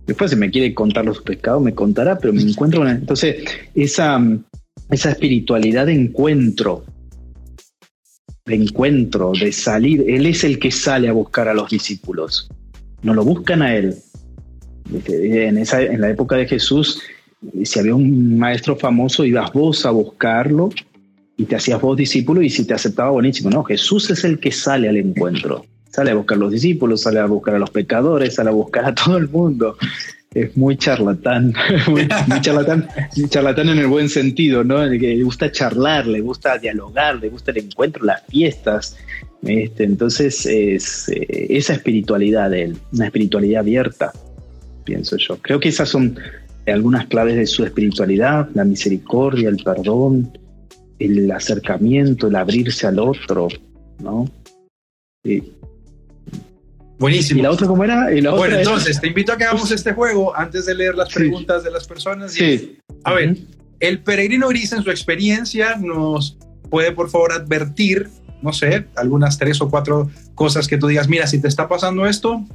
Después, 0.06 0.32
si 0.32 0.38
me 0.38 0.50
quiere 0.50 0.74
contar 0.74 1.06
los 1.06 1.22
pecados, 1.22 1.62
me 1.62 1.74
contará, 1.74 2.18
pero 2.18 2.34
me 2.34 2.42
encuentro 2.42 2.82
con... 2.82 2.90
Entonces, 2.90 3.46
esa, 3.76 4.20
esa 4.90 5.12
espiritualidad 5.12 5.86
de 5.86 5.94
encuentro, 5.94 6.84
de 8.46 8.56
encuentro, 8.56 9.32
de 9.40 9.52
salir, 9.52 10.04
Él 10.08 10.26
es 10.26 10.44
el 10.44 10.60
que 10.60 10.72
sale 10.72 11.08
a 11.08 11.14
buscar 11.14 11.48
a 11.48 11.54
los 11.54 11.70
discípulos. 11.70 12.50
No 13.04 13.14
lo 13.14 13.24
buscan 13.24 13.62
a 13.62 13.76
Él. 13.76 13.96
En, 15.08 15.58
esa, 15.58 15.82
en 15.82 16.02
la 16.02 16.10
época 16.10 16.36
de 16.36 16.48
Jesús, 16.48 17.02
si 17.64 17.80
había 17.80 17.96
un 17.96 18.38
maestro 18.38 18.76
famoso, 18.76 19.26
ibas 19.26 19.52
vos 19.54 19.86
a 19.86 19.92
buscarlo 19.92 20.70
y 21.38 21.46
te 21.46 21.56
hacías 21.56 21.82
vos 21.82 21.98
discípulo 21.98 22.42
y 22.42 22.50
si 22.50 22.66
te 22.66 22.74
aceptaba, 22.74 23.12
buenísimo. 23.12 23.50
No, 23.50 23.64
Jesús 23.64 24.10
es 24.12 24.24
el 24.24 24.40
que 24.40 24.52
sale 24.52 24.88
al 24.88 24.98
encuentro. 24.98 25.66
Sale 25.90 26.12
a 26.12 26.16
buscar 26.16 26.38
a 26.38 26.42
los 26.42 26.52
discípulos, 26.52 27.02
sale 27.02 27.20
a 27.20 27.26
buscar 27.26 27.56
a 27.56 27.60
los 27.60 27.72
pecadores, 27.72 28.36
sale 28.36 28.50
a 28.50 28.54
buscar 28.54 28.86
a 28.86 28.96
todo 28.96 29.18
el 29.18 29.28
mundo. 29.28 29.76
Es 30.34 30.56
muy 30.56 30.78
charlatán, 30.78 31.54
muy, 31.90 32.08
charlatán, 32.40 32.88
charlatán 33.30 33.70
en 33.70 33.80
el 33.80 33.88
buen 33.88 34.08
sentido, 34.08 34.64
¿no? 34.64 34.86
le 34.86 35.24
gusta 35.24 35.52
charlar, 35.52 36.08
le 36.08 36.22
gusta 36.22 36.58
dialogar, 36.58 37.18
le 37.18 37.28
gusta 37.28 37.52
el 37.52 37.58
encuentro, 37.58 38.06
las 38.06 38.24
fiestas. 38.28 38.96
Este, 39.42 39.84
entonces, 39.84 40.46
es 40.46 41.10
eh, 41.10 41.48
esa 41.50 41.74
espiritualidad 41.74 42.52
de 42.52 42.64
él, 42.64 42.78
una 42.94 43.06
espiritualidad 43.08 43.62
abierta, 43.62 44.14
pienso 44.86 45.18
yo. 45.18 45.38
Creo 45.42 45.60
que 45.60 45.70
esas 45.70 45.90
son 45.90 46.18
algunas 46.68 47.08
claves 47.08 47.36
de 47.36 47.48
su 47.48 47.64
espiritualidad, 47.64 48.50
la 48.54 48.64
misericordia, 48.64 49.50
el 49.50 49.58
perdón, 49.64 50.38
el 51.00 51.32
acercamiento, 51.32 52.28
el 52.28 52.36
abrirse 52.36 52.88
al 52.88 53.00
otro, 53.00 53.48
¿no? 54.00 54.30
Sí. 55.24 55.54
Buenísimo. 57.00 57.40
¿Y 57.40 57.44
la 57.44 57.52
otra 57.52 57.68
cómo 57.68 57.84
era? 57.84 58.10
bueno, 58.36 58.58
entonces 58.58 59.02
te 59.02 59.08
invito 59.08 59.34
a 59.34 59.38
que 59.38 59.44
hagamos 59.44 59.72
este 59.72 59.94
juego 59.94 60.36
antes 60.36 60.68
de 60.68 60.76
leer 60.76 60.94
las 60.94 61.12
preguntas 61.12 61.64
de 61.64 61.72
las 61.72 61.88
personas. 61.88 62.32
Sí. 62.32 62.78
a 63.04 63.14
ver, 63.14 63.38
el 63.80 64.00
peregrino 64.00 64.48
gris 64.50 64.72
en 64.74 64.84
su 64.84 64.92
experiencia 64.92 65.76
nos 65.78 66.38
puede 66.70 66.92
por 66.92 67.10
favor 67.10 67.34
advertir, 67.34 68.08
no 68.44 68.54
sé, 68.54 68.86
algunas 68.96 69.40
tres 69.40 69.60
o 69.62 69.70
cuatro 69.70 70.12
cosas 70.36 70.68
que 70.68 70.78
tú 70.78 70.88
digas, 70.88 71.08
mira, 71.08 71.26
si 71.26 71.42
te 71.42 71.48
está 71.48 71.68
pasando 71.68 72.06
esto, 72.06 72.46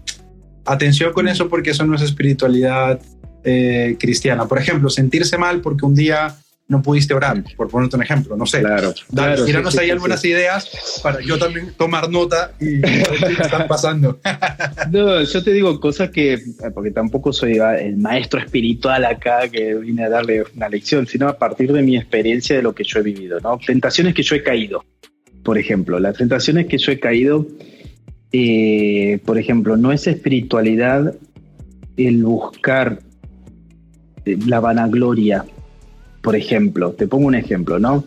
atención 0.64 1.12
con 1.12 1.26
eso 1.26 1.48
porque 1.48 1.70
eso 1.70 1.84
no 1.84 1.96
es 1.96 2.02
espiritualidad 2.02 3.00
eh, 3.49 3.97
cristiana. 3.97 4.47
Por 4.49 4.59
ejemplo, 4.59 4.90
sentirse 4.90 5.38
mal 5.38 5.61
porque 5.61 5.86
un 5.86 5.94
día 5.94 6.36
no 6.68 6.82
pudiste 6.82 7.14
orar, 7.14 7.44
por 7.57 7.68
ponerte 7.68 7.94
un 7.94 8.03
ejemplo, 8.03 8.36
no 8.36 8.44
sé. 8.44 8.61
Claro. 8.61 8.92
Claro, 9.14 9.44
ahí 9.78 9.90
algunas 9.90 10.24
ideas 10.24 11.01
para 11.01 11.20
yo 11.20 11.38
también 11.38 11.72
tomar 11.76 12.11
nota 12.11 12.55
y 12.61 12.78
ver 12.80 13.36
qué 13.36 13.42
están 13.42 13.68
pasando. 13.68 14.18
no, 14.90 15.22
yo 15.22 15.44
te 15.44 15.53
digo 15.53 15.78
cosas 15.78 16.11
que, 16.11 16.40
porque 16.74 16.90
tampoco 16.90 17.32
soy 17.32 17.59
el 17.78 17.97
maestro 17.99 18.40
espiritual 18.40 19.05
acá 19.05 19.49
que 19.49 19.74
vine 19.74 20.07
a 20.07 20.09
darle 20.09 20.42
una 20.57 20.68
lección, 20.68 21.07
sino 21.07 21.28
a 21.28 21.38
partir 21.38 21.72
de 21.72 21.82
mi 21.82 21.97
experiencia 21.97 22.57
de 22.57 22.62
lo 22.62 22.74
que 22.74 22.82
yo 22.82 22.99
he 22.99 23.03
vivido, 23.03 23.38
¿no? 23.38 23.61
Tentaciones 23.64 24.12
que 24.12 24.24
yo 24.24 24.34
he 24.34 24.42
caído, 24.42 24.84
por 25.44 25.59
ejemplo. 25.59 26.01
Las 26.01 26.16
tentaciones 26.16 26.66
que 26.66 26.78
yo 26.78 26.90
he 26.90 26.99
caído, 26.99 27.47
eh, 28.32 29.20
por 29.24 29.38
ejemplo, 29.38 29.76
no 29.76 29.92
es 29.92 30.09
espiritualidad 30.09 31.14
el 31.97 32.24
buscar 32.24 32.99
eh, 32.99 33.15
la 34.26 34.60
vanagloria 34.60 35.44
por 36.26 36.34
ejemplo, 36.34 36.90
te 36.90 37.06
pongo 37.06 37.28
un 37.28 37.36
ejemplo, 37.36 37.78
¿no? 37.78 38.02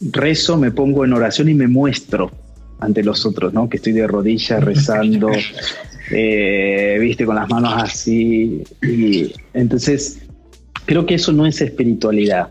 Rezo, 0.00 0.56
me 0.56 0.72
pongo 0.72 1.04
en 1.04 1.12
oración 1.12 1.48
y 1.48 1.54
me 1.54 1.68
muestro 1.68 2.32
ante 2.80 3.04
los 3.04 3.24
otros, 3.24 3.54
¿no? 3.54 3.68
Que 3.68 3.76
estoy 3.76 3.92
de 3.92 4.08
rodillas 4.08 4.60
rezando, 4.64 5.30
eh, 6.10 6.98
viste, 7.00 7.24
con 7.24 7.36
las 7.36 7.48
manos 7.48 7.74
así. 7.76 8.64
Y 8.82 9.32
entonces, 9.54 10.18
creo 10.84 11.06
que 11.06 11.14
eso 11.14 11.32
no 11.32 11.46
es 11.46 11.60
espiritualidad, 11.60 12.48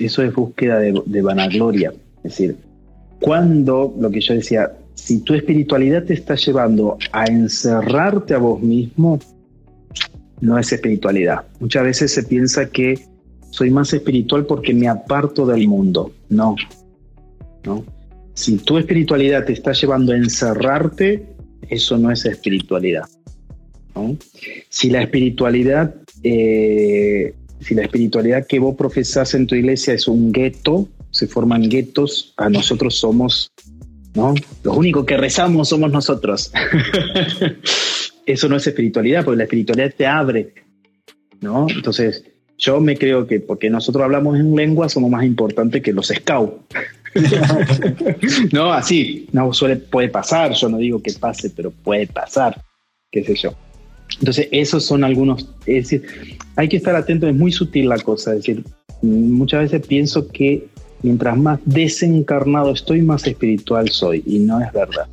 eso 0.00 0.24
es 0.24 0.34
búsqueda 0.34 0.80
de, 0.80 1.00
de 1.06 1.22
vanagloria. 1.22 1.92
Es 2.24 2.32
decir, 2.32 2.56
cuando, 3.20 3.94
lo 4.00 4.10
que 4.10 4.20
yo 4.20 4.34
decía, 4.34 4.72
si 4.94 5.20
tu 5.20 5.34
espiritualidad 5.34 6.02
te 6.02 6.14
está 6.14 6.34
llevando 6.34 6.98
a 7.12 7.26
encerrarte 7.26 8.34
a 8.34 8.38
vos 8.38 8.60
mismo, 8.60 9.20
no 10.40 10.58
es 10.58 10.72
espiritualidad. 10.72 11.44
Muchas 11.60 11.84
veces 11.84 12.12
se 12.12 12.22
piensa 12.22 12.68
que 12.70 13.06
soy 13.50 13.70
más 13.70 13.92
espiritual 13.92 14.46
porque 14.46 14.74
me 14.74 14.88
aparto 14.88 15.46
del 15.46 15.66
mundo. 15.68 16.12
No, 16.28 16.56
no. 17.64 17.84
Si 18.34 18.56
tu 18.58 18.78
espiritualidad 18.78 19.44
te 19.44 19.52
está 19.52 19.72
llevando 19.72 20.12
a 20.12 20.16
encerrarte, 20.16 21.26
eso 21.68 21.98
no 21.98 22.10
es 22.10 22.24
espiritualidad. 22.24 23.04
Si 24.68 24.90
la 24.90 25.02
espiritualidad, 25.02 25.94
eh, 26.22 27.34
si 27.60 27.74
la 27.74 27.82
espiritualidad 27.82 28.46
que 28.46 28.60
vos 28.60 28.76
profesás 28.76 29.34
en 29.34 29.46
tu 29.46 29.54
iglesia 29.56 29.94
es 29.94 30.06
un 30.06 30.30
gueto, 30.30 30.88
se 31.10 31.26
forman 31.26 31.68
guetos, 31.68 32.34
a 32.36 32.48
nosotros 32.48 32.96
somos, 32.98 33.50
¿no? 34.14 34.34
Los 34.62 34.76
únicos 34.76 35.04
que 35.04 35.16
rezamos 35.16 35.70
somos 35.70 35.90
nosotros. 35.90 36.52
eso 38.28 38.48
no 38.48 38.56
es 38.56 38.66
espiritualidad, 38.66 39.24
porque 39.24 39.38
la 39.38 39.44
espiritualidad 39.44 39.94
te 39.96 40.06
abre, 40.06 40.52
¿no? 41.40 41.66
Entonces, 41.68 42.24
yo 42.58 42.80
me 42.80 42.96
creo 42.96 43.26
que 43.26 43.40
porque 43.40 43.70
nosotros 43.70 44.04
hablamos 44.04 44.38
en 44.38 44.54
lengua 44.54 44.88
somos 44.88 45.10
más 45.10 45.24
importantes 45.24 45.82
que 45.82 45.92
los 45.92 46.08
scouts. 46.08 46.62
no, 48.52 48.72
así, 48.72 49.28
no 49.32 49.52
suele, 49.52 49.76
puede 49.76 50.08
pasar, 50.08 50.52
yo 50.52 50.68
no 50.68 50.76
digo 50.76 51.02
que 51.02 51.12
pase, 51.12 51.50
pero 51.50 51.70
puede 51.70 52.06
pasar, 52.06 52.62
qué 53.10 53.24
sé 53.24 53.34
yo. 53.34 53.54
Entonces, 54.18 54.48
esos 54.50 54.84
son 54.84 55.04
algunos, 55.04 55.48
es 55.66 55.90
decir, 55.90 56.02
hay 56.56 56.68
que 56.68 56.76
estar 56.76 56.94
atento, 56.96 57.26
es 57.28 57.34
muy 57.34 57.52
sutil 57.52 57.88
la 57.88 57.98
cosa, 57.98 58.32
es 58.32 58.38
decir, 58.38 58.64
muchas 59.00 59.62
veces 59.62 59.86
pienso 59.86 60.28
que 60.28 60.66
mientras 61.02 61.36
más 61.36 61.60
desencarnado 61.64 62.72
estoy, 62.72 63.02
más 63.02 63.26
espiritual 63.26 63.88
soy, 63.88 64.22
y 64.26 64.38
no 64.40 64.60
es 64.60 64.72
verdad. 64.72 65.06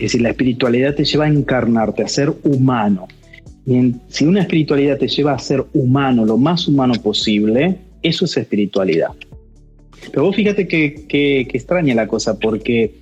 Es 0.00 0.12
decir, 0.12 0.22
la 0.22 0.30
espiritualidad 0.30 0.94
te 0.94 1.04
lleva 1.04 1.26
a 1.26 1.28
encarnarte, 1.28 2.02
a 2.02 2.08
ser 2.08 2.32
humano. 2.42 3.06
Y 3.66 3.94
si 4.08 4.24
una 4.24 4.40
espiritualidad 4.40 4.96
te 4.96 5.06
lleva 5.06 5.34
a 5.34 5.38
ser 5.38 5.66
humano, 5.74 6.24
lo 6.24 6.38
más 6.38 6.66
humano 6.66 6.94
posible, 7.02 7.76
eso 8.02 8.24
es 8.24 8.34
espiritualidad. 8.38 9.10
Pero 10.10 10.24
vos 10.24 10.34
fíjate 10.34 10.66
que, 10.66 11.42
extraña 11.52 11.94
la 11.94 12.08
cosa, 12.08 12.38
porque 12.38 12.94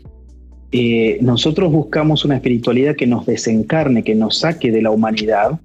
eh, 0.73 1.19
nosotros 1.21 1.71
buscamos 1.71 2.25
una 2.25 2.35
espiritualidad 2.35 2.97
que 2.97 3.07
nos 3.07 3.27
desencarne, 3.27 4.03
que 4.03 4.17
nos 4.17 4.41
saque 4.41 4.73
de 4.73 4.83
la 4.83 4.91
humanidad, 4.91 5.61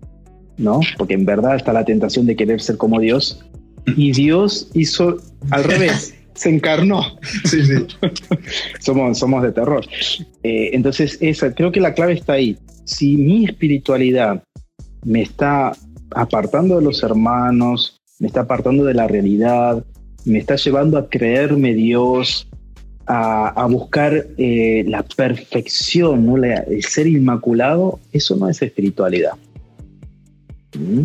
¿no? 0.57 0.81
Porque 0.99 1.15
en 1.15 1.25
verdad 1.25 1.55
está 1.55 1.73
la 1.73 1.84
tentación 1.84 2.27
de 2.27 2.36
querer 2.36 2.61
ser 2.61 2.77
como 2.77 2.99
Dios. 2.99 3.43
Y 3.97 4.11
Dios 4.11 4.69
hizo 4.75 5.17
al 5.49 5.63
revés, 5.63 6.13
se 6.36 6.49
encarnó. 6.49 7.03
Sí, 7.45 7.63
sí. 7.63 7.86
somos, 8.79 9.17
somos 9.19 9.43
de 9.43 9.51
terror. 9.51 9.86
Eh, 10.43 10.71
entonces, 10.73 11.17
esa, 11.21 11.53
creo 11.53 11.71
que 11.71 11.79
la 11.79 11.93
clave 11.93 12.13
está 12.13 12.34
ahí. 12.34 12.57
Si 12.86 13.17
mi 13.17 13.45
espiritualidad 13.45 14.43
me 15.05 15.21
está 15.21 15.71
apartando 16.11 16.77
de 16.77 16.84
los 16.84 17.03
hermanos, 17.03 18.01
me 18.19 18.27
está 18.27 18.41
apartando 18.41 18.84
de 18.86 18.93
la 18.93 19.07
realidad, 19.07 19.84
me 20.25 20.39
está 20.39 20.55
llevando 20.55 20.97
a 20.97 21.09
creerme 21.09 21.73
Dios, 21.73 22.47
a, 23.05 23.67
buscar 23.69 24.27
eh, 24.38 24.84
la 24.88 25.03
perfección, 25.03 26.25
¿no? 26.25 26.38
el 26.38 26.84
ser 26.84 27.07
inmaculado, 27.07 27.99
eso 28.11 28.36
no 28.36 28.47
es 28.47 28.61
espiritualidad. 28.61 29.34
¿Mm? 30.77 31.03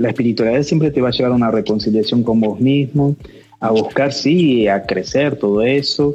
La 0.00 0.08
espiritualidad 0.08 0.62
siempre 0.62 0.90
te 0.90 1.00
va 1.00 1.08
a 1.08 1.12
llevar 1.12 1.32
a 1.32 1.36
una 1.36 1.50
reconciliación 1.50 2.22
con 2.22 2.40
vos 2.40 2.60
mismo, 2.60 3.16
a 3.60 3.70
buscar, 3.70 4.12
sí, 4.12 4.68
a 4.68 4.82
crecer 4.82 5.36
todo 5.36 5.62
eso, 5.62 6.14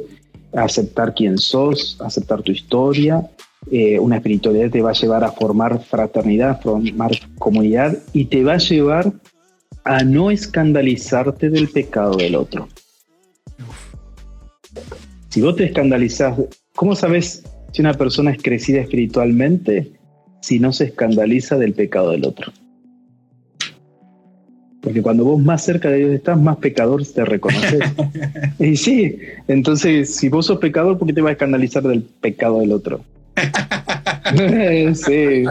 a 0.54 0.62
aceptar 0.62 1.14
quién 1.14 1.38
sos, 1.38 1.98
aceptar 2.00 2.42
tu 2.42 2.52
historia. 2.52 3.28
Eh, 3.70 3.98
una 3.98 4.16
espiritualidad 4.16 4.70
te 4.70 4.82
va 4.82 4.90
a 4.90 4.94
llevar 4.94 5.24
a 5.24 5.32
formar 5.32 5.82
fraternidad, 5.82 6.50
a 6.50 6.54
formar 6.56 7.12
comunidad 7.38 7.98
y 8.12 8.26
te 8.26 8.44
va 8.44 8.54
a 8.54 8.58
llevar 8.58 9.12
a 9.84 10.02
no 10.02 10.30
escandalizarte 10.30 11.50
del 11.50 11.68
pecado 11.68 12.16
del 12.16 12.34
otro. 12.34 12.68
Si 15.28 15.40
vos 15.40 15.56
te 15.56 15.64
escandalizás, 15.64 16.38
¿cómo 16.74 16.94
sabes 16.94 17.42
si 17.72 17.82
una 17.82 17.94
persona 17.94 18.30
es 18.30 18.42
crecida 18.42 18.80
espiritualmente 18.80 19.92
si 20.40 20.58
no 20.58 20.72
se 20.72 20.84
escandaliza 20.84 21.56
del 21.58 21.74
pecado 21.74 22.10
del 22.10 22.24
otro? 22.24 22.52
Porque 24.84 25.00
cuando 25.00 25.24
vos 25.24 25.42
más 25.42 25.64
cerca 25.64 25.88
de 25.88 25.96
Dios 25.96 26.10
estás, 26.10 26.38
más 26.38 26.58
pecador 26.58 27.02
te 27.06 27.24
reconoces. 27.24 27.80
y 28.58 28.76
sí, 28.76 29.18
entonces 29.48 30.14
si 30.14 30.28
vos 30.28 30.44
sos 30.44 30.58
pecador, 30.58 30.98
¿por 30.98 31.08
qué 31.08 31.14
te 31.14 31.22
vas 31.22 31.30
a 31.30 31.32
escandalizar 31.32 31.82
del 31.82 32.02
pecado 32.02 32.60
del 32.60 32.70
otro? 32.70 33.02
sí. 34.94 35.44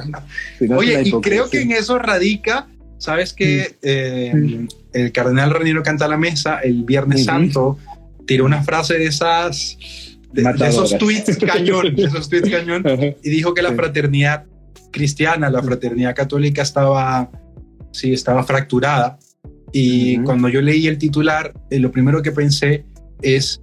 Oye, 0.70 1.02
y 1.04 1.12
creo 1.22 1.50
que 1.50 1.62
en 1.62 1.72
eso 1.72 1.98
radica, 1.98 2.68
¿sabes 3.00 3.34
que 3.34 3.76
eh, 3.82 4.68
El 4.94 5.12
cardenal 5.12 5.50
Raniero 5.50 5.82
canta 5.82 6.06
a 6.06 6.10
la 6.10 6.18
mesa 6.18 6.60
el 6.60 6.84
Viernes 6.84 7.26
Santo, 7.26 7.80
tiró 8.28 8.46
una 8.46 8.62
frase 8.64 9.00
de 9.00 9.08
esas, 9.08 9.80
de, 10.32 10.44
esos 10.68 10.96
tweets 11.00 11.38
cañón, 11.38 11.96
esos 11.98 12.30
tweets 12.30 12.52
cañón, 12.52 12.84
y 13.24 13.30
dijo 13.32 13.56
que 13.56 13.64
la 13.64 13.74
fraternidad 13.74 14.46
cristiana, 14.92 15.50
la 15.50 15.64
fraternidad 15.64 16.16
católica 16.16 16.62
estaba 16.62 17.32
sí, 17.94 18.12
estaba 18.12 18.44
fracturada. 18.44 19.18
Y 19.76 20.20
cuando 20.20 20.50
yo 20.50 20.62
leí 20.62 20.88
el 20.88 21.00
titular, 21.00 21.52
eh, 21.72 21.80
lo 21.80 21.92
primero 21.92 22.22
que 22.22 22.32
pensé 22.32 22.86
es, 23.24 23.60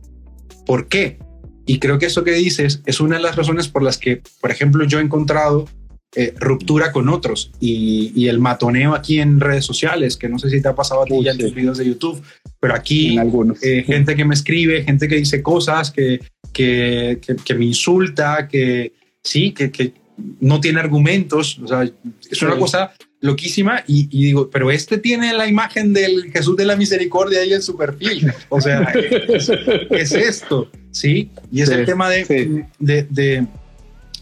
¿por 0.66 0.88
qué? 0.88 1.18
Y 1.66 1.78
creo 1.78 2.00
que 2.00 2.06
eso 2.06 2.24
que 2.24 2.32
dices 2.32 2.82
es 2.84 2.98
una 2.98 3.16
de 3.16 3.22
las 3.22 3.36
razones 3.36 3.68
por 3.68 3.84
las 3.84 3.96
que, 3.96 4.20
por 4.40 4.50
ejemplo, 4.50 4.84
yo 4.84 4.98
he 4.98 5.02
encontrado 5.02 5.68
eh, 6.16 6.34
ruptura 6.36 6.90
con 6.90 7.08
otros 7.08 7.52
y, 7.61 8.26
el 8.26 8.40
matoneo 8.40 8.94
aquí 8.94 9.20
en 9.20 9.38
redes 9.38 9.64
sociales, 9.64 10.16
que 10.16 10.28
no 10.28 10.40
sé 10.40 10.50
si 10.50 10.61
te 10.61 10.66
ha 10.66 10.74
pasado 10.74 11.02
a 11.02 11.04
ti 11.04 11.14
ya 11.22 11.30
en 11.30 11.54
videos 11.54 11.78
de 11.78 11.86
YouTube, 11.86 12.20
pero 12.58 12.74
aquí 12.74 13.16
eh, 13.62 13.84
gente 13.86 14.16
que 14.16 14.24
me 14.24 14.34
escribe, 14.34 14.82
gente 14.82 15.06
que 15.06 15.14
dice 15.14 15.40
cosas, 15.40 15.92
que, 15.92 16.20
que, 16.52 17.20
que, 17.44 17.54
me 17.54 17.66
insulta, 17.66 18.48
que 18.48 18.92
sí, 19.22 19.52
que, 19.52 19.70
que 19.70 19.94
no 20.40 20.61
tiene 20.61 20.80
argumentos, 20.80 21.61
o 21.61 21.68
sea, 21.68 21.88
es 22.28 22.42
una 22.42 22.58
cosa 22.58 22.92
loquísima 23.21 23.85
y, 23.87 24.07
digo, 24.07 24.51
pero 24.51 24.71
este 24.71 24.99
tiene 24.99 25.33
la 25.35 25.47
imagen 25.47 25.93
del 25.93 26.31
Jesús 26.33 26.57
de 26.57 26.64
la 26.64 26.77
Misericordia 26.77 27.41
ahí 27.41 27.53
en 27.53 27.62
su 27.62 27.77
perfil. 27.77 28.33
O 28.49 28.61
sea, 28.61 28.91
¿qué 28.93 29.89
es, 29.91 30.12
esto? 30.12 30.71
¿Sí? 30.91 31.31
Y 31.53 31.61
es 31.61 31.68
el 31.68 31.85
tema 31.85 32.09
de, 32.09 32.66
de, 32.79 33.47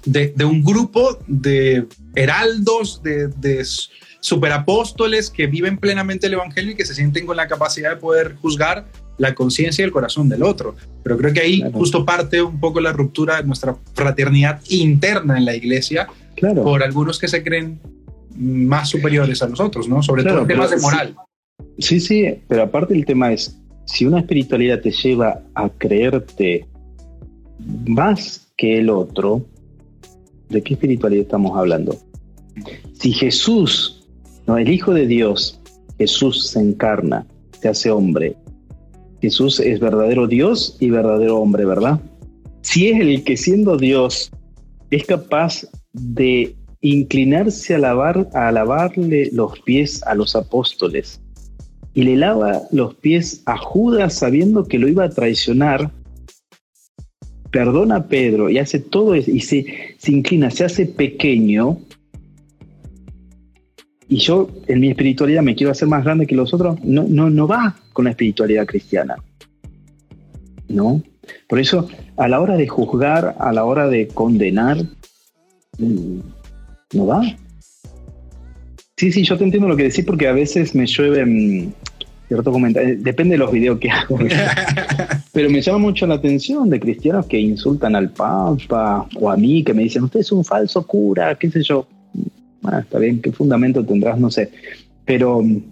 de, 0.04 0.44
un 0.44 0.62
grupo 0.62 1.18
de 1.26 1.86
heraldos, 2.14 3.02
de, 3.02 3.28
de 3.28 3.64
superapóstoles 4.20 5.30
que 5.30 5.46
viven 5.46 5.78
plenamente 5.78 6.26
el 6.26 6.34
Evangelio 6.34 6.72
y 6.72 6.74
que 6.74 6.84
se 6.84 6.94
sienten 6.94 7.24
con 7.24 7.36
la 7.36 7.46
capacidad 7.46 7.90
de 7.90 7.96
poder 7.96 8.34
juzgar 8.36 8.86
la 9.16 9.34
conciencia 9.34 9.82
y 9.82 9.86
el 9.86 9.92
corazón 9.92 10.28
del 10.28 10.42
otro. 10.42 10.76
Pero 11.02 11.16
creo 11.18 11.32
que 11.32 11.40
ahí 11.40 11.64
justo 11.72 12.04
parte 12.04 12.42
un 12.42 12.58
poco 12.58 12.80
la 12.80 12.92
ruptura 12.92 13.36
de 13.36 13.44
nuestra 13.44 13.76
fraternidad 13.94 14.60
interna 14.68 15.38
en 15.38 15.44
la 15.44 15.54
iglesia 15.54 16.08
claro. 16.36 16.62
por 16.62 16.82
algunos 16.82 17.18
que 17.18 17.28
se 17.28 17.42
creen 17.42 17.80
más 18.38 18.88
superiores 18.88 19.42
a 19.42 19.48
nosotros, 19.48 19.88
¿no? 19.88 20.02
Sobre 20.02 20.22
todo 20.22 20.42
en 20.42 20.46
temas 20.46 20.70
de 20.70 20.78
moral. 20.78 21.16
Sí, 21.78 22.00
sí, 22.00 22.24
pero 22.46 22.62
aparte 22.62 22.94
el 22.94 23.04
tema 23.04 23.32
es, 23.32 23.58
si 23.84 24.06
una 24.06 24.20
espiritualidad 24.20 24.80
te 24.80 24.90
lleva 24.90 25.42
a 25.54 25.68
creerte 25.68 26.66
más 27.86 28.48
que 28.56 28.78
el 28.78 28.90
otro, 28.90 29.44
¿de 30.48 30.62
qué 30.62 30.74
espiritualidad 30.74 31.24
estamos 31.24 31.56
hablando? 31.56 31.96
Si 32.92 33.12
Jesús, 33.12 34.06
no, 34.46 34.58
el 34.58 34.70
Hijo 34.70 34.92
de 34.92 35.06
Dios, 35.06 35.60
Jesús 35.98 36.48
se 36.48 36.60
encarna, 36.60 37.26
se 37.60 37.68
hace 37.68 37.90
hombre. 37.90 38.36
Jesús 39.20 39.58
es 39.58 39.80
verdadero 39.80 40.28
Dios 40.28 40.76
y 40.78 40.90
verdadero 40.90 41.38
hombre, 41.38 41.64
¿verdad? 41.64 42.00
Si 42.62 42.88
es 42.88 43.00
el 43.00 43.24
que 43.24 43.36
siendo 43.36 43.76
Dios 43.76 44.30
es 44.90 45.04
capaz 45.04 45.64
de 45.92 46.54
inclinarse 46.80 47.74
a, 47.74 47.78
lavar, 47.78 48.28
a 48.34 48.52
lavarle 48.52 49.30
los 49.32 49.58
pies 49.60 50.02
a 50.04 50.14
los 50.14 50.36
apóstoles 50.36 51.20
y 51.94 52.02
le 52.02 52.16
lava 52.16 52.62
los 52.70 52.94
pies 52.94 53.42
a 53.46 53.56
Judas 53.56 54.14
sabiendo 54.14 54.64
que 54.64 54.78
lo 54.78 54.86
iba 54.86 55.04
a 55.04 55.10
traicionar, 55.10 55.90
perdona 57.50 57.96
a 57.96 58.06
Pedro 58.06 58.50
y 58.50 58.58
hace 58.58 58.78
todo 58.78 59.16
y 59.16 59.40
se, 59.40 59.64
se 59.98 60.12
inclina, 60.12 60.50
se 60.50 60.64
hace 60.64 60.86
pequeño. 60.86 61.78
Y 64.08 64.18
yo 64.18 64.48
en 64.68 64.80
mi 64.80 64.90
espiritualidad 64.90 65.42
me 65.42 65.56
quiero 65.56 65.72
hacer 65.72 65.88
más 65.88 66.04
grande 66.04 66.26
que 66.26 66.36
los 66.36 66.54
otros, 66.54 66.78
no, 66.84 67.04
no, 67.08 67.30
no 67.30 67.48
va 67.48 67.76
con 67.92 68.04
la 68.04 68.12
espiritualidad 68.12 68.66
cristiana. 68.66 69.16
¿No? 70.68 71.02
Por 71.48 71.58
eso, 71.58 71.88
a 72.16 72.28
la 72.28 72.40
hora 72.40 72.56
de 72.56 72.68
juzgar, 72.68 73.34
a 73.40 73.52
la 73.52 73.64
hora 73.64 73.88
de 73.88 74.06
condenar, 74.06 74.78
mm, 75.78 76.20
no 76.94 77.06
va. 77.06 77.22
Sí, 78.96 79.12
sí, 79.12 79.22
yo 79.22 79.36
te 79.36 79.44
entiendo 79.44 79.68
lo 79.68 79.76
que 79.76 79.84
decís 79.84 80.04
porque 80.04 80.26
a 80.26 80.32
veces 80.32 80.74
me 80.74 80.86
llueve 80.86 81.70
cierto 82.28 82.52
comentario, 82.52 82.96
depende 82.98 83.34
de 83.34 83.38
los 83.38 83.50
videos 83.50 83.78
que 83.78 83.90
hago, 83.90 84.18
pero 85.32 85.48
me 85.48 85.62
llama 85.62 85.78
mucho 85.78 86.06
la 86.06 86.16
atención 86.16 86.68
de 86.68 86.78
cristianos 86.78 87.26
que 87.26 87.38
insultan 87.38 87.96
al 87.96 88.10
Papa 88.10 89.08
o 89.16 89.30
a 89.30 89.36
mí, 89.36 89.64
que 89.64 89.72
me 89.72 89.84
dicen, 89.84 90.04
usted 90.04 90.20
es 90.20 90.30
un 90.30 90.44
falso 90.44 90.86
cura, 90.86 91.36
qué 91.36 91.50
sé 91.50 91.62
yo. 91.62 91.86
Bueno, 92.60 92.80
está 92.80 92.98
bien, 92.98 93.22
¿qué 93.22 93.32
fundamento 93.32 93.84
tendrás? 93.84 94.18
No 94.18 94.30
sé. 94.30 94.50
Pero 95.06 95.42
mm, 95.42 95.62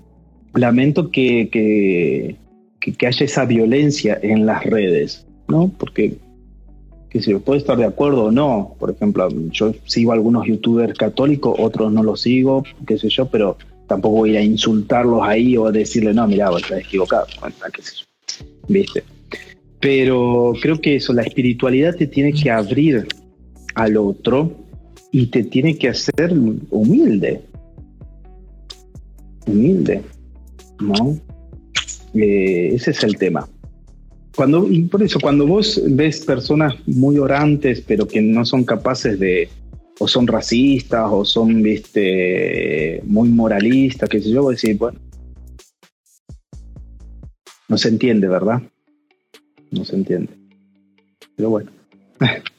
lamento 0.55 1.11
que, 1.11 1.49
que, 1.51 2.37
que 2.81 3.07
haya 3.07 3.27
esa 3.27 3.45
violencia 3.45 4.19
en 4.23 4.47
las 4.47 4.65
redes, 4.65 5.27
¿no? 5.49 5.71
Porque 5.77 6.17
que 7.21 7.57
estar 7.57 7.77
de 7.77 7.85
acuerdo 7.85 8.25
o 8.25 8.31
no. 8.31 8.75
Por 8.79 8.91
ejemplo, 8.91 9.29
yo 9.51 9.75
sigo 9.85 10.13
a 10.13 10.15
algunos 10.15 10.47
youtubers 10.47 10.97
católicos, 10.99 11.57
otros 11.59 11.93
no 11.93 12.03
los 12.03 12.21
sigo, 12.21 12.65
qué 12.87 12.99
sé 12.99 13.09
yo, 13.09 13.27
pero 13.27 13.57
tampoco 13.87 14.17
voy 14.17 14.37
a 14.37 14.43
insultarlos 14.43 15.21
ahí 15.23 15.57
o 15.57 15.67
a 15.67 15.73
decirle, 15.73 16.13
no, 16.13 16.27
mira, 16.27 16.51
vos 16.51 16.63
estás 16.63 16.81
equivocado, 16.81 17.27
qué 17.73 17.83
sé 17.83 17.93
yo. 17.99 18.07
¿Viste? 18.69 19.05
Pero 19.81 20.53
creo 20.61 20.81
que 20.81 20.97
eso, 20.97 21.13
la 21.13 21.23
espiritualidad 21.23 21.95
te 21.95 22.07
tiene 22.07 22.33
que 22.33 22.51
abrir 22.51 23.07
al 23.75 23.97
otro 23.97 24.53
y 25.13 25.27
te 25.27 25.45
tiene 25.45 25.77
que 25.77 25.89
hacer 25.89 26.33
humilde. 26.71 27.43
Humilde, 29.47 30.03
¿no? 30.81 31.17
Eh, 32.15 32.71
ese 32.75 32.91
es 32.91 33.05
el 33.05 33.17
tema. 33.17 33.49
Cuando, 34.37 34.69
por 34.91 35.03
eso, 35.03 35.19
cuando 35.19 35.47
vos 35.47 35.81
ves 35.87 36.21
personas 36.21 36.75
muy 36.87 37.17
orantes, 37.17 37.81
pero 37.81 38.07
que 38.07 38.21
no 38.21 38.45
son 38.45 38.65
capaces 38.65 39.19
de, 39.19 39.49
o 39.99 40.07
son 40.07 40.27
racistas, 40.27 41.09
o 41.11 41.25
son, 41.25 41.63
viste, 41.63 43.01
muy 43.05 43.31
moralistas, 43.31 44.11
qué 44.11 44.21
sé 44.21 44.31
yo, 44.31 44.43
vos 44.43 44.61
decís, 44.61 44.79
bueno, 44.79 45.01
no 47.69 47.79
se 47.79 47.89
entiende, 47.89 48.29
¿verdad? 48.29 48.63
No 49.71 49.85
se 49.87 49.97
entiende. 49.97 50.33
Pero 51.35 51.51
bueno. 51.51 51.71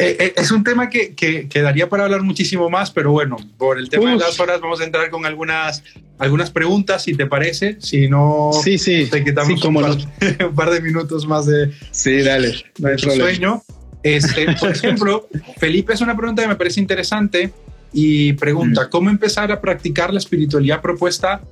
Eh, 0.00 0.16
eh, 0.18 0.32
es 0.34 0.50
un 0.50 0.64
tema 0.64 0.88
que, 0.88 1.14
que, 1.14 1.60
daría 1.60 1.86
para 1.90 2.04
hablar 2.04 2.22
muchísimo 2.22 2.70
más, 2.70 2.90
pero 2.90 3.12
bueno, 3.12 3.36
por 3.58 3.78
el 3.78 3.90
tema 3.90 4.12
de 4.12 4.16
las 4.16 4.40
horas 4.40 4.58
vamos 4.58 4.80
a 4.80 4.84
entrar 4.84 5.10
con 5.10 5.26
algunas, 5.26 5.84
algunas 6.18 6.50
preguntas, 6.50 7.02
si 7.02 7.12
te 7.12 7.26
parece. 7.26 7.76
Si 7.80 8.08
no, 8.08 8.50
sí, 8.64 8.78
sí, 8.78 9.08
te 9.10 9.22
quitamos 9.22 9.62
un, 9.64 10.54
par, 10.56 10.70
de 10.70 10.80
minutos 10.80 11.26
más 11.26 11.44
de, 11.44 11.70
sí, 11.90 12.22
dale, 12.22 12.54
sueño. 12.96 13.62
Este, 14.02 14.46
por 14.58 14.70
ejemplo, 14.70 15.28
Felipe 15.58 15.92
es 15.92 16.00
una 16.00 16.16
pregunta 16.16 16.40
que 16.40 16.48
me 16.48 16.56
parece 16.56 16.80
interesante 16.80 17.52
y 17.92 18.32
pregunta, 18.32 18.86
mm. 18.86 18.88
¿cómo 18.88 19.10
empezar 19.10 19.52
a 19.52 19.60
practicar 19.60 20.14
la 20.14 20.20
espiritualidad 20.20 20.80
propuesta? 20.80 21.42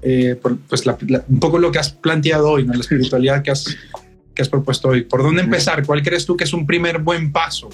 Eh, 0.00 0.40
pues 0.66 0.82
un 1.28 1.40
poco 1.40 1.58
lo 1.58 1.70
que 1.70 1.78
has 1.78 1.90
planteado 1.90 2.52
hoy, 2.52 2.64
¿no? 2.64 2.72
la 2.72 2.80
espiritualidad 2.80 3.42
que 3.42 3.50
has, 3.50 3.76
que 4.34 4.40
has 4.40 4.48
propuesto 4.48 4.88
hoy. 4.88 5.02
¿Por 5.02 5.22
dónde 5.22 5.42
mm. 5.42 5.44
empezar? 5.44 5.84
¿Cuál 5.84 6.02
crees 6.02 6.24
tú 6.24 6.38
que 6.38 6.44
es 6.44 6.54
un 6.54 6.66
primer 6.66 7.00
buen 7.00 7.32
paso? 7.32 7.68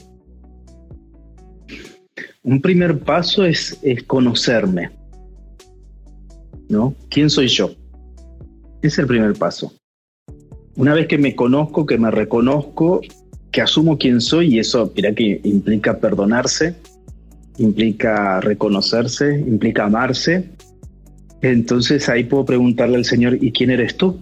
Un 2.44 2.60
primer 2.60 2.98
paso 2.98 3.44
es, 3.44 3.80
conocerme. 4.06 4.90
¿No? 6.68 6.94
¿Quién 7.08 7.30
soy 7.30 7.48
yo? 7.48 7.70
Es 8.82 8.98
el 8.98 9.06
primer 9.06 9.32
paso. 9.32 9.72
Una 10.76 10.92
vez 10.92 11.06
que 11.06 11.16
me 11.16 11.34
conozco, 11.34 11.86
que 11.86 11.96
me 11.96 12.10
reconozco, 12.10 13.00
que 13.50 13.62
asumo 13.62 13.96
quién 13.96 14.20
soy, 14.20 14.56
y 14.56 14.58
eso, 14.58 14.92
mira 14.94 15.14
que 15.14 15.40
implica 15.42 15.98
perdonarse, 15.98 16.74
implica 17.56 18.40
reconocerse, 18.40 19.38
implica 19.38 19.84
amarse, 19.84 20.50
entonces 21.40 22.08
ahí 22.10 22.24
puedo 22.24 22.44
preguntarle 22.44 22.96
al 22.96 23.04
Señor, 23.06 23.38
¿y 23.42 23.52
quién 23.52 23.70
eres 23.70 23.96
tú? 23.96 24.18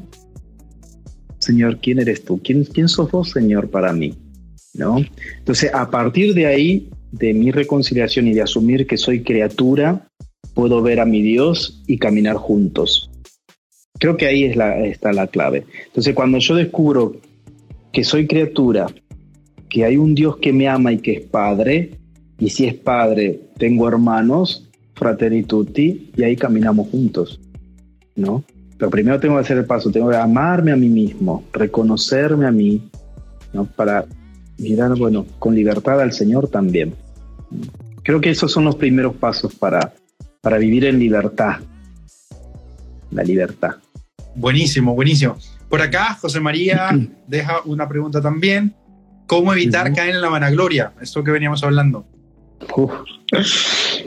Señor, 1.38 1.78
¿quién 1.80 1.98
eres 1.98 2.24
tú? 2.24 2.40
¿Quién, 2.42 2.64
quién 2.64 2.88
sos 2.88 3.10
vos, 3.10 3.30
Señor, 3.30 3.68
para 3.68 3.92
mí? 3.92 4.14
¿No? 4.74 4.98
Entonces, 5.38 5.72
a 5.74 5.90
partir 5.90 6.34
de 6.34 6.46
ahí, 6.46 6.90
de 7.12 7.32
mi 7.34 7.50
reconciliación 7.50 8.26
y 8.26 8.34
de 8.34 8.42
asumir 8.42 8.86
que 8.86 8.96
soy 8.96 9.22
criatura, 9.22 10.08
puedo 10.54 10.82
ver 10.82 11.00
a 11.00 11.06
mi 11.06 11.22
Dios 11.22 11.82
y 11.86 11.98
caminar 11.98 12.36
juntos. 12.36 13.10
Creo 13.98 14.16
que 14.16 14.26
ahí 14.26 14.44
está 14.44 15.12
la 15.12 15.26
clave. 15.28 15.64
Entonces, 15.86 16.14
cuando 16.14 16.38
yo 16.38 16.56
descubro 16.56 17.16
que 17.92 18.02
soy 18.02 18.26
criatura, 18.26 18.86
que 19.68 19.84
hay 19.84 19.96
un 19.96 20.14
Dios 20.14 20.38
que 20.38 20.52
me 20.52 20.68
ama 20.68 20.92
y 20.92 20.98
que 20.98 21.12
es 21.12 21.20
Padre, 21.20 21.98
y 22.38 22.50
si 22.50 22.66
es 22.66 22.74
Padre, 22.74 23.40
tengo 23.58 23.86
hermanos, 23.86 24.68
fratelli 24.94 25.44
tutti, 25.44 26.10
y 26.16 26.22
ahí 26.24 26.34
caminamos 26.34 26.88
juntos, 26.88 27.40
¿no? 28.16 28.42
Pero 28.76 28.90
primero 28.90 29.20
tengo 29.20 29.36
que 29.36 29.42
hacer 29.42 29.58
el 29.58 29.66
paso, 29.66 29.92
tengo 29.92 30.10
que 30.10 30.16
amarme 30.16 30.72
a 30.72 30.76
mí 30.76 30.88
mismo, 30.88 31.44
reconocerme 31.52 32.46
a 32.46 32.50
mí, 32.50 32.90
¿no? 33.52 33.64
Para 33.64 34.06
mirar, 34.58 34.96
bueno, 34.98 35.24
con 35.38 35.54
libertad 35.54 36.00
al 36.00 36.12
Señor 36.12 36.48
también. 36.48 36.94
Creo 38.02 38.20
que 38.20 38.30
esos 38.30 38.50
son 38.50 38.64
los 38.64 38.76
primeros 38.76 39.14
pasos 39.16 39.54
para, 39.54 39.94
para 40.40 40.58
vivir 40.58 40.84
en 40.84 40.98
libertad. 40.98 41.60
La 43.10 43.22
libertad. 43.22 43.76
Buenísimo, 44.34 44.94
buenísimo. 44.94 45.36
Por 45.68 45.80
acá, 45.80 46.14
José 46.20 46.40
María 46.40 46.90
deja 47.26 47.60
una 47.64 47.88
pregunta 47.88 48.20
también. 48.20 48.74
¿Cómo 49.26 49.52
evitar 49.52 49.92
caer 49.94 50.16
en 50.16 50.20
la 50.20 50.28
vanagloria? 50.28 50.92
Esto 51.00 51.24
que 51.24 51.30
veníamos 51.30 51.62
hablando. 51.62 52.06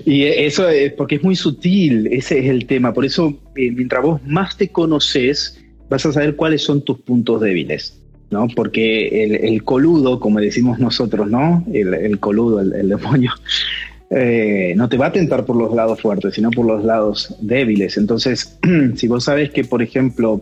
Y 0.05 0.23
eso 0.23 0.69
es 0.69 0.93
porque 0.93 1.15
es 1.15 1.23
muy 1.23 1.35
sutil, 1.35 2.07
ese 2.11 2.39
es 2.39 2.45
el 2.45 2.65
tema. 2.67 2.93
Por 2.93 3.05
eso, 3.05 3.39
eh, 3.55 3.71
mientras 3.71 4.03
vos 4.03 4.21
más 4.23 4.55
te 4.55 4.69
conoces, 4.69 5.63
vas 5.89 6.05
a 6.05 6.13
saber 6.13 6.35
cuáles 6.35 6.63
son 6.63 6.83
tus 6.83 6.99
puntos 6.99 7.41
débiles. 7.41 8.01
¿No? 8.31 8.47
Porque 8.55 9.23
el, 9.23 9.63
coludo, 9.63 10.19
como 10.19 10.39
decimos 10.39 10.79
nosotros, 10.79 11.29
¿no? 11.29 11.63
El, 11.71 12.19
coludo, 12.19 12.59
el, 12.61 12.89
demonio, 12.89 13.31
eh, 14.11 14.73
no 14.75 14.89
te 14.89 14.97
va 14.97 15.07
a 15.07 15.11
tentar 15.11 15.45
por 15.45 15.55
los 15.55 15.73
lados 15.73 16.01
fuertes, 16.01 16.35
sino 16.35 16.51
por 16.51 16.65
los 16.65 16.83
lados 16.83 17.35
débiles. 17.41 17.97
Entonces, 17.97 18.57
si 18.95 19.07
vos 19.07 19.23
sabes 19.23 19.51
que, 19.51 19.63
por 19.63 19.81
ejemplo, 19.81 20.41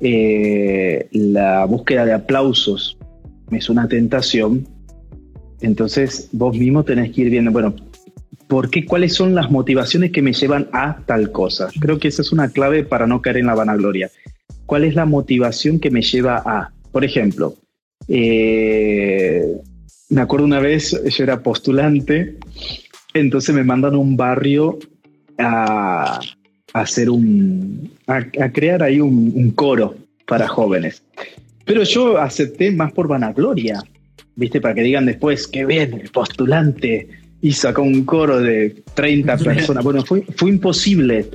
eh, 0.00 1.08
la 1.12 1.64
búsqueda 1.64 2.04
de 2.04 2.12
aplausos 2.12 2.98
es 3.50 3.68
una 3.68 3.88
tentación, 3.88 4.66
entonces 5.60 6.28
vos 6.32 6.56
mismo 6.56 6.84
tenés 6.84 7.12
que 7.12 7.22
ir 7.22 7.30
viendo, 7.30 7.50
bueno, 7.50 7.74
¿por 8.46 8.70
qué? 8.70 8.84
¿Cuáles 8.86 9.14
son 9.14 9.34
las 9.34 9.50
motivaciones 9.50 10.12
que 10.12 10.22
me 10.22 10.32
llevan 10.32 10.68
a 10.72 10.98
tal 11.06 11.32
cosa? 11.32 11.68
Creo 11.80 11.98
que 11.98 12.08
esa 12.08 12.22
es 12.22 12.32
una 12.32 12.48
clave 12.50 12.84
para 12.84 13.06
no 13.06 13.20
caer 13.22 13.38
en 13.38 13.46
la 13.46 13.54
vanagloria. 13.54 14.10
¿Cuál 14.66 14.84
es 14.84 14.94
la 14.94 15.06
motivación 15.06 15.80
que 15.80 15.90
me 15.90 16.02
lleva 16.02 16.42
a? 16.44 16.72
Por 16.92 17.04
ejemplo, 17.04 17.54
eh, 18.08 19.44
me 20.10 20.20
acuerdo 20.20 20.46
una 20.46 20.60
vez, 20.60 20.98
yo 21.04 21.24
era 21.24 21.42
postulante, 21.42 22.36
entonces 23.14 23.54
me 23.54 23.64
mandan 23.64 23.94
a 23.94 23.98
un 23.98 24.16
barrio 24.16 24.78
a, 25.38 26.20
hacer 26.72 27.10
un, 27.10 27.90
a, 28.06 28.22
crear 28.50 28.82
ahí 28.82 29.00
un, 29.00 29.50
coro 29.52 29.96
para 30.26 30.48
jóvenes. 30.48 31.02
Pero 31.64 31.82
yo 31.82 32.18
acepté 32.18 32.70
más 32.70 32.92
por 32.92 33.08
vanagloria, 33.08 33.82
¿viste? 34.36 34.60
Para 34.60 34.74
que 34.74 34.82
digan 34.82 35.06
después, 35.06 35.46
que 35.46 35.66
bien, 35.66 35.94
el 35.94 36.10
postulante 36.10 37.08
y 37.40 37.52
sacó 37.52 37.82
un 37.82 38.04
coro 38.04 38.40
de 38.40 38.82
30 38.94 39.36
personas. 39.44 39.84
Bueno, 39.84 40.04
fue, 40.04 40.22
fue 40.36 40.50
imposible. 40.50 41.26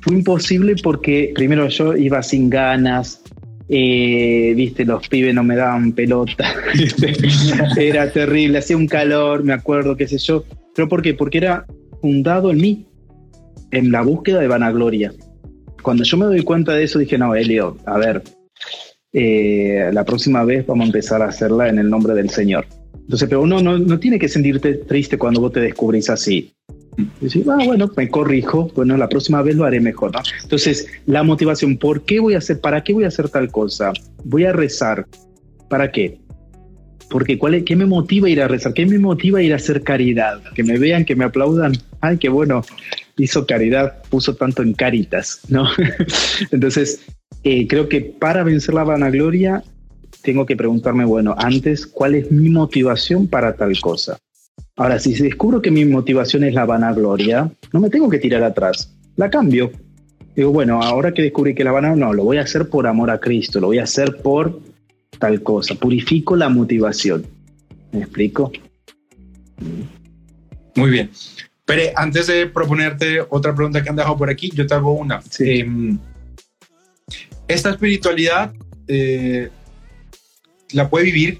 Fue 0.00 0.14
imposible 0.14 0.76
porque 0.82 1.32
primero 1.34 1.68
yo 1.68 1.94
iba 1.94 2.22
sin 2.22 2.48
ganas, 2.48 3.20
eh, 3.72 4.52
viste, 4.56 4.84
los 4.84 5.08
pibes 5.08 5.32
no 5.32 5.44
me 5.44 5.54
daban 5.54 5.92
pelota. 5.92 6.52
era 7.78 8.10
terrible, 8.12 8.58
hacía 8.58 8.76
un 8.76 8.88
calor, 8.88 9.44
me 9.44 9.52
acuerdo, 9.52 9.96
qué 9.96 10.08
sé 10.08 10.18
yo. 10.18 10.44
¿Pero 10.74 10.88
por? 10.88 11.16
Porque 11.16 11.38
era 11.38 11.66
fundado 12.00 12.50
en 12.50 12.60
mí, 12.60 12.86
en 13.70 13.92
la 13.92 14.02
búsqueda 14.02 14.40
de 14.40 14.48
vanagloria. 14.48 15.12
Cuando 15.82 16.02
yo 16.02 16.16
me 16.16 16.26
doy 16.26 16.42
cuenta 16.42 16.74
de 16.74 16.82
eso, 16.82 16.98
dije, 16.98 17.16
no, 17.16 17.34
Elio, 17.36 17.76
a 17.86 17.96
ver, 17.96 18.22
eh, 19.12 19.88
la 19.92 20.04
próxima 20.04 20.44
vez 20.44 20.66
vamos 20.66 20.84
a 20.84 20.86
empezar 20.86 21.22
a 21.22 21.26
hacerla 21.26 21.68
en 21.68 21.78
el 21.78 21.88
nombre 21.88 22.14
del 22.14 22.28
Señor. 22.28 22.66
Entonces, 22.92 23.28
pero 23.28 23.42
uno 23.42 23.62
no, 23.62 23.78
no 23.78 24.00
tiene 24.00 24.18
que 24.18 24.28
sentirte 24.28 24.74
triste 24.74 25.16
cuando 25.16 25.40
vos 25.40 25.52
te 25.52 25.60
descubrís 25.60 26.10
así. 26.10 26.52
Decir, 27.20 27.46
ah, 27.48 27.64
bueno, 27.64 27.90
me 27.96 28.08
corrijo, 28.08 28.70
bueno, 28.74 28.96
la 28.96 29.08
próxima 29.08 29.42
vez 29.42 29.56
lo 29.56 29.64
haré 29.64 29.80
mejor. 29.80 30.12
Entonces, 30.42 30.86
la 31.06 31.22
motivación, 31.22 31.76
¿por 31.76 32.02
qué 32.02 32.20
voy 32.20 32.34
a 32.34 32.38
hacer, 32.38 32.60
para 32.60 32.82
qué 32.82 32.92
voy 32.92 33.04
a 33.04 33.08
hacer 33.08 33.28
tal 33.28 33.50
cosa? 33.50 33.92
Voy 34.24 34.44
a 34.44 34.52
rezar. 34.52 35.06
¿Para 35.68 35.90
qué? 35.92 36.18
Porque 37.08 37.38
¿cuál 37.38 37.54
es, 37.54 37.64
¿qué 37.64 37.76
me 37.76 37.86
motiva 37.86 38.28
a 38.28 38.30
ir 38.30 38.40
a 38.40 38.48
rezar? 38.48 38.74
¿Qué 38.74 38.86
me 38.86 38.98
motiva 38.98 39.38
a 39.38 39.42
ir 39.42 39.52
a 39.52 39.56
hacer 39.56 39.82
caridad? 39.82 40.42
Que 40.54 40.62
me 40.62 40.78
vean, 40.78 41.04
que 41.04 41.16
me 41.16 41.24
aplaudan. 41.24 41.72
Ay, 42.00 42.18
qué 42.18 42.28
bueno, 42.28 42.62
hizo 43.16 43.46
caridad, 43.46 44.02
puso 44.10 44.34
tanto 44.34 44.62
en 44.62 44.74
caritas, 44.74 45.40
¿no? 45.48 45.68
Entonces, 46.50 47.00
eh, 47.42 47.66
creo 47.66 47.88
que 47.88 48.00
para 48.00 48.44
vencer 48.44 48.74
la 48.74 48.84
vanagloria, 48.84 49.62
tengo 50.22 50.46
que 50.46 50.56
preguntarme, 50.56 51.04
bueno, 51.04 51.34
antes, 51.38 51.86
¿cuál 51.86 52.14
es 52.14 52.30
mi 52.30 52.48
motivación 52.48 53.26
para 53.26 53.54
tal 53.54 53.78
cosa? 53.80 54.18
Ahora, 54.76 54.98
si 54.98 55.14
descubro 55.14 55.60
que 55.60 55.70
mi 55.70 55.84
motivación 55.84 56.44
es 56.44 56.54
la 56.54 56.64
vanagloria, 56.64 57.50
no 57.72 57.80
me 57.80 57.90
tengo 57.90 58.08
que 58.08 58.18
tirar 58.18 58.42
atrás, 58.42 58.94
la 59.16 59.30
cambio. 59.30 59.70
Digo, 60.34 60.52
bueno, 60.52 60.80
ahora 60.82 61.12
que 61.12 61.22
descubrí 61.22 61.54
que 61.54 61.64
la 61.64 61.72
vanagloria, 61.72 62.06
no, 62.06 62.12
lo 62.14 62.24
voy 62.24 62.38
a 62.38 62.42
hacer 62.42 62.68
por 62.68 62.86
amor 62.86 63.10
a 63.10 63.18
Cristo, 63.18 63.60
lo 63.60 63.68
voy 63.68 63.78
a 63.78 63.84
hacer 63.84 64.16
por 64.22 64.60
tal 65.18 65.42
cosa. 65.42 65.74
Purifico 65.74 66.36
la 66.36 66.48
motivación. 66.48 67.26
¿Me 67.92 68.00
explico? 68.00 68.52
Muy 70.76 70.90
bien. 70.90 71.10
Pero 71.64 71.92
antes 71.96 72.26
de 72.26 72.46
proponerte 72.46 73.20
otra 73.28 73.54
pregunta 73.54 73.82
que 73.82 73.90
han 73.90 73.96
dejado 73.96 74.16
por 74.16 74.30
aquí, 74.30 74.50
yo 74.54 74.66
te 74.66 74.74
hago 74.74 74.92
una. 74.92 75.20
Em, 75.38 75.98
esta 77.46 77.70
espiritualidad 77.70 78.52
eh, 78.88 79.50
la 80.72 80.88
puede 80.88 81.04
vivir 81.04 81.38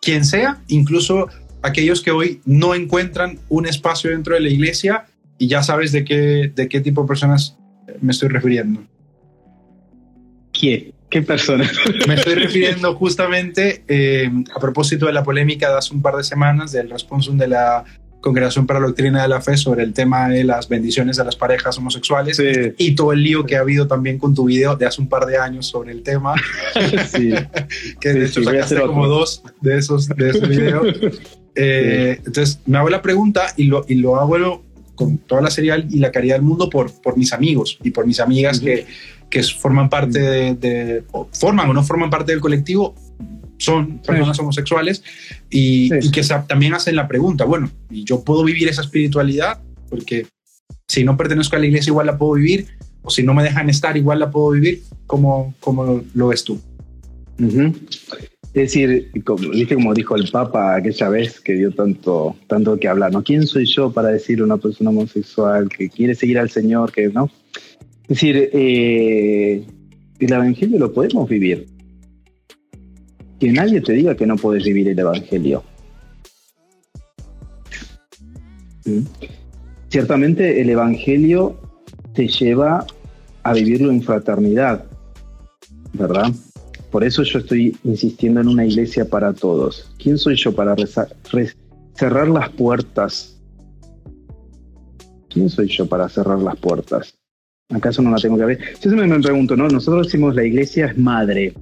quien 0.00 0.24
sea, 0.24 0.60
incluso 0.68 1.28
aquellos 1.62 2.02
que 2.02 2.10
hoy 2.10 2.40
no 2.44 2.74
encuentran 2.74 3.38
un 3.48 3.66
espacio 3.66 4.10
dentro 4.10 4.34
de 4.34 4.40
la 4.40 4.48
iglesia 4.48 5.06
y 5.38 5.48
ya 5.48 5.62
sabes 5.62 5.92
de 5.92 6.04
qué, 6.04 6.52
de 6.54 6.68
qué 6.68 6.80
tipo 6.80 7.02
de 7.02 7.08
personas 7.08 7.56
me 8.00 8.12
estoy 8.12 8.28
refiriendo. 8.28 8.82
¿Quién? 10.52 10.92
¿Qué 11.10 11.22
personas? 11.22 11.72
Me 12.06 12.14
estoy 12.14 12.34
refiriendo 12.34 12.94
justamente 12.94 13.82
eh, 13.88 14.30
a 14.54 14.60
propósito 14.60 15.06
de 15.06 15.12
la 15.12 15.22
polémica 15.22 15.70
de 15.70 15.78
hace 15.78 15.94
un 15.94 16.02
par 16.02 16.16
de 16.16 16.24
semanas 16.24 16.72
del 16.72 16.90
responsum 16.90 17.38
de 17.38 17.48
la 17.48 17.84
Congregación 18.20 18.66
para 18.66 18.80
la 18.80 18.86
Doctrina 18.86 19.22
de 19.22 19.28
la 19.28 19.40
Fe 19.40 19.56
sobre 19.56 19.84
el 19.84 19.92
tema 19.92 20.28
de 20.28 20.42
las 20.42 20.68
bendiciones 20.68 21.16
de 21.16 21.24
las 21.24 21.36
parejas 21.36 21.78
homosexuales 21.78 22.42
y 22.76 22.94
todo 22.96 23.12
el 23.12 23.22
lío 23.22 23.46
que 23.46 23.56
ha 23.56 23.60
habido 23.60 23.86
también 23.86 24.18
con 24.18 24.34
tu 24.34 24.46
video 24.46 24.74
de 24.76 24.86
hace 24.86 25.00
un 25.00 25.08
par 25.08 25.24
de 25.24 25.38
años 25.38 25.68
sobre 25.68 25.92
el 25.92 26.02
tema. 26.02 26.34
Sí. 27.08 27.32
que 28.00 28.08
de 28.08 28.26
hecho 28.26 28.42
sacaste 28.42 28.80
como 28.80 29.06
dos 29.06 29.42
de 29.60 29.78
esos, 29.78 30.08
de 30.08 30.30
esos 30.30 30.48
videos. 30.48 30.96
Eh, 31.60 32.20
entonces 32.24 32.60
me 32.66 32.78
hago 32.78 32.88
la 32.88 33.02
pregunta 33.02 33.52
y 33.56 33.64
lo, 33.64 33.84
y 33.88 33.96
lo 33.96 34.16
hago 34.16 34.62
con 34.94 35.18
toda 35.18 35.40
la 35.40 35.50
serial 35.50 35.86
y 35.90 35.98
la 35.98 36.12
caridad 36.12 36.36
del 36.36 36.44
mundo 36.44 36.70
por, 36.70 36.92
por 37.02 37.16
mis 37.16 37.32
amigos 37.32 37.78
y 37.82 37.90
por 37.90 38.06
mis 38.06 38.20
amigas 38.20 38.60
que, 38.60 38.86
que 39.28 39.42
forman 39.42 39.88
parte 39.88 40.20
de, 40.54 41.04
forman 41.32 41.68
o 41.70 41.72
no 41.72 41.82
forman 41.82 42.10
parte 42.10 42.32
del 42.32 42.40
colectivo 42.40 42.94
son 43.58 43.98
personas 43.98 44.38
homosexuales 44.38 45.02
y, 45.50 45.88
que 46.10 46.22
también 46.46 46.74
hacen 46.74 46.94
la 46.94 47.08
pregunta, 47.08 47.44
bueno, 47.44 47.70
¿y 47.90 48.04
yo 48.04 48.22
puedo 48.22 48.44
vivir 48.44 48.68
esa 48.68 48.82
espiritualidad? 48.82 49.60
Porque 49.90 50.26
si 50.86 51.02
no 51.02 51.16
pertenezco 51.16 51.56
a 51.56 51.58
la 51.58 51.66
iglesia 51.66 51.90
igual 51.90 52.06
la 52.06 52.16
puedo 52.16 52.34
vivir, 52.34 52.68
o 53.02 53.10
si 53.10 53.22
no 53.24 53.34
me 53.34 53.42
dejan 53.42 53.68
estar 53.68 53.96
igual 53.96 54.20
la 54.20 54.30
puedo 54.30 54.50
vivir, 54.50 54.82
¿cómo, 55.06 55.54
cómo 55.58 56.02
lo 56.14 56.28
ves 56.28 56.44
tú? 56.44 56.60
Es 58.54 58.72
decir, 58.72 59.10
como, 59.24 59.50
¿viste 59.50 59.74
como 59.74 59.94
dijo 59.94 60.16
el 60.16 60.28
Papa 60.30 60.76
aquella 60.76 61.08
vez 61.10 61.40
que 61.40 61.52
dio 61.52 61.70
tanto, 61.70 62.34
tanto 62.46 62.78
que 62.78 62.88
hablar? 62.88 63.12
¿no? 63.12 63.22
¿Quién 63.22 63.46
soy 63.46 63.66
yo 63.66 63.92
para 63.92 64.08
decir 64.08 64.42
una 64.42 64.56
persona 64.56 64.90
homosexual 64.90 65.68
que 65.68 65.88
quiere 65.88 66.14
seguir 66.14 66.38
al 66.38 66.50
Señor? 66.50 66.90
Que, 66.90 67.08
¿no? 67.08 67.30
Es 68.02 68.08
decir, 68.08 68.50
eh, 68.52 69.64
el 70.18 70.32
Evangelio 70.32 70.78
lo 70.78 70.92
podemos 70.92 71.28
vivir 71.28 71.66
que 73.38 73.52
nadie 73.52 73.80
te 73.80 73.92
diga 73.92 74.16
que 74.16 74.26
no 74.26 74.36
puedes 74.36 74.64
vivir 74.64 74.88
el 74.88 74.98
Evangelio. 74.98 75.62
¿Mm? 78.84 79.02
Ciertamente 79.88 80.60
el 80.60 80.70
Evangelio 80.70 81.60
te 82.14 82.28
lleva 82.28 82.84
a 83.42 83.52
vivirlo 83.52 83.90
en 83.90 84.02
fraternidad, 84.02 84.84
¿verdad? 85.92 86.32
Por 86.90 87.04
eso 87.04 87.22
yo 87.22 87.40
estoy 87.40 87.76
insistiendo 87.84 88.40
en 88.40 88.48
una 88.48 88.64
iglesia 88.64 89.08
para 89.08 89.32
todos. 89.32 89.92
¿Quién 89.98 90.18
soy 90.18 90.36
yo 90.36 90.54
para 90.54 90.74
cerrar 91.94 92.28
las 92.28 92.48
puertas? 92.50 93.36
¿Quién 95.28 95.50
soy 95.50 95.68
yo 95.68 95.86
para 95.86 96.08
cerrar 96.08 96.38
las 96.38 96.56
puertas? 96.56 97.14
¿Acaso 97.70 98.00
no 98.00 98.10
la 98.10 98.16
tengo 98.16 98.38
que 98.38 98.46
ver? 98.46 98.58
Yo 98.74 98.90
siempre 98.90 99.06
me 99.06 99.20
pregunto, 99.20 99.56
¿no? 99.56 99.68
Nosotros 99.68 100.06
decimos 100.06 100.34
la 100.34 100.44
iglesia 100.44 100.86
es 100.86 100.96
madre 100.96 101.54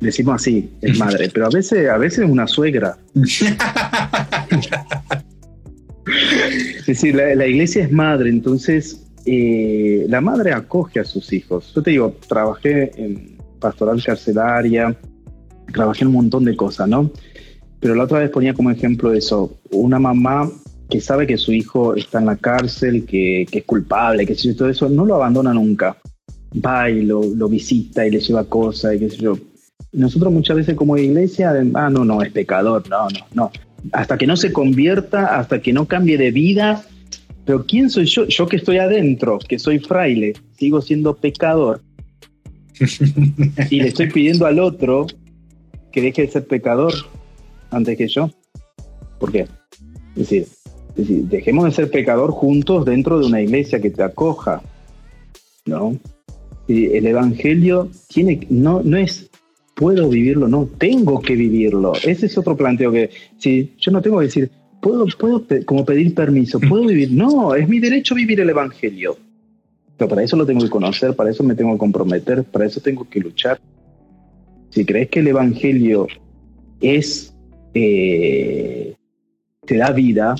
decimos 0.00 0.36
así, 0.36 0.70
es 0.80 0.98
madre, 0.98 1.28
pero 1.32 1.46
a 1.46 1.50
veces, 1.50 1.88
a 1.88 1.98
veces 1.98 2.20
es 2.20 2.30
una 2.30 2.46
suegra. 2.46 2.96
sí, 6.94 7.12
la, 7.12 7.46
iglesia 7.46 7.84
es 7.84 7.92
madre, 7.92 8.30
entonces 8.30 9.04
eh, 9.26 10.06
la 10.08 10.20
madre 10.20 10.52
acoge 10.52 11.00
a 11.00 11.04
sus 11.04 11.32
hijos. 11.32 11.72
Yo 11.74 11.82
te 11.82 11.90
digo, 11.90 12.16
trabajé 12.28 12.92
en 12.96 13.37
pastoral 13.58 14.02
carcelaria, 14.02 14.96
trabajé 15.72 16.02
en 16.02 16.08
un 16.08 16.14
montón 16.14 16.44
de 16.44 16.56
cosas, 16.56 16.88
¿no? 16.88 17.10
Pero 17.80 17.94
la 17.94 18.04
otra 18.04 18.20
vez 18.20 18.30
ponía 18.30 18.54
como 18.54 18.70
ejemplo 18.70 19.12
eso, 19.12 19.58
una 19.70 19.98
mamá 19.98 20.50
que 20.90 21.00
sabe 21.00 21.26
que 21.26 21.36
su 21.36 21.52
hijo 21.52 21.94
está 21.94 22.18
en 22.18 22.26
la 22.26 22.36
cárcel, 22.36 23.04
que, 23.04 23.42
es 23.42 23.64
culpable, 23.64 24.26
que 24.26 24.34
sé 24.34 24.54
todo 24.54 24.68
eso, 24.68 24.88
no 24.88 25.04
lo 25.04 25.14
abandona 25.16 25.52
nunca. 25.52 25.96
Va 26.64 26.88
y 26.88 27.02
lo, 27.02 27.22
lo 27.22 27.48
visita 27.48 28.06
y 28.06 28.10
le 28.10 28.20
lleva 28.20 28.44
cosas 28.44 28.94
y 28.94 29.00
qué 29.00 29.10
sé 29.10 29.16
yo 29.18 29.38
nosotros 29.92 30.32
muchas 30.32 30.56
veces 30.56 30.74
como 30.74 30.96
iglesia, 30.96 31.54
ah, 31.74 31.90
no, 31.90 32.04
no, 32.04 32.22
es 32.22 32.30
pecador, 32.32 32.88
no, 32.88 33.08
no, 33.08 33.26
no. 33.34 33.50
Hasta 33.92 34.18
que 34.18 34.26
no 34.26 34.36
se 34.36 34.52
convierta, 34.52 35.38
hasta 35.38 35.60
que 35.60 35.72
no 35.72 35.86
cambie 35.86 36.18
de 36.18 36.30
vida. 36.30 36.82
Pero 37.44 37.64
¿quién 37.64 37.88
soy 37.88 38.04
yo? 38.04 38.26
Yo 38.26 38.46
que 38.46 38.56
estoy 38.56 38.78
adentro, 38.78 39.38
que 39.38 39.58
soy 39.58 39.78
fraile, 39.78 40.34
sigo 40.58 40.82
siendo 40.82 41.16
pecador. 41.16 41.80
y 43.70 43.80
le 43.80 43.88
estoy 43.88 44.10
pidiendo 44.10 44.46
al 44.46 44.58
otro 44.58 45.06
que 45.92 46.02
deje 46.02 46.22
de 46.22 46.28
ser 46.28 46.46
pecador 46.46 46.92
antes 47.70 47.96
que 47.96 48.08
yo. 48.08 48.30
¿Por 49.18 49.32
qué? 49.32 49.46
Es 50.16 50.28
decir, 50.28 50.46
es 50.90 50.96
decir, 50.96 51.24
dejemos 51.24 51.64
de 51.64 51.72
ser 51.72 51.90
pecador 51.90 52.30
juntos 52.30 52.84
dentro 52.84 53.18
de 53.18 53.26
una 53.26 53.40
iglesia 53.40 53.80
que 53.80 53.90
te 53.90 54.02
acoja. 54.02 54.62
¿No? 55.66 55.98
Y 56.66 56.86
el 56.96 57.06
evangelio 57.06 57.90
tiene, 58.08 58.46
no, 58.50 58.82
no 58.82 58.96
es 58.96 59.28
puedo 59.78 60.08
vivirlo, 60.08 60.48
no, 60.48 60.68
tengo 60.76 61.20
que 61.20 61.36
vivirlo. 61.36 61.92
Ese 62.02 62.26
es 62.26 62.36
otro 62.36 62.56
planteo 62.56 62.90
que, 62.90 63.10
si 63.38 63.72
yo 63.78 63.92
no 63.92 64.02
tengo 64.02 64.18
que 64.18 64.24
decir, 64.24 64.50
puedo, 64.82 65.06
puedo 65.18 65.44
como 65.64 65.84
pedir 65.84 66.14
permiso, 66.14 66.58
puedo 66.58 66.86
vivir, 66.86 67.12
no, 67.12 67.54
es 67.54 67.68
mi 67.68 67.78
derecho 67.78 68.16
vivir 68.16 68.40
el 68.40 68.50
Evangelio. 68.50 69.16
Pero 69.98 70.08
para 70.08 70.22
eso 70.22 70.36
lo 70.36 70.46
tengo 70.46 70.60
que 70.60 70.70
conocer, 70.70 71.14
para 71.14 71.30
eso 71.30 71.42
me 71.42 71.56
tengo 71.56 71.72
que 71.72 71.78
comprometer, 71.78 72.44
para 72.44 72.66
eso 72.66 72.80
tengo 72.80 73.08
que 73.08 73.18
luchar. 73.18 73.60
Si 74.70 74.84
crees 74.84 75.08
que 75.08 75.20
el 75.20 75.26
Evangelio 75.26 76.06
es, 76.80 77.34
eh, 77.74 78.94
te 79.66 79.76
da 79.76 79.90
vida, 79.90 80.36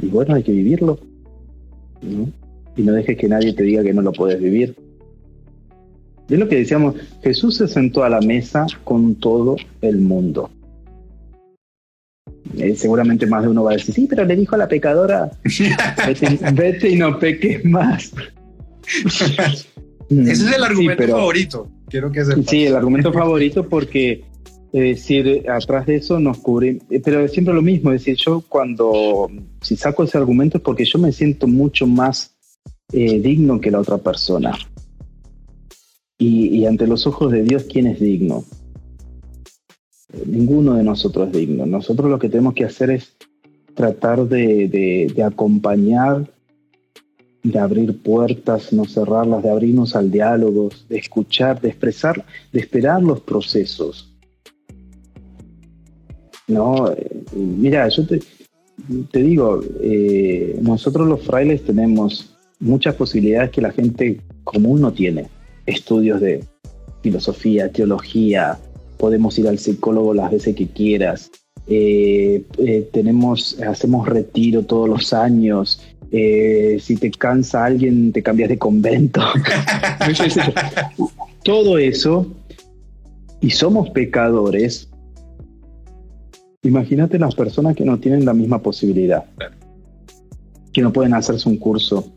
y 0.00 0.06
bueno, 0.06 0.34
hay 0.34 0.42
que 0.42 0.50
vivirlo. 0.50 0.98
Y 2.76 2.82
no 2.82 2.92
dejes 2.92 3.16
que 3.16 3.28
nadie 3.28 3.52
te 3.52 3.62
diga 3.62 3.84
que 3.84 3.94
no 3.94 4.02
lo 4.02 4.12
puedes 4.12 4.40
vivir. 4.40 4.74
Es 6.28 6.38
lo 6.38 6.48
que 6.48 6.56
decíamos, 6.56 6.96
Jesús 7.22 7.58
se 7.58 7.68
sentó 7.68 8.02
a 8.02 8.08
la 8.08 8.20
mesa 8.20 8.66
con 8.82 9.14
todo 9.14 9.56
el 9.82 10.00
mundo. 10.00 10.50
Eh, 12.58 12.74
seguramente 12.76 13.26
más 13.26 13.42
de 13.42 13.48
uno 13.48 13.64
va 13.64 13.72
a 13.72 13.74
decir, 13.74 13.94
sí, 13.94 14.06
pero 14.08 14.24
le 14.24 14.36
dijo 14.36 14.54
a 14.54 14.58
la 14.58 14.68
pecadora, 14.68 15.30
vete, 16.54 16.88
y 16.90 16.96
no 16.96 17.18
peques 17.18 17.64
más. 17.64 18.12
Ese 20.10 20.30
es 20.30 20.52
el 20.56 20.64
argumento 20.64 21.08
favorito. 21.08 21.68
Quiero 21.88 22.12
que 22.12 22.24
Sí, 22.46 22.66
el 22.66 22.76
argumento 22.76 23.12
favorito 23.12 23.68
porque 23.68 24.24
es 24.72 24.82
decir, 24.82 25.44
atrás 25.50 25.86
de 25.86 25.96
eso 25.96 26.18
nos 26.18 26.38
cubre, 26.38 26.78
eh, 26.88 27.00
pero 27.04 27.20
es 27.20 27.32
siempre 27.32 27.52
lo 27.52 27.60
mismo, 27.60 27.92
es 27.92 28.00
decir, 28.00 28.16
yo 28.16 28.42
cuando, 28.48 29.30
si 29.60 29.76
saco 29.76 30.04
ese 30.04 30.16
argumento 30.16 30.56
es 30.56 30.64
porque 30.64 30.86
yo 30.86 30.98
me 30.98 31.12
siento 31.12 31.46
mucho 31.46 31.86
más 31.86 32.34
eh, 32.92 33.20
digno 33.20 33.60
que 33.60 33.70
la 33.70 33.80
otra 33.80 33.98
persona. 33.98 34.56
Y, 36.18 36.64
ante 36.66 36.86
los 36.86 37.04
ojos 37.06 37.32
de 37.32 37.42
Dios, 37.42 37.64
¿quién 37.64 37.88
es 37.88 37.98
digno? 37.98 38.44
Ninguno 40.26 40.74
de 40.74 40.84
nosotros 40.84 41.28
es 41.28 41.32
digno. 41.38 41.66
Nosotros 41.66 42.10
lo 42.10 42.18
que 42.18 42.28
tenemos 42.28 42.54
que 42.54 42.64
hacer 42.64 42.90
es 42.90 43.16
tratar 43.74 44.28
de, 44.28 45.12
acompañar, 45.24 46.30
de 47.42 47.58
abrir 47.58 48.02
puertas, 48.02 48.72
no 48.72 48.84
cerrarlas, 48.84 49.42
de 49.42 49.50
abrirnos 49.50 49.96
al 49.96 50.10
diálogo, 50.10 50.68
de 50.88 50.98
escuchar, 50.98 51.60
de 51.60 51.68
expresar, 51.68 52.24
de 52.52 52.60
esperar 52.60 53.02
los 53.02 53.20
procesos. 53.20 54.12
No, 56.48 56.90
eh, 56.92 57.22
mira, 57.34 57.88
yo 57.88 58.06
te, 58.06 59.22
digo, 59.22 59.60
eh, 59.80 60.58
nosotros 60.60 61.08
los 61.08 61.22
frailes 61.22 61.64
tenemos 61.64 62.36
muchas 62.60 62.94
posibilidades 62.94 63.50
que 63.50 63.62
la 63.62 63.72
gente 63.72 64.20
común 64.44 64.80
no 64.82 64.92
tiene 64.92 65.28
estudios 65.64 66.20
de 66.20 66.44
filosofía, 67.02 67.72
teología, 67.72 68.58
podemos 69.02 69.36
ir 69.36 69.48
al 69.48 69.58
psicólogo 69.58 70.14
las 70.14 70.30
veces 70.30 70.54
que 70.54 70.68
quieras, 70.68 71.28
eh, 71.66 72.44
eh, 72.58 72.88
tenemos, 72.92 73.60
hacemos 73.60 74.08
retiro 74.08 74.62
todos 74.62 74.88
los 74.88 75.12
años, 75.12 75.82
eh, 76.12 76.78
si 76.80 76.94
te 76.94 77.10
cansa 77.10 77.64
alguien 77.64 78.12
te 78.12 78.22
cambias 78.22 78.48
de 78.48 78.58
convento, 78.58 79.20
todo 81.42 81.78
eso, 81.78 82.32
y 83.40 83.50
somos 83.50 83.90
pecadores, 83.90 84.88
imagínate 86.62 87.18
las 87.18 87.34
personas 87.34 87.74
que 87.74 87.84
no 87.84 87.98
tienen 87.98 88.24
la 88.24 88.34
misma 88.34 88.62
posibilidad, 88.62 89.24
que 90.72 90.80
no 90.80 90.92
pueden 90.92 91.14
hacerse 91.14 91.48
un 91.48 91.56
curso, 91.56 92.12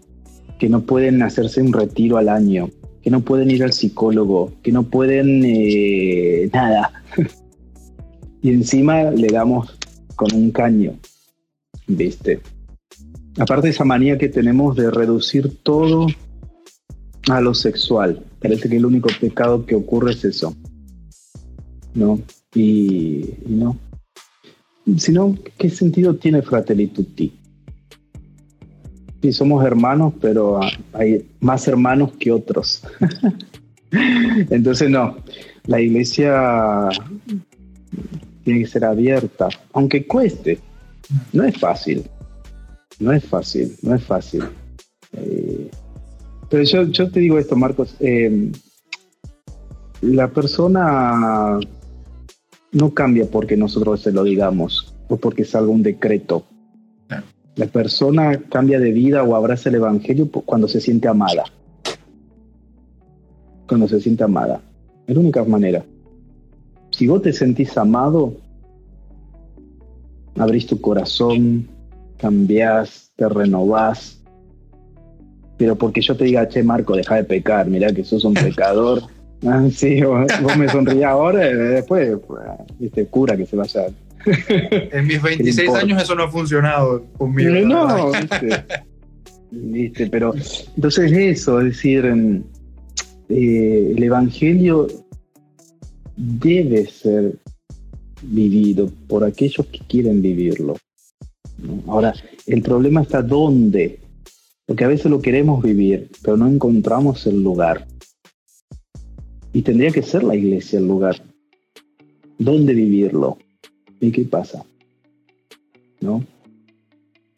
que 0.59 0.69
no 0.69 0.81
pueden 0.81 1.23
hacerse 1.23 1.63
un 1.63 1.73
retiro 1.73 2.17
al 2.17 2.29
año, 2.29 2.69
que 3.05 3.11
no 3.11 3.21
pueden 3.21 3.51
ir 3.51 3.63
al 3.63 3.71
psicólogo, 3.71 4.51
que 4.63 4.71
no 4.71 4.81
pueden 4.81 5.43
eh, 5.45 6.49
nada. 6.51 7.03
y 8.41 8.49
encima 8.49 9.11
le 9.11 9.27
damos 9.27 9.77
con 10.15 10.33
un 10.33 10.49
caño, 10.49 10.95
¿viste? 11.85 12.39
Aparte 13.37 13.67
de 13.67 13.73
esa 13.73 13.85
manía 13.85 14.17
que 14.17 14.27
tenemos 14.27 14.75
de 14.75 14.89
reducir 14.89 15.55
todo 15.61 16.07
a 17.29 17.41
lo 17.41 17.53
sexual. 17.53 18.23
Parece 18.41 18.69
que 18.69 18.77
el 18.77 18.87
único 18.87 19.09
pecado 19.21 19.67
que 19.67 19.75
ocurre 19.75 20.13
es 20.13 20.25
eso. 20.25 20.55
¿No? 21.93 22.19
Y, 22.55 23.35
y 23.45 23.49
no. 23.49 23.77
Si 24.97 25.11
no, 25.11 25.37
¿qué 25.59 25.69
sentido 25.69 26.15
tiene 26.15 26.41
Fratelli 26.41 26.87
Tutti? 26.87 27.31
Sí 29.21 29.33
somos 29.33 29.65
hermanos, 29.65 30.13
pero 30.21 30.59
hay 30.93 31.25
más 31.39 31.67
hermanos 31.67 32.13
que 32.19 32.31
otros. 32.31 32.83
Entonces, 33.91 34.89
no, 34.89 35.17
la 35.65 35.81
iglesia 35.81 36.89
tiene 38.43 38.61
que 38.61 38.67
ser 38.67 38.85
abierta, 38.85 39.49
aunque 39.73 40.05
cueste. 40.05 40.59
No 41.33 41.43
es 41.43 41.57
fácil, 41.57 42.03
no 42.99 43.11
es 43.11 43.23
fácil, 43.23 43.75
no 43.81 43.95
es 43.95 44.03
fácil. 44.03 44.43
Eh, 45.13 45.69
pero 46.49 46.63
yo, 46.63 47.11
te 47.11 47.19
digo 47.19 47.37
esto, 47.37 47.55
Marcos, 47.55 47.95
eh, 47.99 48.51
la 50.01 50.27
persona 50.29 51.59
no 52.71 52.93
cambia 52.93 53.25
porque 53.29 53.57
nosotros 53.57 54.01
se 54.01 54.11
lo 54.11 54.23
digamos 54.23 54.95
o 55.07 55.17
porque 55.17 55.45
salga 55.45 55.71
un 55.71 55.83
decreto. 55.83 56.45
La 57.55 57.67
persona 57.67 58.37
cambia 58.49 58.79
de 58.79 58.91
vida 58.91 59.23
o 59.23 59.35
abraza 59.35 59.69
el 59.69 59.75
Evangelio 59.75 60.29
cuando 60.29 60.67
se 60.67 60.81
siente 60.81 61.07
amada. 61.07 61.43
Cuando 63.67 63.87
se 63.87 64.01
siente 64.01 64.23
amada. 64.23 64.61
Es 65.07 65.15
la 65.15 65.21
única 65.21 65.43
manera. 65.45 65.83
Si 66.91 67.07
vos 67.07 67.21
te 67.21 67.31
sentís 67.31 67.77
amado, 67.77 68.33
abrís 70.37 70.65
tu 70.67 70.81
corazón, 70.81 71.67
cambiás, 72.17 73.11
te 73.15 73.29
renovás. 73.29 74.21
Pero 75.57 75.77
porque 75.77 76.01
yo 76.01 76.17
te 76.17 76.25
diga, 76.25 76.47
che, 76.49 76.63
Marco, 76.63 76.95
deja 76.95 77.15
de 77.15 77.23
pecar, 77.23 77.67
mira 77.67 77.93
que 77.93 78.03
sos 78.03 78.25
un 78.25 78.33
pecador. 78.33 79.03
Ah, 79.45 79.67
sí, 79.71 80.01
vos, 80.01 80.57
me 80.57 80.67
sonrías 80.67 81.11
ahora, 81.11 81.49
y 81.49 81.53
después, 81.53 82.17
este 82.79 83.05
cura 83.05 83.37
que 83.37 83.45
se 83.45 83.55
vaya. 83.55 83.87
En 84.25 85.07
mis 85.07 85.21
26 85.21 85.69
años 85.71 86.01
eso 86.01 86.15
no 86.15 86.23
ha 86.23 86.31
funcionado 86.31 87.05
conmigo. 87.17 87.51
No, 87.65 88.11
¿viste? 89.51 90.07
pero 90.07 90.33
entonces 90.75 91.11
eso, 91.11 91.59
es 91.59 91.65
decir, 91.65 92.05
eh, 93.29 93.93
el 93.95 94.03
Evangelio 94.03 94.87
debe 96.15 96.85
ser 96.87 97.37
vivido 98.21 98.89
por 99.07 99.23
aquellos 99.23 99.65
que 99.67 99.79
quieren 99.87 100.21
vivirlo. 100.21 100.75
Ahora, 101.87 102.13
el 102.47 102.61
problema 102.61 103.01
está 103.01 103.21
dónde, 103.21 103.99
porque 104.65 104.83
a 104.83 104.87
veces 104.87 105.11
lo 105.11 105.21
queremos 105.21 105.63
vivir, 105.63 106.09
pero 106.21 106.37
no 106.37 106.47
encontramos 106.47 107.25
el 107.27 107.43
lugar. 107.43 107.87
Y 109.53 109.61
tendría 109.61 109.91
que 109.91 110.01
ser 110.01 110.23
la 110.23 110.35
iglesia 110.35 110.79
el 110.79 110.87
lugar. 110.87 111.21
¿Dónde 112.37 112.73
vivirlo? 112.73 113.37
¿Y 114.05 114.11
qué 114.11 114.23
pasa? 114.23 114.63
¿No? 115.99 116.23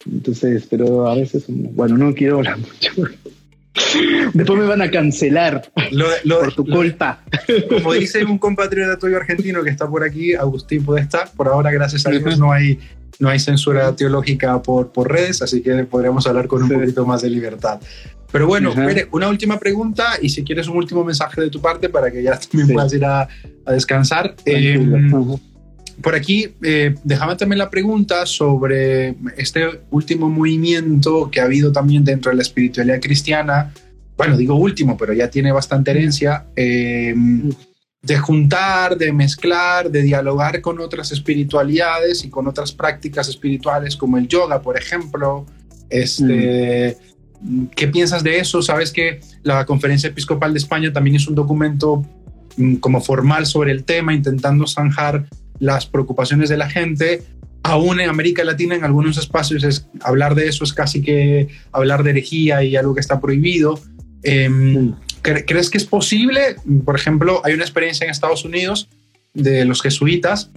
Entonces, 0.06 0.68
pero 0.70 1.08
a 1.08 1.16
veces, 1.16 1.46
bueno, 1.48 1.98
no 1.98 2.14
quiero 2.14 2.38
hablar 2.38 2.58
mucho. 2.58 2.92
Después 4.34 4.60
me 4.60 4.66
van 4.66 4.82
a 4.82 4.92
cancelar 4.92 5.72
por 5.72 6.54
tu 6.54 6.66
culpa. 6.66 7.24
Como 7.70 7.94
dice 7.94 8.26
un 8.26 8.38
compatriota 8.38 9.00
tuyo 9.00 9.16
argentino 9.16 9.64
que 9.64 9.70
está 9.70 9.88
por 9.88 10.04
aquí, 10.04 10.34
Agustín 10.34 10.86
estar. 10.98 11.32
Por 11.32 11.48
ahora, 11.48 11.72
gracias 11.72 12.06
a 12.06 12.10
Dios, 12.10 12.38
no 12.38 12.52
hay, 12.52 12.80
no 13.20 13.30
hay 13.30 13.40
censura 13.40 13.96
teológica 13.96 14.62
por, 14.62 14.92
por 14.92 15.10
redes, 15.10 15.42
así 15.42 15.62
que 15.62 15.86
podríamos 15.86 16.28
hablar 16.28 16.48
con 16.48 16.64
un 16.64 16.70
poquito 16.70 17.06
más 17.06 17.22
de 17.22 17.30
libertad. 17.30 17.80
Pero 18.32 18.46
bueno, 18.46 18.74
una 19.12 19.30
última 19.30 19.58
pregunta 19.58 20.18
y 20.22 20.30
si 20.30 20.44
quieres 20.44 20.68
un 20.68 20.76
último 20.76 21.04
mensaje 21.04 21.40
de 21.40 21.50
tu 21.50 21.62
parte 21.62 21.88
para 21.88 22.12
que 22.12 22.22
ya 22.22 22.38
también 22.52 22.74
puedas 22.74 22.94
ir 22.94 23.06
a, 23.06 23.28
descansar. 23.66 24.36
Eh, 24.46 24.80
por 26.02 26.16
aquí, 26.16 26.50
eh, 26.64 26.96
déjame 27.04 27.36
también 27.36 27.58
la 27.60 27.70
pregunta 27.70 28.26
sobre 28.26 29.16
este 29.36 29.82
último 29.90 30.30
movimiento 30.30 31.30
que 31.32 31.40
ha 31.40 31.46
habido 31.46 31.72
también 31.72 32.04
dentro 32.04 32.30
de 32.30 32.38
la 32.38 32.44
espiritualidad 32.44 33.00
cristiana. 33.02 33.74
Bueno, 34.16 34.38
digo 34.38 34.56
último, 34.56 34.96
pero 34.96 35.14
ya 35.14 35.30
tiene 35.30 35.52
bastante 35.52 35.92
herencia. 35.92 36.46
Em, 36.56 37.52
de 38.02 38.18
juntar, 38.18 38.98
de 38.98 39.12
mezclar, 39.12 39.90
de 39.90 40.04
dialogar 40.04 40.62
con 40.62 40.80
otras 40.80 41.12
espiritualidades 41.12 42.24
y 42.24 42.30
con 42.30 42.48
otras 42.48 42.72
prácticas 42.72 43.28
espirituales 43.28 43.96
como 43.98 44.18
el 44.18 44.28
yoga, 44.28 44.62
por 44.62 44.78
ejemplo. 44.78 45.46
Este, 45.90 46.96
mm. 47.42 47.66
¿Qué 47.76 47.88
piensas 47.88 48.24
de 48.24 48.40
eso? 48.40 48.62
Sabes 48.62 48.92
que 48.92 49.20
la 49.44 49.66
Conferencia 49.66 50.10
Episcopal 50.10 50.54
de 50.54 50.60
España 50.60 50.94
también 50.94 51.16
es 51.16 51.28
un 51.28 51.36
documento 51.36 52.06
mm, 52.56 52.76
como 52.76 53.02
formal 53.02 53.46
sobre 53.46 53.72
el 53.72 53.84
tema, 53.84 54.14
intentando 54.14 54.68
zanjar 54.68 55.28
las 55.60 55.86
preocupaciones 55.86 56.50
de 56.50 56.58
la 56.58 56.70
gente. 56.70 57.24
Aún 57.64 58.00
en 58.00 58.10
América 58.10 58.44
Latina, 58.44 58.76
en 58.76 58.84
algunos 58.84 59.18
espacios, 59.18 59.64
es, 59.64 59.88
hablar 60.02 60.36
de 60.36 60.48
eso 60.48 60.64
es 60.64 60.74
casi 60.74 61.02
que 61.02 61.48
hablar 61.72 62.04
de 62.04 62.12
herejía 62.12 62.64
y 62.64 62.76
algo 62.76 62.94
que 62.94 63.02
está 63.02 63.20
prohibido. 63.20 63.80
Em, 64.24 64.94
¿Crees 65.22 65.70
que 65.70 65.78
es 65.78 65.86
posible? 65.86 66.56
Por 66.86 66.96
ejemplo, 66.96 67.42
hay 67.44 67.54
una 67.54 67.64
experiencia 67.64 68.06
en 68.06 68.12
Estados 68.12 68.46
Unidos 68.46 68.88
de 69.34 69.66
los 69.66 69.82
jesuitas 69.82 70.52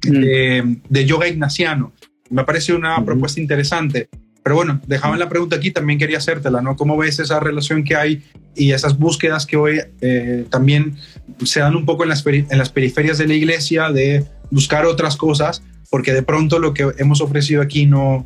de, 0.00 1.04
yoga 1.06 1.28
ignaciano. 1.28 1.92
Me 2.30 2.44
parece 2.44 2.72
una 2.72 3.04
propuesta 3.04 3.40
interesante. 3.40 4.08
Pero 4.46 4.54
bueno, 4.54 4.80
dejaba 4.86 5.16
la 5.16 5.28
pregunta 5.28 5.56
aquí, 5.56 5.72
también 5.72 5.98
quería 5.98 6.18
hacértela, 6.18 6.62
¿no? 6.62 6.76
¿Cómo 6.76 6.96
ves 6.96 7.18
esa 7.18 7.40
relación 7.40 7.82
que 7.82 7.96
hay 7.96 8.22
y 8.54 8.70
esas 8.70 8.96
búsquedas 8.96 9.44
que 9.44 9.56
hoy 9.56 9.80
eh, 10.00 10.44
también 10.50 10.94
se 11.42 11.58
dan 11.58 11.74
un 11.74 11.84
poco 11.84 12.04
en 12.04 12.10
las, 12.10 12.24
en 12.24 12.56
las 12.56 12.70
periferias 12.70 13.18
de 13.18 13.26
la 13.26 13.34
iglesia 13.34 13.90
de 13.90 14.24
buscar 14.52 14.86
otras 14.86 15.16
cosas, 15.16 15.64
porque 15.90 16.12
de 16.12 16.22
pronto 16.22 16.60
lo 16.60 16.74
que 16.74 16.92
hemos 16.98 17.20
ofrecido 17.20 17.60
aquí 17.60 17.86
no, 17.86 18.24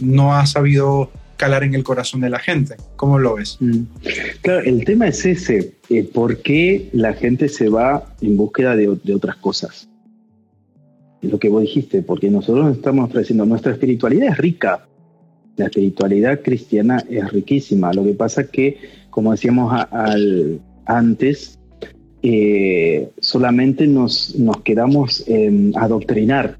no 0.00 0.34
ha 0.34 0.44
sabido 0.46 1.12
calar 1.36 1.62
en 1.62 1.76
el 1.76 1.84
corazón 1.84 2.22
de 2.22 2.30
la 2.30 2.40
gente. 2.40 2.74
¿Cómo 2.96 3.20
lo 3.20 3.36
ves? 3.36 3.56
Mm. 3.60 3.82
Claro, 4.42 4.58
el 4.64 4.84
tema 4.84 5.06
es 5.06 5.24
ese, 5.24 5.74
eh, 5.88 6.02
¿por 6.02 6.38
qué 6.38 6.90
la 6.92 7.12
gente 7.12 7.48
se 7.48 7.68
va 7.68 8.12
en 8.20 8.36
búsqueda 8.36 8.74
de, 8.74 8.98
de 9.04 9.14
otras 9.14 9.36
cosas? 9.36 9.88
Lo 11.22 11.38
que 11.38 11.48
vos 11.48 11.62
dijiste, 11.62 12.02
porque 12.02 12.28
nosotros 12.28 12.76
estamos 12.76 13.08
ofreciendo, 13.08 13.46
nuestra 13.46 13.70
espiritualidad 13.70 14.32
es 14.32 14.38
rica, 14.38 14.88
la 15.56 15.66
espiritualidad 15.66 16.40
cristiana 16.42 17.02
es 17.08 17.30
riquísima. 17.32 17.92
Lo 17.92 18.04
que 18.04 18.14
pasa 18.14 18.42
es 18.42 18.48
que, 18.48 18.78
como 19.10 19.32
decíamos 19.32 19.72
antes, 20.86 21.58
eh, 22.22 23.10
solamente 23.20 23.86
nos, 23.86 24.34
nos 24.36 24.62
quedamos 24.62 25.24
en 25.28 25.72
adoctrinar 25.76 26.58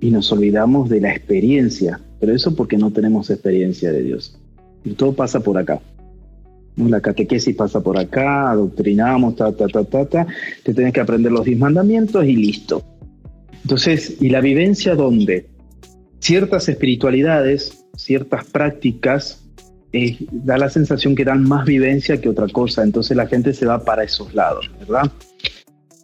y 0.00 0.10
nos 0.10 0.30
olvidamos 0.32 0.88
de 0.88 1.00
la 1.00 1.12
experiencia. 1.12 2.00
Pero 2.18 2.34
eso 2.34 2.54
porque 2.56 2.78
no 2.78 2.90
tenemos 2.90 3.30
experiencia 3.30 3.92
de 3.92 4.02
Dios. 4.02 4.38
Y 4.84 4.92
todo 4.94 5.12
pasa 5.12 5.40
por 5.40 5.58
acá. 5.58 5.80
La 6.76 7.00
catequesis 7.00 7.56
pasa 7.56 7.80
por 7.82 7.98
acá, 7.98 8.50
adoctrinamos, 8.50 9.36
ta, 9.36 9.52
ta, 9.52 9.66
ta, 9.66 9.84
ta, 9.84 10.04
ta. 10.06 10.26
Te 10.62 10.74
tienes 10.74 10.92
que 10.92 11.00
aprender 11.00 11.32
los 11.32 11.44
diez 11.44 11.58
mandamientos 11.58 12.24
y 12.26 12.36
listo. 12.36 12.84
Entonces, 13.62 14.16
¿y 14.20 14.28
la 14.28 14.40
vivencia 14.40 14.94
dónde? 14.94 15.46
Ciertas 16.20 16.68
espiritualidades, 16.68 17.86
ciertas 17.96 18.44
prácticas, 18.44 19.42
eh, 19.92 20.16
da 20.30 20.58
la 20.58 20.68
sensación 20.68 21.14
que 21.14 21.24
dan 21.24 21.48
más 21.48 21.64
vivencia 21.64 22.20
que 22.20 22.28
otra 22.28 22.48
cosa, 22.48 22.82
entonces 22.82 23.16
la 23.16 23.26
gente 23.26 23.54
se 23.54 23.66
va 23.66 23.84
para 23.84 24.04
esos 24.04 24.34
lados, 24.34 24.70
¿verdad? 24.78 25.10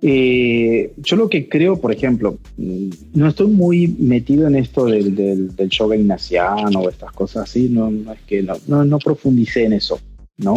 Eh, 0.04 0.92
yo 0.96 1.16
lo 1.16 1.28
que 1.28 1.48
creo, 1.48 1.80
por 1.80 1.92
ejemplo, 1.92 2.38
mm, 2.56 2.88
no 3.14 3.28
estoy 3.28 3.48
muy 3.48 3.86
metido 3.86 4.48
en 4.48 4.56
esto 4.56 4.86
del, 4.86 5.14
del, 5.14 5.68
yoga 5.68 5.96
ignaciano 5.96 6.80
o 6.80 6.88
estas 6.88 7.12
cosas 7.12 7.44
así, 7.44 7.68
no, 7.68 7.88
es 8.12 8.20
que 8.26 8.42
no, 8.42 8.84
no, 8.84 8.98
profundicé 8.98 9.64
en 9.64 9.74
eso, 9.74 10.00
¿no? 10.38 10.54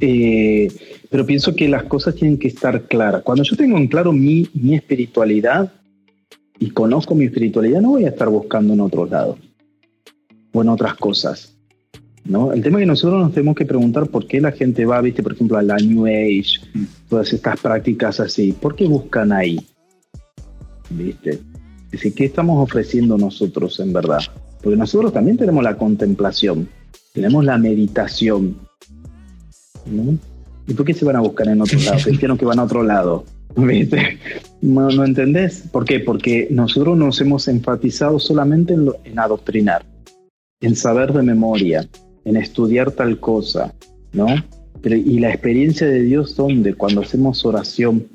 Eh, 0.00 0.72
pero 1.08 1.24
pienso 1.24 1.54
que 1.54 1.68
las 1.68 1.84
cosas 1.84 2.16
tienen 2.16 2.36
que 2.36 2.48
estar 2.48 2.88
claras. 2.88 3.22
Cuando 3.22 3.44
yo 3.44 3.56
tengo 3.56 3.78
en 3.78 3.86
claro 3.86 4.12
mi 4.12 4.48
espiritualidad, 4.74 5.72
y 6.62 6.70
conozco 6.70 7.16
mi 7.16 7.24
espiritualidad, 7.24 7.80
no 7.80 7.90
voy 7.90 8.04
a 8.04 8.10
estar 8.10 8.28
buscando 8.28 8.72
en 8.72 8.80
otro 8.80 9.04
lado 9.04 9.36
o 10.52 10.62
en 10.62 10.68
otras 10.68 10.94
cosas. 10.94 11.56
¿no? 12.24 12.52
El 12.52 12.62
tema 12.62 12.78
es 12.78 12.82
que 12.82 12.86
nosotros 12.86 13.20
nos 13.20 13.32
tenemos 13.32 13.56
que 13.56 13.66
preguntar 13.66 14.06
por 14.06 14.28
qué 14.28 14.40
la 14.40 14.52
gente 14.52 14.86
va, 14.86 15.00
viste, 15.00 15.24
por 15.24 15.32
ejemplo, 15.32 15.58
a 15.58 15.62
la 15.62 15.76
New 15.78 16.06
Age, 16.06 16.60
todas 17.08 17.32
estas 17.32 17.58
prácticas 17.58 18.20
así, 18.20 18.52
¿por 18.52 18.76
qué 18.76 18.86
buscan 18.86 19.32
ahí? 19.32 19.58
¿Viste? 20.90 21.30
Es 21.30 21.90
decir, 21.90 22.14
¿qué 22.14 22.26
estamos 22.26 22.62
ofreciendo 22.62 23.18
nosotros 23.18 23.80
en 23.80 23.92
verdad? 23.92 24.20
Porque 24.62 24.76
nosotros 24.76 25.12
también 25.12 25.36
tenemos 25.36 25.64
la 25.64 25.76
contemplación, 25.76 26.68
tenemos 27.12 27.44
la 27.44 27.58
meditación. 27.58 28.56
¿no? 29.86 30.16
¿Y 30.68 30.74
por 30.74 30.86
qué 30.86 30.94
se 30.94 31.04
van 31.04 31.16
a 31.16 31.20
buscar 31.20 31.48
en 31.48 31.60
otro 31.60 31.80
lado? 31.80 31.98
Cristianos 32.04 32.38
que 32.38 32.44
van 32.44 32.60
a 32.60 32.62
otro 32.62 32.84
lado. 32.84 33.24
¿Viste? 33.56 34.20
No, 34.62 34.88
no 34.90 35.04
entendés. 35.04 35.64
¿Por 35.72 35.84
qué? 35.84 35.98
Porque 35.98 36.46
nosotros 36.50 36.96
nos 36.96 37.20
hemos 37.20 37.48
enfatizado 37.48 38.20
solamente 38.20 38.74
en, 38.74 39.18
adoctrinar, 39.18 39.84
en 40.60 40.76
saber 40.76 41.12
de 41.12 41.22
memoria, 41.22 41.86
en 42.24 42.36
estudiar 42.36 42.92
tal 42.92 43.18
cosa, 43.18 43.74
¿no? 44.12 44.26
Y 44.84 45.18
la 45.18 45.30
experiencia 45.30 45.88
de 45.88 46.02
Dios, 46.02 46.36
¿dónde? 46.36 46.74
Cuando 46.74 47.00
hacemos 47.00 47.44
oración, 47.44 48.06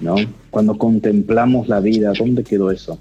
¿no? 0.00 0.16
Cuando 0.50 0.78
contemplamos 0.78 1.68
la 1.68 1.80
vida, 1.80 2.12
¿dónde 2.18 2.42
quedó 2.42 2.70
eso? 2.70 2.98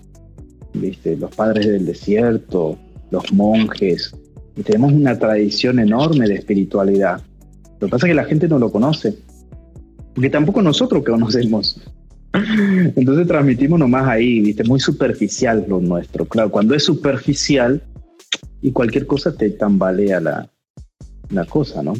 ¿Viste? 0.73 1.15
Los 1.15 1.34
padres 1.34 1.67
del 1.67 1.86
desierto, 1.86 2.78
los 3.09 3.32
monjes. 3.32 4.13
Y 4.57 4.63
tenemos 4.63 4.91
una 4.91 5.17
tradición 5.17 5.80
enorme 5.80 6.28
de 6.28 6.36
espiritualidad. 6.36 7.21
Lo 7.80 7.88
que 7.88 7.91
pasa 7.91 8.05
es 8.05 8.11
que 8.11 8.15
la 8.15 8.26
gente 8.26 8.49
no 8.49 8.59
lo 8.59 8.69
conoce. 8.69 9.17
Porque 10.13 10.30
tampoco 10.30 10.61
nosotros 10.61 11.03
conocemos 11.05 11.82
Entonces 12.95 13.27
transmitimos 13.27 13.79
nomás 13.79 14.07
ahí, 14.07 14.41
viste, 14.41 14.63
muy 14.63 14.79
superficial 14.79 15.65
lo 15.67 15.79
nuestro. 15.79 16.25
Claro, 16.25 16.49
cuando 16.51 16.75
es 16.75 16.83
superficial 16.83 17.81
y 18.61 18.71
cualquier 18.71 19.05
cosa 19.05 19.36
te 19.36 19.49
tambalea 19.51 20.19
la, 20.19 20.49
la 21.29 21.45
cosa, 21.45 21.83
¿no? 21.83 21.93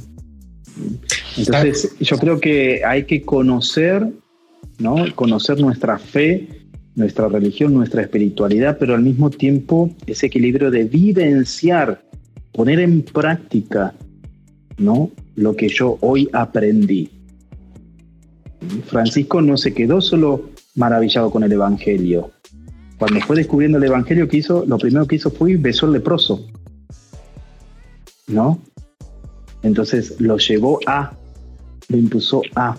Entonces, 1.38 1.96
yo 2.00 2.18
creo 2.18 2.40
que 2.40 2.84
hay 2.86 3.06
que 3.06 3.22
conocer, 3.22 4.08
¿no? 4.80 4.96
Conocer 5.16 5.60
nuestra 5.60 5.98
fe, 5.98 6.48
nuestra 6.96 7.28
religión, 7.28 7.74
nuestra 7.74 8.02
espiritualidad, 8.02 8.78
pero 8.80 8.96
al 8.96 9.02
mismo 9.02 9.30
tiempo 9.30 9.90
ese 10.08 10.28
equilibrio 10.28 10.72
de 10.72 10.86
vivenciar, 10.86 12.04
poner 12.54 12.80
en 12.80 13.02
práctica, 13.02 13.94
¿no? 14.78 15.12
Lo 15.36 15.56
que 15.56 15.70
yo 15.70 15.98
hoy 16.02 16.30
aprendí. 16.32 17.10
Francisco 18.86 19.42
no 19.42 19.58
se 19.58 19.74
quedó 19.74 20.02
solo 20.02 20.50
maravillado 20.76 21.32
con 21.32 21.44
el 21.44 21.52
Evangelio. 21.52 22.32
Cuando 22.98 23.20
fue 23.22 23.36
descubriendo 23.36 23.78
el 23.78 23.84
Evangelio 23.84 24.28
que 24.28 24.38
hizo, 24.38 24.66
lo 24.66 24.78
primero 24.78 25.06
que 25.06 25.16
hizo 25.16 25.32
fue 25.32 25.58
besó 25.58 25.86
al 25.86 25.94
leproso. 25.94 26.46
¿No? 28.28 28.60
Entonces 29.62 30.20
lo 30.20 30.38
llevó 30.38 30.80
a, 30.86 31.14
lo 31.90 31.98
impulsó 31.98 32.42
a. 32.56 32.78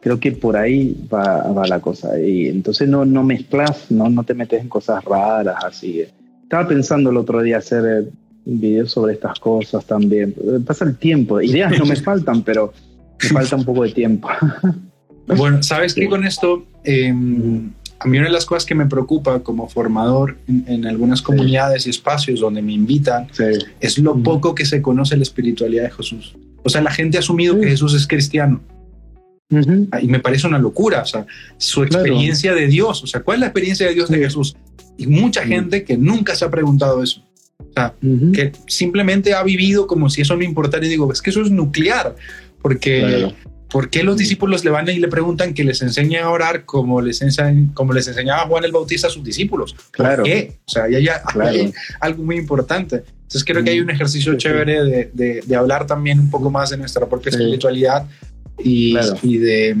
Creo 0.00 0.20
que 0.20 0.32
por 0.32 0.56
ahí 0.56 0.96
va, 1.12 1.66
la 1.66 1.80
cosa. 1.80 2.18
Y 2.18 2.48
entonces 2.48 2.88
no, 2.88 3.04
no 3.04 3.24
mezclas, 3.24 3.90
no, 3.90 4.08
no 4.08 4.22
te 4.22 4.34
metes 4.34 4.60
en 4.60 4.68
cosas 4.68 5.04
raras 5.04 5.64
así. 5.64 6.04
Estaba 6.42 6.68
pensando 6.68 7.10
el 7.10 7.16
otro 7.16 7.42
día 7.42 7.58
hacer 7.58 7.84
eh, 7.84 8.10
un 8.44 8.60
video 8.60 8.86
sobre 8.86 9.14
estas 9.14 9.38
cosas 9.40 9.84
también. 9.84 10.34
Pasa 10.64 10.84
el 10.84 10.96
tiempo. 10.96 11.40
Ideas 11.40 11.76
no 11.78 11.86
me 11.86 11.96
faltan, 12.10 12.42
pero 12.42 12.72
me 13.20 13.28
falta 13.30 13.56
un 13.56 13.64
poco 13.64 13.82
de 13.82 13.90
tiempo. 13.90 14.28
Bueno, 15.26 15.62
sabes 15.62 15.94
que 15.94 16.08
con 16.08 16.24
esto, 16.24 16.64
em, 16.84 17.70
a 17.98 18.06
mí 18.06 18.18
una 18.18 18.28
de 18.28 18.32
las 18.32 18.46
cosas 18.46 18.64
que 18.64 18.74
me 18.74 18.86
preocupa 18.86 19.40
como 19.40 19.68
formador 19.68 20.36
en, 20.46 20.86
algunas 20.86 21.22
comunidades 21.22 21.86
y 21.86 21.90
espacios 21.90 22.40
donde 22.40 22.62
me 22.62 22.72
invitan 22.72 23.28
es 23.80 23.98
lo 23.98 24.16
poco 24.22 24.54
que 24.54 24.64
se 24.64 24.82
conoce 24.82 25.16
la 25.16 25.22
espiritualidad 25.22 25.84
de 25.84 25.90
Jesús. 25.90 26.36
O 26.62 26.68
sea, 26.68 26.80
la 26.80 26.90
gente 26.90 27.16
ha 27.16 27.20
asumido 27.20 27.58
que 27.58 27.68
Jesús 27.68 27.94
es 27.94 28.06
cristiano. 28.06 28.60
Y 29.48 30.08
me 30.08 30.18
parece 30.18 30.46
una 30.46 30.58
locura, 30.58 31.02
o 31.02 31.06
sea, 31.06 31.26
su 31.56 31.84
experiencia 31.84 32.52
de 32.54 32.66
Dios, 32.66 33.02
o 33.04 33.06
sea, 33.06 33.22
¿cuál 33.22 33.36
es 33.36 33.40
la 33.40 33.46
experiencia 33.46 33.86
de 33.86 33.94
Dios 33.94 34.10
de 34.10 34.18
Jesús? 34.18 34.56
Y 34.96 35.06
mucha 35.06 35.44
gente 35.44 35.84
que 35.84 35.96
nunca 35.96 36.34
se 36.34 36.44
ha 36.44 36.50
preguntado 36.50 37.02
eso. 37.02 37.22
O 37.58 37.72
sea, 37.72 37.94
que 38.00 38.52
simplemente 38.66 39.34
ha 39.34 39.42
vivido 39.42 39.86
como 39.86 40.10
si 40.10 40.22
eso 40.22 40.36
no 40.36 40.42
importara 40.42 40.84
y 40.84 40.88
digo, 40.88 41.12
es 41.12 41.22
que 41.22 41.30
eso 41.30 41.42
es 41.42 41.50
nuclear, 41.50 42.16
porque 42.60 43.32
¿Por 43.68 43.90
qué 43.90 44.04
los 44.04 44.16
discípulos 44.16 44.64
le 44.64 44.70
van 44.70 44.88
y 44.88 44.98
le 44.98 45.08
preguntan 45.08 45.52
que 45.52 45.64
les 45.64 45.82
enseñen 45.82 46.22
a 46.22 46.30
orar 46.30 46.64
como 46.64 47.00
les, 47.00 47.20
como 47.74 47.92
les 47.92 48.06
enseñaba 48.06 48.46
Juan 48.46 48.64
el 48.64 48.72
Bautista 48.72 49.08
a 49.08 49.10
sus 49.10 49.24
discípulos? 49.24 49.74
Claro. 49.90 50.22
¿Por 50.22 50.24
qué? 50.24 50.56
O 50.66 50.70
sea, 50.70 50.84
hay, 50.84 50.94
hay 50.94 51.72
algo 52.00 52.22
muy 52.22 52.36
importante. 52.36 53.02
Entonces 53.26 53.44
creo 53.44 53.64
que 53.64 53.70
hay 53.70 53.80
un 53.80 53.90
ejercicio 53.90 54.36
chévere 54.36 55.10
de, 55.12 55.42
de, 55.44 55.56
hablar 55.56 55.84
también 55.84 56.20
un 56.20 56.30
poco 56.30 56.48
más 56.48 56.70
de 56.70 56.76
nuestra 56.76 57.06
propia 57.06 57.30
espiritualidad 57.30 58.06
y, 58.62 58.96
y, 59.22 59.38
de 59.38 59.76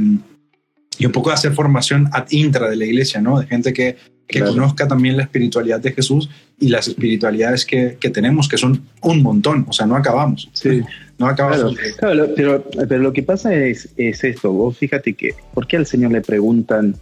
y 0.98 1.06
un 1.06 1.12
poco 1.12 1.30
de 1.30 1.34
hacer 1.34 1.52
formación 1.52 2.08
ad 2.12 2.26
intra 2.30 2.68
de 2.68 2.74
la 2.74 2.84
iglesia, 2.84 3.20
¿no? 3.20 3.38
De 3.38 3.46
gente 3.46 3.72
que, 3.72 3.96
que 4.26 4.40
conozca 4.40 4.88
también 4.88 5.16
la 5.16 5.22
espiritualidad 5.22 5.80
de 5.80 5.92
Jesús 5.92 6.28
y 6.58 6.68
las 6.68 6.88
espiritualidades 6.88 7.64
que, 7.64 7.96
que, 8.00 8.10
tenemos, 8.10 8.48
que 8.48 8.58
son 8.58 8.82
un 9.02 9.22
montón, 9.22 9.66
o 9.68 9.72
sea, 9.72 9.86
no 9.86 9.96
acabamos. 9.96 10.48
Sí. 10.52 10.82
No 11.18 11.28
acabamos. 11.28 11.74
Claro, 11.98 12.28
pero, 12.36 12.62
pero 12.86 12.98
lo 12.98 13.10
que 13.10 13.22
pasa 13.22 13.54
es, 13.54 13.88
es 13.96 14.22
esto, 14.22 14.52
vos 14.52 14.76
fíjate 14.76 15.14
que, 15.14 15.34
¿por 15.54 15.66
qué 15.66 15.78
al 15.78 15.86
Señor 15.86 16.12
le 16.12 16.20
preguntan, 16.20 16.94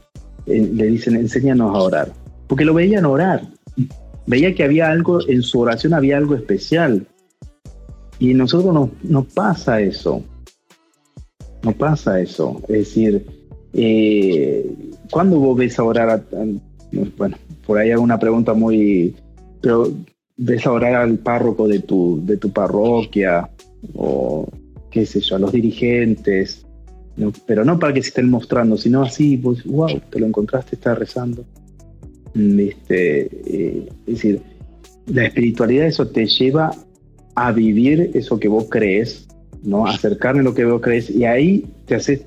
eh, 0.47 0.71
le 0.73 0.87
dicen, 0.87 1.17
enséñanos 1.17 1.75
a 1.75 1.81
orar? 1.81 2.13
Porque 2.47 2.65
lo 2.65 2.75
veían 2.75 3.07
orar, 3.07 3.43
veía 4.27 4.55
que 4.55 4.63
había 4.63 4.89
algo, 4.89 5.19
en 5.29 5.43
su 5.43 5.59
oración 5.59 5.95
había 5.95 6.17
algo 6.17 6.37
especial. 6.37 7.09
Y 8.21 8.35
nosotros 8.35 8.73
no, 8.73 8.93
no 9.03 9.25
pasa 9.25 9.81
eso, 9.81 10.23
no 11.65 11.73
pasa 11.73 12.21
eso. 12.21 12.63
Es 12.69 12.79
decir, 12.79 13.27
eh, 13.73 14.73
¿cuándo 15.11 15.41
vos 15.41 15.59
ves 15.59 15.77
a 15.79 15.83
orar 15.83 16.09
a, 16.11 16.23
bueno, 17.17 17.37
por 17.67 17.79
ahí 17.79 17.91
hay 17.91 17.97
una 17.97 18.19
pregunta 18.19 18.55
muy, 18.55 19.15
pero 19.61 19.93
ves 20.37 20.67
a 20.67 20.73
orar 20.73 20.95
al 20.95 21.19
párroco 21.19 21.69
de 21.69 21.81
tu, 21.81 22.21
de 22.25 22.37
tu 22.37 22.51
parroquia 22.51 23.49
o 23.95 24.49
qué 24.91 25.07
sé 25.07 25.21
yo, 25.21 25.37
a 25.37 25.39
los 25.39 25.53
dirigentes, 25.53 26.65
pero 27.47 27.65
no 27.65 27.79
para 27.79 27.93
que 27.93 28.03
se 28.03 28.09
estén 28.09 28.31
mostrando, 28.31 28.77
sino 28.77 29.03
así, 29.03 29.37
pues, 29.37 29.65
wow, 29.65 30.01
te 30.11 30.21
lo 30.21 30.27
encontraste, 30.27 30.77
está 30.77 30.95
rezando. 30.95 31.45
Mm, 32.35 32.61
este, 32.61 33.21
eh, 33.47 33.89
es 34.07 34.15
decir, 34.15 34.41
la 35.07 35.27
espiritualidad 35.27 35.87
eso 35.87 36.09
te 36.09 36.27
lleva 36.27 36.71
a 37.35 37.53
vivir 37.53 38.11
eso 38.15 38.39
que 38.39 38.49
vos 38.49 38.67
crees, 38.71 39.29
¿no? 39.63 39.87
Acercarme 39.87 40.41
a 40.41 40.45
lo 40.45 40.55
que 40.55 40.65
vos 40.65 40.81
crees 40.81 41.11
y 41.11 41.25
ahí 41.25 41.67
te 41.87 41.97
hace, 41.97 42.27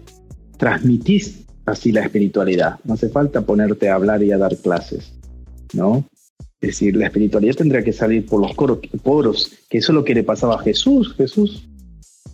transmitís 0.58 1.47
así 1.68 1.92
la 1.92 2.02
espiritualidad. 2.02 2.80
No 2.86 2.96
hace 2.96 3.10
falta 3.10 3.42
ponerte 3.42 3.90
a 3.90 3.96
hablar 3.96 4.24
y 4.24 4.32
a 4.32 4.38
dar 4.38 4.58
clases, 4.58 5.14
¿no? 5.74 6.04
Es 6.60 6.70
decir, 6.70 6.96
la 6.96 7.06
espiritualidad 7.06 7.56
tendría 7.56 7.84
que 7.84 7.94
salir 7.94 8.26
por 8.26 8.42
los 8.42 8.56
poros, 8.56 9.52
que 9.70 9.78
eso 9.78 9.92
es 9.92 9.96
lo 9.96 10.04
que 10.04 10.16
le 10.16 10.24
pasaba 10.24 10.56
a 10.56 10.64
Jesús. 10.64 11.14
Jesús 11.16 11.68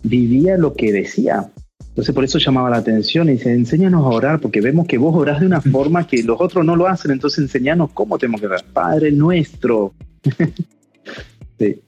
vivía 0.02 0.56
lo 0.56 0.72
que 0.74 0.92
decía. 0.92 1.52
Entonces 1.88 2.14
por 2.14 2.24
eso 2.24 2.38
llamaba 2.38 2.70
la 2.70 2.78
atención 2.78 3.28
y 3.28 3.32
dice, 3.32 3.52
enséñanos 3.52 4.04
a 4.04 4.08
orar, 4.08 4.40
porque 4.40 4.60
vemos 4.60 4.86
que 4.86 4.98
vos 4.98 5.14
orás 5.14 5.40
de 5.40 5.46
una 5.46 5.60
forma 5.60 6.06
que 6.06 6.22
los 6.22 6.40
otros 6.40 6.64
no 6.64 6.74
lo 6.74 6.86
hacen, 6.86 7.10
entonces 7.10 7.40
enséñanos 7.40 7.90
cómo 7.92 8.18
tenemos 8.18 8.40
que 8.40 8.46
orar. 8.46 8.64
Padre 8.72 9.12
nuestro. 9.12 9.94
sí. 11.58 11.80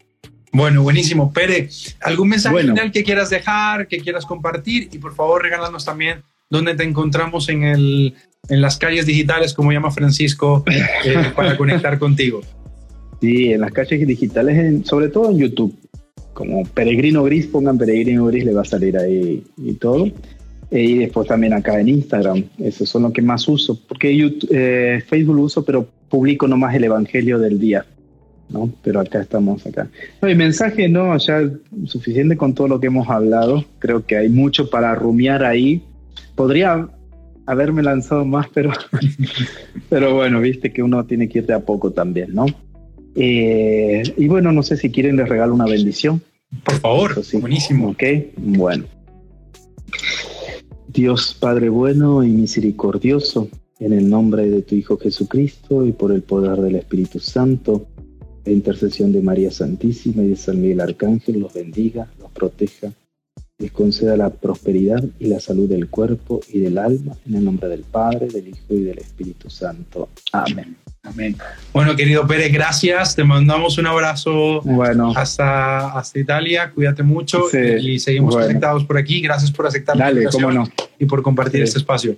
Bueno, 0.53 0.83
buenísimo. 0.83 1.33
Pere, 1.33 1.69
¿algún 2.03 2.29
mensaje 2.29 2.61
final 2.61 2.93
que 2.93 3.05
quieras 3.05 3.31
dejar, 3.31 3.89
que 3.89 3.99
quieras 3.99 4.27
compartir? 4.27 4.89
Y 4.93 4.99
por 4.99 5.15
favor, 5.15 5.43
regálanos 5.43 5.85
también 5.85 6.23
dónde 6.51 6.75
te 6.75 6.85
encontramos 6.85 7.49
en, 7.49 7.65
el, 7.65 8.15
en 8.49 8.61
las 8.61 8.77
calles 8.79 9.07
digitales, 9.07 9.55
como 9.55 9.73
llama 9.73 9.91
Francisco, 9.91 10.65
eh, 11.05 11.33
para 11.35 11.57
conectar 11.59 11.99
contigo. 11.99 12.41
Sí, 13.21 13.53
en 13.53 13.61
las 13.61 13.73
calles 13.73 14.07
digitales, 14.07 14.87
sobre 14.87 15.09
todo 15.09 15.31
en 15.31 15.39
YouTube. 15.39 15.75
Como 16.33 16.65
Peregrino 16.65 17.25
Gris, 17.25 17.47
pongan 17.47 17.79
Peregrino 17.79 18.27
Gris, 18.27 18.45
le 18.45 18.53
va 18.53 18.63
a 18.63 18.67
salir 18.67 18.97
ahí 18.99 19.43
y 19.57 19.73
todo. 19.75 20.07
Eh, 20.71 20.83
y 20.83 20.99
después 20.99 21.29
también 21.29 21.55
acá 21.55 21.81
en 21.81 21.89
Instagram, 21.89 22.45
esos 22.59 22.89
son 22.89 23.05
los 23.05 23.13
que 23.13 23.23
más 23.23 23.47
uso, 23.49 23.81
porque 23.87 24.15
YouTube, 24.15 24.51
eh, 24.53 25.03
Facebook 25.07 25.39
uso, 25.39 25.65
pero 25.65 25.89
publico 26.09 26.47
nomás 26.47 26.75
el 26.75 26.85
Evangelio 26.85 27.39
del 27.39 27.59
día. 27.59 27.87
¿no? 28.49 28.71
Pero 28.83 29.01
acá 29.01 29.21
estamos 29.21 29.67
acá. 29.67 29.89
No, 30.23 30.29
el 30.29 30.37
mensaje 30.37 30.89
no, 30.89 31.17
ya 31.19 31.51
suficiente 31.85 32.37
con 32.37 32.55
todo 32.55 32.69
lo 32.69 32.81
que 32.81 32.87
hemos 32.87 33.09
hablado. 33.09 33.65
Creo 33.81 34.07
que 34.07 34.17
hay 34.17 34.29
mucho 34.29 34.71
para 34.71 34.95
rumiar 34.95 35.45
ahí 35.45 35.83
podría 36.37 36.89
haberme 37.47 37.83
lanzado 37.83 38.25
más, 38.25 38.47
pero, 38.55 38.71
pero 39.89 40.15
bueno, 40.15 40.41
viste 40.41 40.73
que 40.73 40.83
uno 40.83 41.05
tiene 41.07 41.29
que 41.29 41.41
ir 41.41 41.47
de 41.47 41.55
a 41.55 41.61
poco 41.61 41.93
también, 41.93 42.35
¿no? 42.35 42.47
Eh, 43.17 44.03
y 44.17 44.29
bueno, 44.29 44.53
no 44.53 44.63
sé 44.63 44.77
si 44.77 44.91
quieren 44.91 45.17
les 45.17 45.29
regalo 45.29 45.55
una 45.55 45.65
bendición. 45.65 46.23
Por 46.63 46.75
favor, 46.77 47.23
buenísimo. 47.41 47.91
Ok, 47.91 48.03
bueno. 48.37 48.85
Dios 50.89 51.37
Padre 51.39 51.69
bueno 51.69 52.23
y 52.23 52.29
misericordioso, 52.29 53.49
en 53.81 53.93
el 53.93 54.09
nombre 54.09 54.49
de 54.49 54.63
tu 54.63 54.75
Hijo 54.75 54.99
Jesucristo 54.99 55.87
y 55.87 55.93
por 55.93 56.13
el 56.13 56.23
poder 56.23 56.61
del 56.61 56.77
Espíritu 56.77 57.19
Santo, 57.19 57.87
la 58.45 58.53
intercesión 58.53 59.13
de 59.13 59.21
María 59.21 59.51
Santísima 59.51 60.23
y 60.23 60.31
de 60.31 60.37
San 60.37 60.61
Miguel 60.61 60.81
Arcángel, 60.81 61.41
los 61.41 61.53
bendiga, 61.53 62.09
los 62.19 62.31
proteja 62.31 62.93
les 63.59 63.73
conceda 63.73 64.17
la 64.17 64.31
prosperidad 64.31 65.03
y 65.19 65.29
la 65.29 65.41
salud 65.41 65.69
del 65.69 65.89
cuerpo 65.89 66.41
y 66.53 66.61
del 66.61 66.77
alma, 66.77 67.15
en 67.27 67.37
el 67.37 67.45
nombre 67.45 67.69
del 67.69 67.81
Padre, 67.81 68.27
del 68.27 68.49
Hijo 68.49 68.75
y 68.75 68.83
del 68.83 68.99
Espíritu 68.99 69.49
Santo. 69.49 70.11
Amén. 70.33 70.77
Amén. 71.03 71.37
Bueno, 71.73 71.95
querido 71.97 72.27
Pérez, 72.27 72.53
gracias. 72.53 73.15
Te 73.15 73.25
mandamos 73.25 73.79
un 73.79 73.87
abrazo 73.87 74.61
bueno. 74.63 75.13
hasta, 75.17 75.97
hasta 75.97 76.19
Italia. 76.19 76.73
Cuídate 76.75 77.03
mucho 77.03 77.45
y 77.81 77.99
seguimos 77.99 78.37
conectados 78.37 78.85
por 78.85 78.99
aquí. 78.99 79.21
Gracias 79.21 79.51
por 79.53 79.67
aceptar 79.67 79.97
Dale, 79.97 80.25
la 80.25 80.31
cómo 80.31 80.51
no. 80.51 80.69
y 80.99 81.07
por 81.07 81.23
compartir 81.23 81.63
este 81.63 81.79
espacio. 81.79 82.17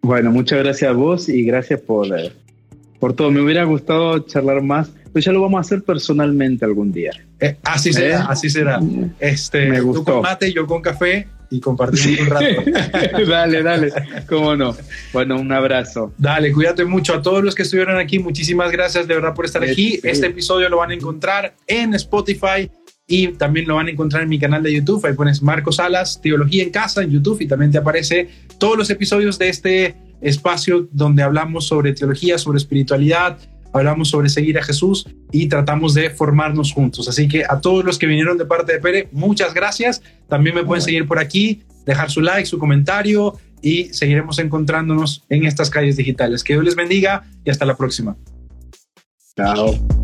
Bueno, 0.00 0.30
muchas 0.30 0.60
gracias 0.60 0.90
a 0.90 0.94
vos 0.94 1.28
y 1.28 1.44
gracias 1.44 1.80
por, 1.80 2.06
eh, 2.18 2.32
por 3.00 3.14
todo. 3.14 3.30
Me 3.30 3.40
hubiera 3.40 3.64
gustado 3.64 4.20
charlar 4.20 4.62
más 4.62 4.92
pues 5.14 5.24
ya 5.24 5.30
lo 5.30 5.40
vamos 5.40 5.58
a 5.58 5.60
hacer 5.60 5.84
personalmente 5.84 6.64
algún 6.64 6.90
día. 6.90 7.12
Eh, 7.38 7.56
así 7.62 7.92
será, 7.92 8.18
¿Eh? 8.18 8.24
así 8.28 8.50
será. 8.50 8.80
Este, 9.20 9.66
Me 9.66 9.80
gustó. 9.80 10.00
Tú 10.00 10.12
con 10.12 10.22
mate, 10.22 10.52
yo 10.52 10.66
con 10.66 10.82
café 10.82 11.28
y 11.50 11.60
compartimos 11.60 12.18
un 12.18 12.26
rato. 12.26 13.24
dale, 13.28 13.62
dale, 13.62 13.92
cómo 14.28 14.56
no. 14.56 14.76
Bueno, 15.12 15.36
un 15.40 15.52
abrazo. 15.52 16.12
Dale, 16.18 16.50
cuídate 16.50 16.84
mucho 16.84 17.14
a 17.14 17.22
todos 17.22 17.44
los 17.44 17.54
que 17.54 17.62
estuvieron 17.62 17.96
aquí. 17.96 18.18
Muchísimas 18.18 18.72
gracias 18.72 19.06
de 19.06 19.14
verdad 19.14 19.34
por 19.34 19.44
estar 19.44 19.62
aquí. 19.62 20.00
Este 20.02 20.26
episodio 20.26 20.68
lo 20.68 20.78
van 20.78 20.90
a 20.90 20.94
encontrar 20.94 21.54
en 21.68 21.94
Spotify 21.94 22.68
y 23.06 23.28
también 23.28 23.68
lo 23.68 23.76
van 23.76 23.86
a 23.86 23.90
encontrar 23.92 24.24
en 24.24 24.28
mi 24.28 24.40
canal 24.40 24.64
de 24.64 24.74
YouTube. 24.74 25.06
Ahí 25.06 25.12
pones 25.12 25.42
Marcos 25.42 25.76
Salas, 25.76 26.20
Teología 26.20 26.64
en 26.64 26.70
Casa 26.70 27.04
en 27.04 27.12
YouTube 27.12 27.40
y 27.40 27.46
también 27.46 27.70
te 27.70 27.78
aparece 27.78 28.30
todos 28.58 28.76
los 28.76 28.90
episodios 28.90 29.38
de 29.38 29.48
este 29.48 29.94
espacio 30.20 30.88
donde 30.90 31.22
hablamos 31.22 31.68
sobre 31.68 31.92
teología, 31.92 32.36
sobre 32.36 32.58
espiritualidad, 32.58 33.38
hablamos 33.74 34.08
sobre 34.08 34.30
seguir 34.30 34.58
a 34.58 34.62
Jesús 34.62 35.06
y 35.32 35.48
tratamos 35.48 35.92
de 35.92 36.08
formarnos 36.08 36.72
juntos. 36.72 37.08
Así 37.08 37.28
que 37.28 37.44
a 37.46 37.60
todos 37.60 37.84
los 37.84 37.98
que 37.98 38.06
vinieron 38.06 38.38
de 38.38 38.46
parte 38.46 38.72
de 38.72 38.78
Pere, 38.78 39.08
muchas 39.12 39.52
gracias. 39.52 40.00
También 40.28 40.54
me 40.54 40.64
pueden 40.64 40.80
seguir 40.80 41.06
por 41.06 41.18
aquí, 41.18 41.62
dejar 41.84 42.10
su 42.10 42.20
like, 42.20 42.46
su 42.46 42.58
comentario 42.58 43.36
y 43.60 43.92
seguiremos 43.92 44.38
encontrándonos 44.38 45.24
en 45.28 45.44
estas 45.44 45.70
calles 45.70 45.96
digitales. 45.96 46.44
Que 46.44 46.54
Dios 46.54 46.64
les 46.64 46.76
bendiga 46.76 47.24
y 47.44 47.50
hasta 47.50 47.66
la 47.66 47.76
próxima. 47.76 48.16
Chao. 49.36 50.03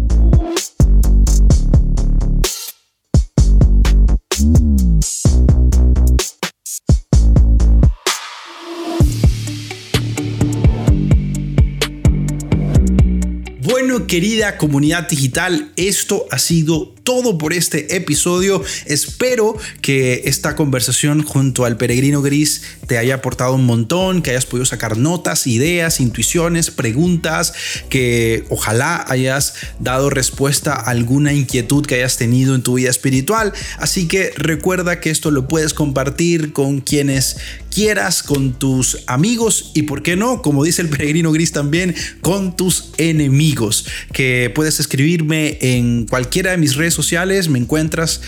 Bueno, 13.91 14.07
querida 14.07 14.57
comunidad 14.57 15.09
digital, 15.09 15.73
esto 15.75 16.25
ha 16.31 16.39
sido 16.39 16.95
todo 17.03 17.39
por 17.39 17.53
este 17.53 17.97
episodio. 17.97 18.63
Espero 18.87 19.57
que 19.81 20.23
esta 20.25 20.57
conversación 20.57 21.23
junto 21.23 21.65
al 21.65 21.77
peregrino 21.77 22.23
gris 22.23 22.63
te 22.87 22.99
haya 22.99 23.17
aportado 23.17 23.55
un 23.55 23.67
montón, 23.67 24.23
que 24.23 24.31
hayas 24.31 24.47
podido 24.47 24.67
sacar 24.67 24.97
notas, 24.97 25.47
ideas, 25.47 26.01
intuiciones, 26.01 26.71
preguntas, 26.71 27.53
que 27.89 28.45
ojalá 28.49 29.05
hayas 29.09 29.55
dado 29.79 30.11
respuesta 30.11 30.73
a 30.73 30.91
alguna 30.91 31.33
inquietud 31.33 31.87
que 31.87 31.97
hayas 31.97 32.17
tenido 32.17 32.55
en 32.55 32.63
tu 32.63 32.75
vida 32.75 32.91
espiritual. 32.91 33.53
Así 33.79 34.09
que 34.09 34.33
recuerda 34.37 35.01
que 35.01 35.11
esto 35.11 35.31
lo 35.31 35.49
puedes 35.49 35.75
compartir 35.75 36.53
con 36.53 36.81
quienes 36.81 37.37
quieras, 37.71 38.23
con 38.23 38.53
tus 38.59 38.99
amigos 39.07 39.71
y, 39.75 39.83
por 39.83 40.03
qué 40.03 40.17
no, 40.17 40.43
como 40.43 40.65
dice 40.65 40.83
el 40.83 40.89
peregrino 40.89 41.33
gris 41.33 41.53
también, 41.53 41.95
con 42.21 42.57
tus 42.57 42.91
enemigos. 42.99 43.87
Que 44.13 44.51
puedes 44.55 44.81
escribirme 44.81 45.59
en 45.61 46.07
cualquiera 46.07 46.51
de 46.51 46.59
mis 46.59 46.75
sociales, 46.95 47.49
me 47.49 47.59
encuentras 47.59 48.21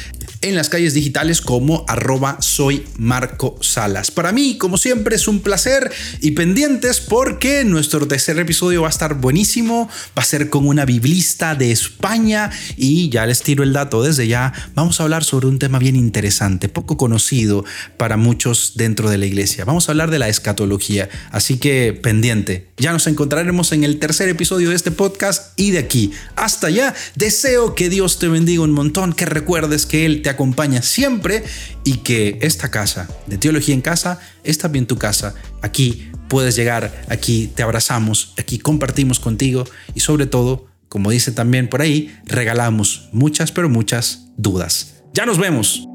en 0.42 0.56
las 0.56 0.68
calles 0.68 0.94
digitales 0.94 1.40
como 1.40 1.84
arroba 1.88 2.36
soy 2.40 2.84
Marco 2.98 3.56
Salas. 3.60 4.10
Para 4.10 4.32
mí, 4.32 4.58
como 4.58 4.76
siempre, 4.76 5.16
es 5.16 5.28
un 5.28 5.40
placer 5.40 5.90
y 6.20 6.32
pendientes 6.32 7.00
porque 7.00 7.64
nuestro 7.64 8.06
tercer 8.06 8.38
episodio 8.38 8.82
va 8.82 8.88
a 8.88 8.90
estar 8.90 9.14
buenísimo, 9.14 9.88
va 10.18 10.22
a 10.22 10.26
ser 10.26 10.50
con 10.50 10.66
una 10.66 10.84
biblista 10.84 11.54
de 11.54 11.70
España 11.70 12.50
y 12.76 13.08
ya 13.08 13.24
les 13.26 13.42
tiro 13.42 13.62
el 13.62 13.72
dato 13.72 14.02
desde 14.02 14.26
ya, 14.26 14.52
vamos 14.74 15.00
a 15.00 15.04
hablar 15.04 15.24
sobre 15.24 15.46
un 15.46 15.58
tema 15.58 15.78
bien 15.78 15.96
interesante, 15.96 16.68
poco 16.68 16.96
conocido 16.96 17.64
para 17.96 18.16
muchos 18.16 18.72
dentro 18.74 19.08
de 19.08 19.18
la 19.18 19.26
iglesia. 19.26 19.64
Vamos 19.64 19.88
a 19.88 19.92
hablar 19.92 20.10
de 20.10 20.18
la 20.18 20.28
escatología, 20.28 21.08
así 21.30 21.58
que 21.58 21.98
pendiente. 22.02 22.68
Ya 22.76 22.92
nos 22.92 23.06
encontraremos 23.06 23.72
en 23.72 23.84
el 23.84 23.98
tercer 24.00 24.28
episodio 24.28 24.70
de 24.70 24.76
este 24.76 24.90
podcast 24.90 25.58
y 25.58 25.70
de 25.70 25.78
aquí 25.78 26.12
hasta 26.34 26.66
allá. 26.66 26.94
Deseo 27.14 27.74
que 27.74 27.88
Dios 27.88 28.18
te 28.18 28.28
bendiga 28.28 28.62
un 28.62 28.72
montón, 28.72 29.12
que 29.12 29.26
recuerdes 29.26 29.86
que 29.86 30.04
Él 30.04 30.22
te 30.22 30.31
acompaña 30.32 30.82
siempre 30.82 31.44
y 31.84 31.98
que 31.98 32.38
esta 32.42 32.70
casa 32.70 33.08
de 33.26 33.38
Teología 33.38 33.74
en 33.74 33.80
Casa 33.80 34.18
es 34.44 34.58
también 34.58 34.86
tu 34.86 34.98
casa. 34.98 35.34
Aquí 35.62 36.10
puedes 36.28 36.56
llegar, 36.56 37.04
aquí 37.08 37.50
te 37.54 37.62
abrazamos, 37.62 38.34
aquí 38.38 38.58
compartimos 38.58 39.20
contigo 39.20 39.64
y 39.94 40.00
sobre 40.00 40.26
todo, 40.26 40.66
como 40.88 41.10
dice 41.10 41.32
también 41.32 41.68
por 41.68 41.82
ahí, 41.82 42.14
regalamos 42.26 43.08
muchas, 43.12 43.52
pero 43.52 43.68
muchas 43.68 44.28
dudas. 44.36 45.02
Ya 45.14 45.26
nos 45.26 45.38
vemos. 45.38 45.86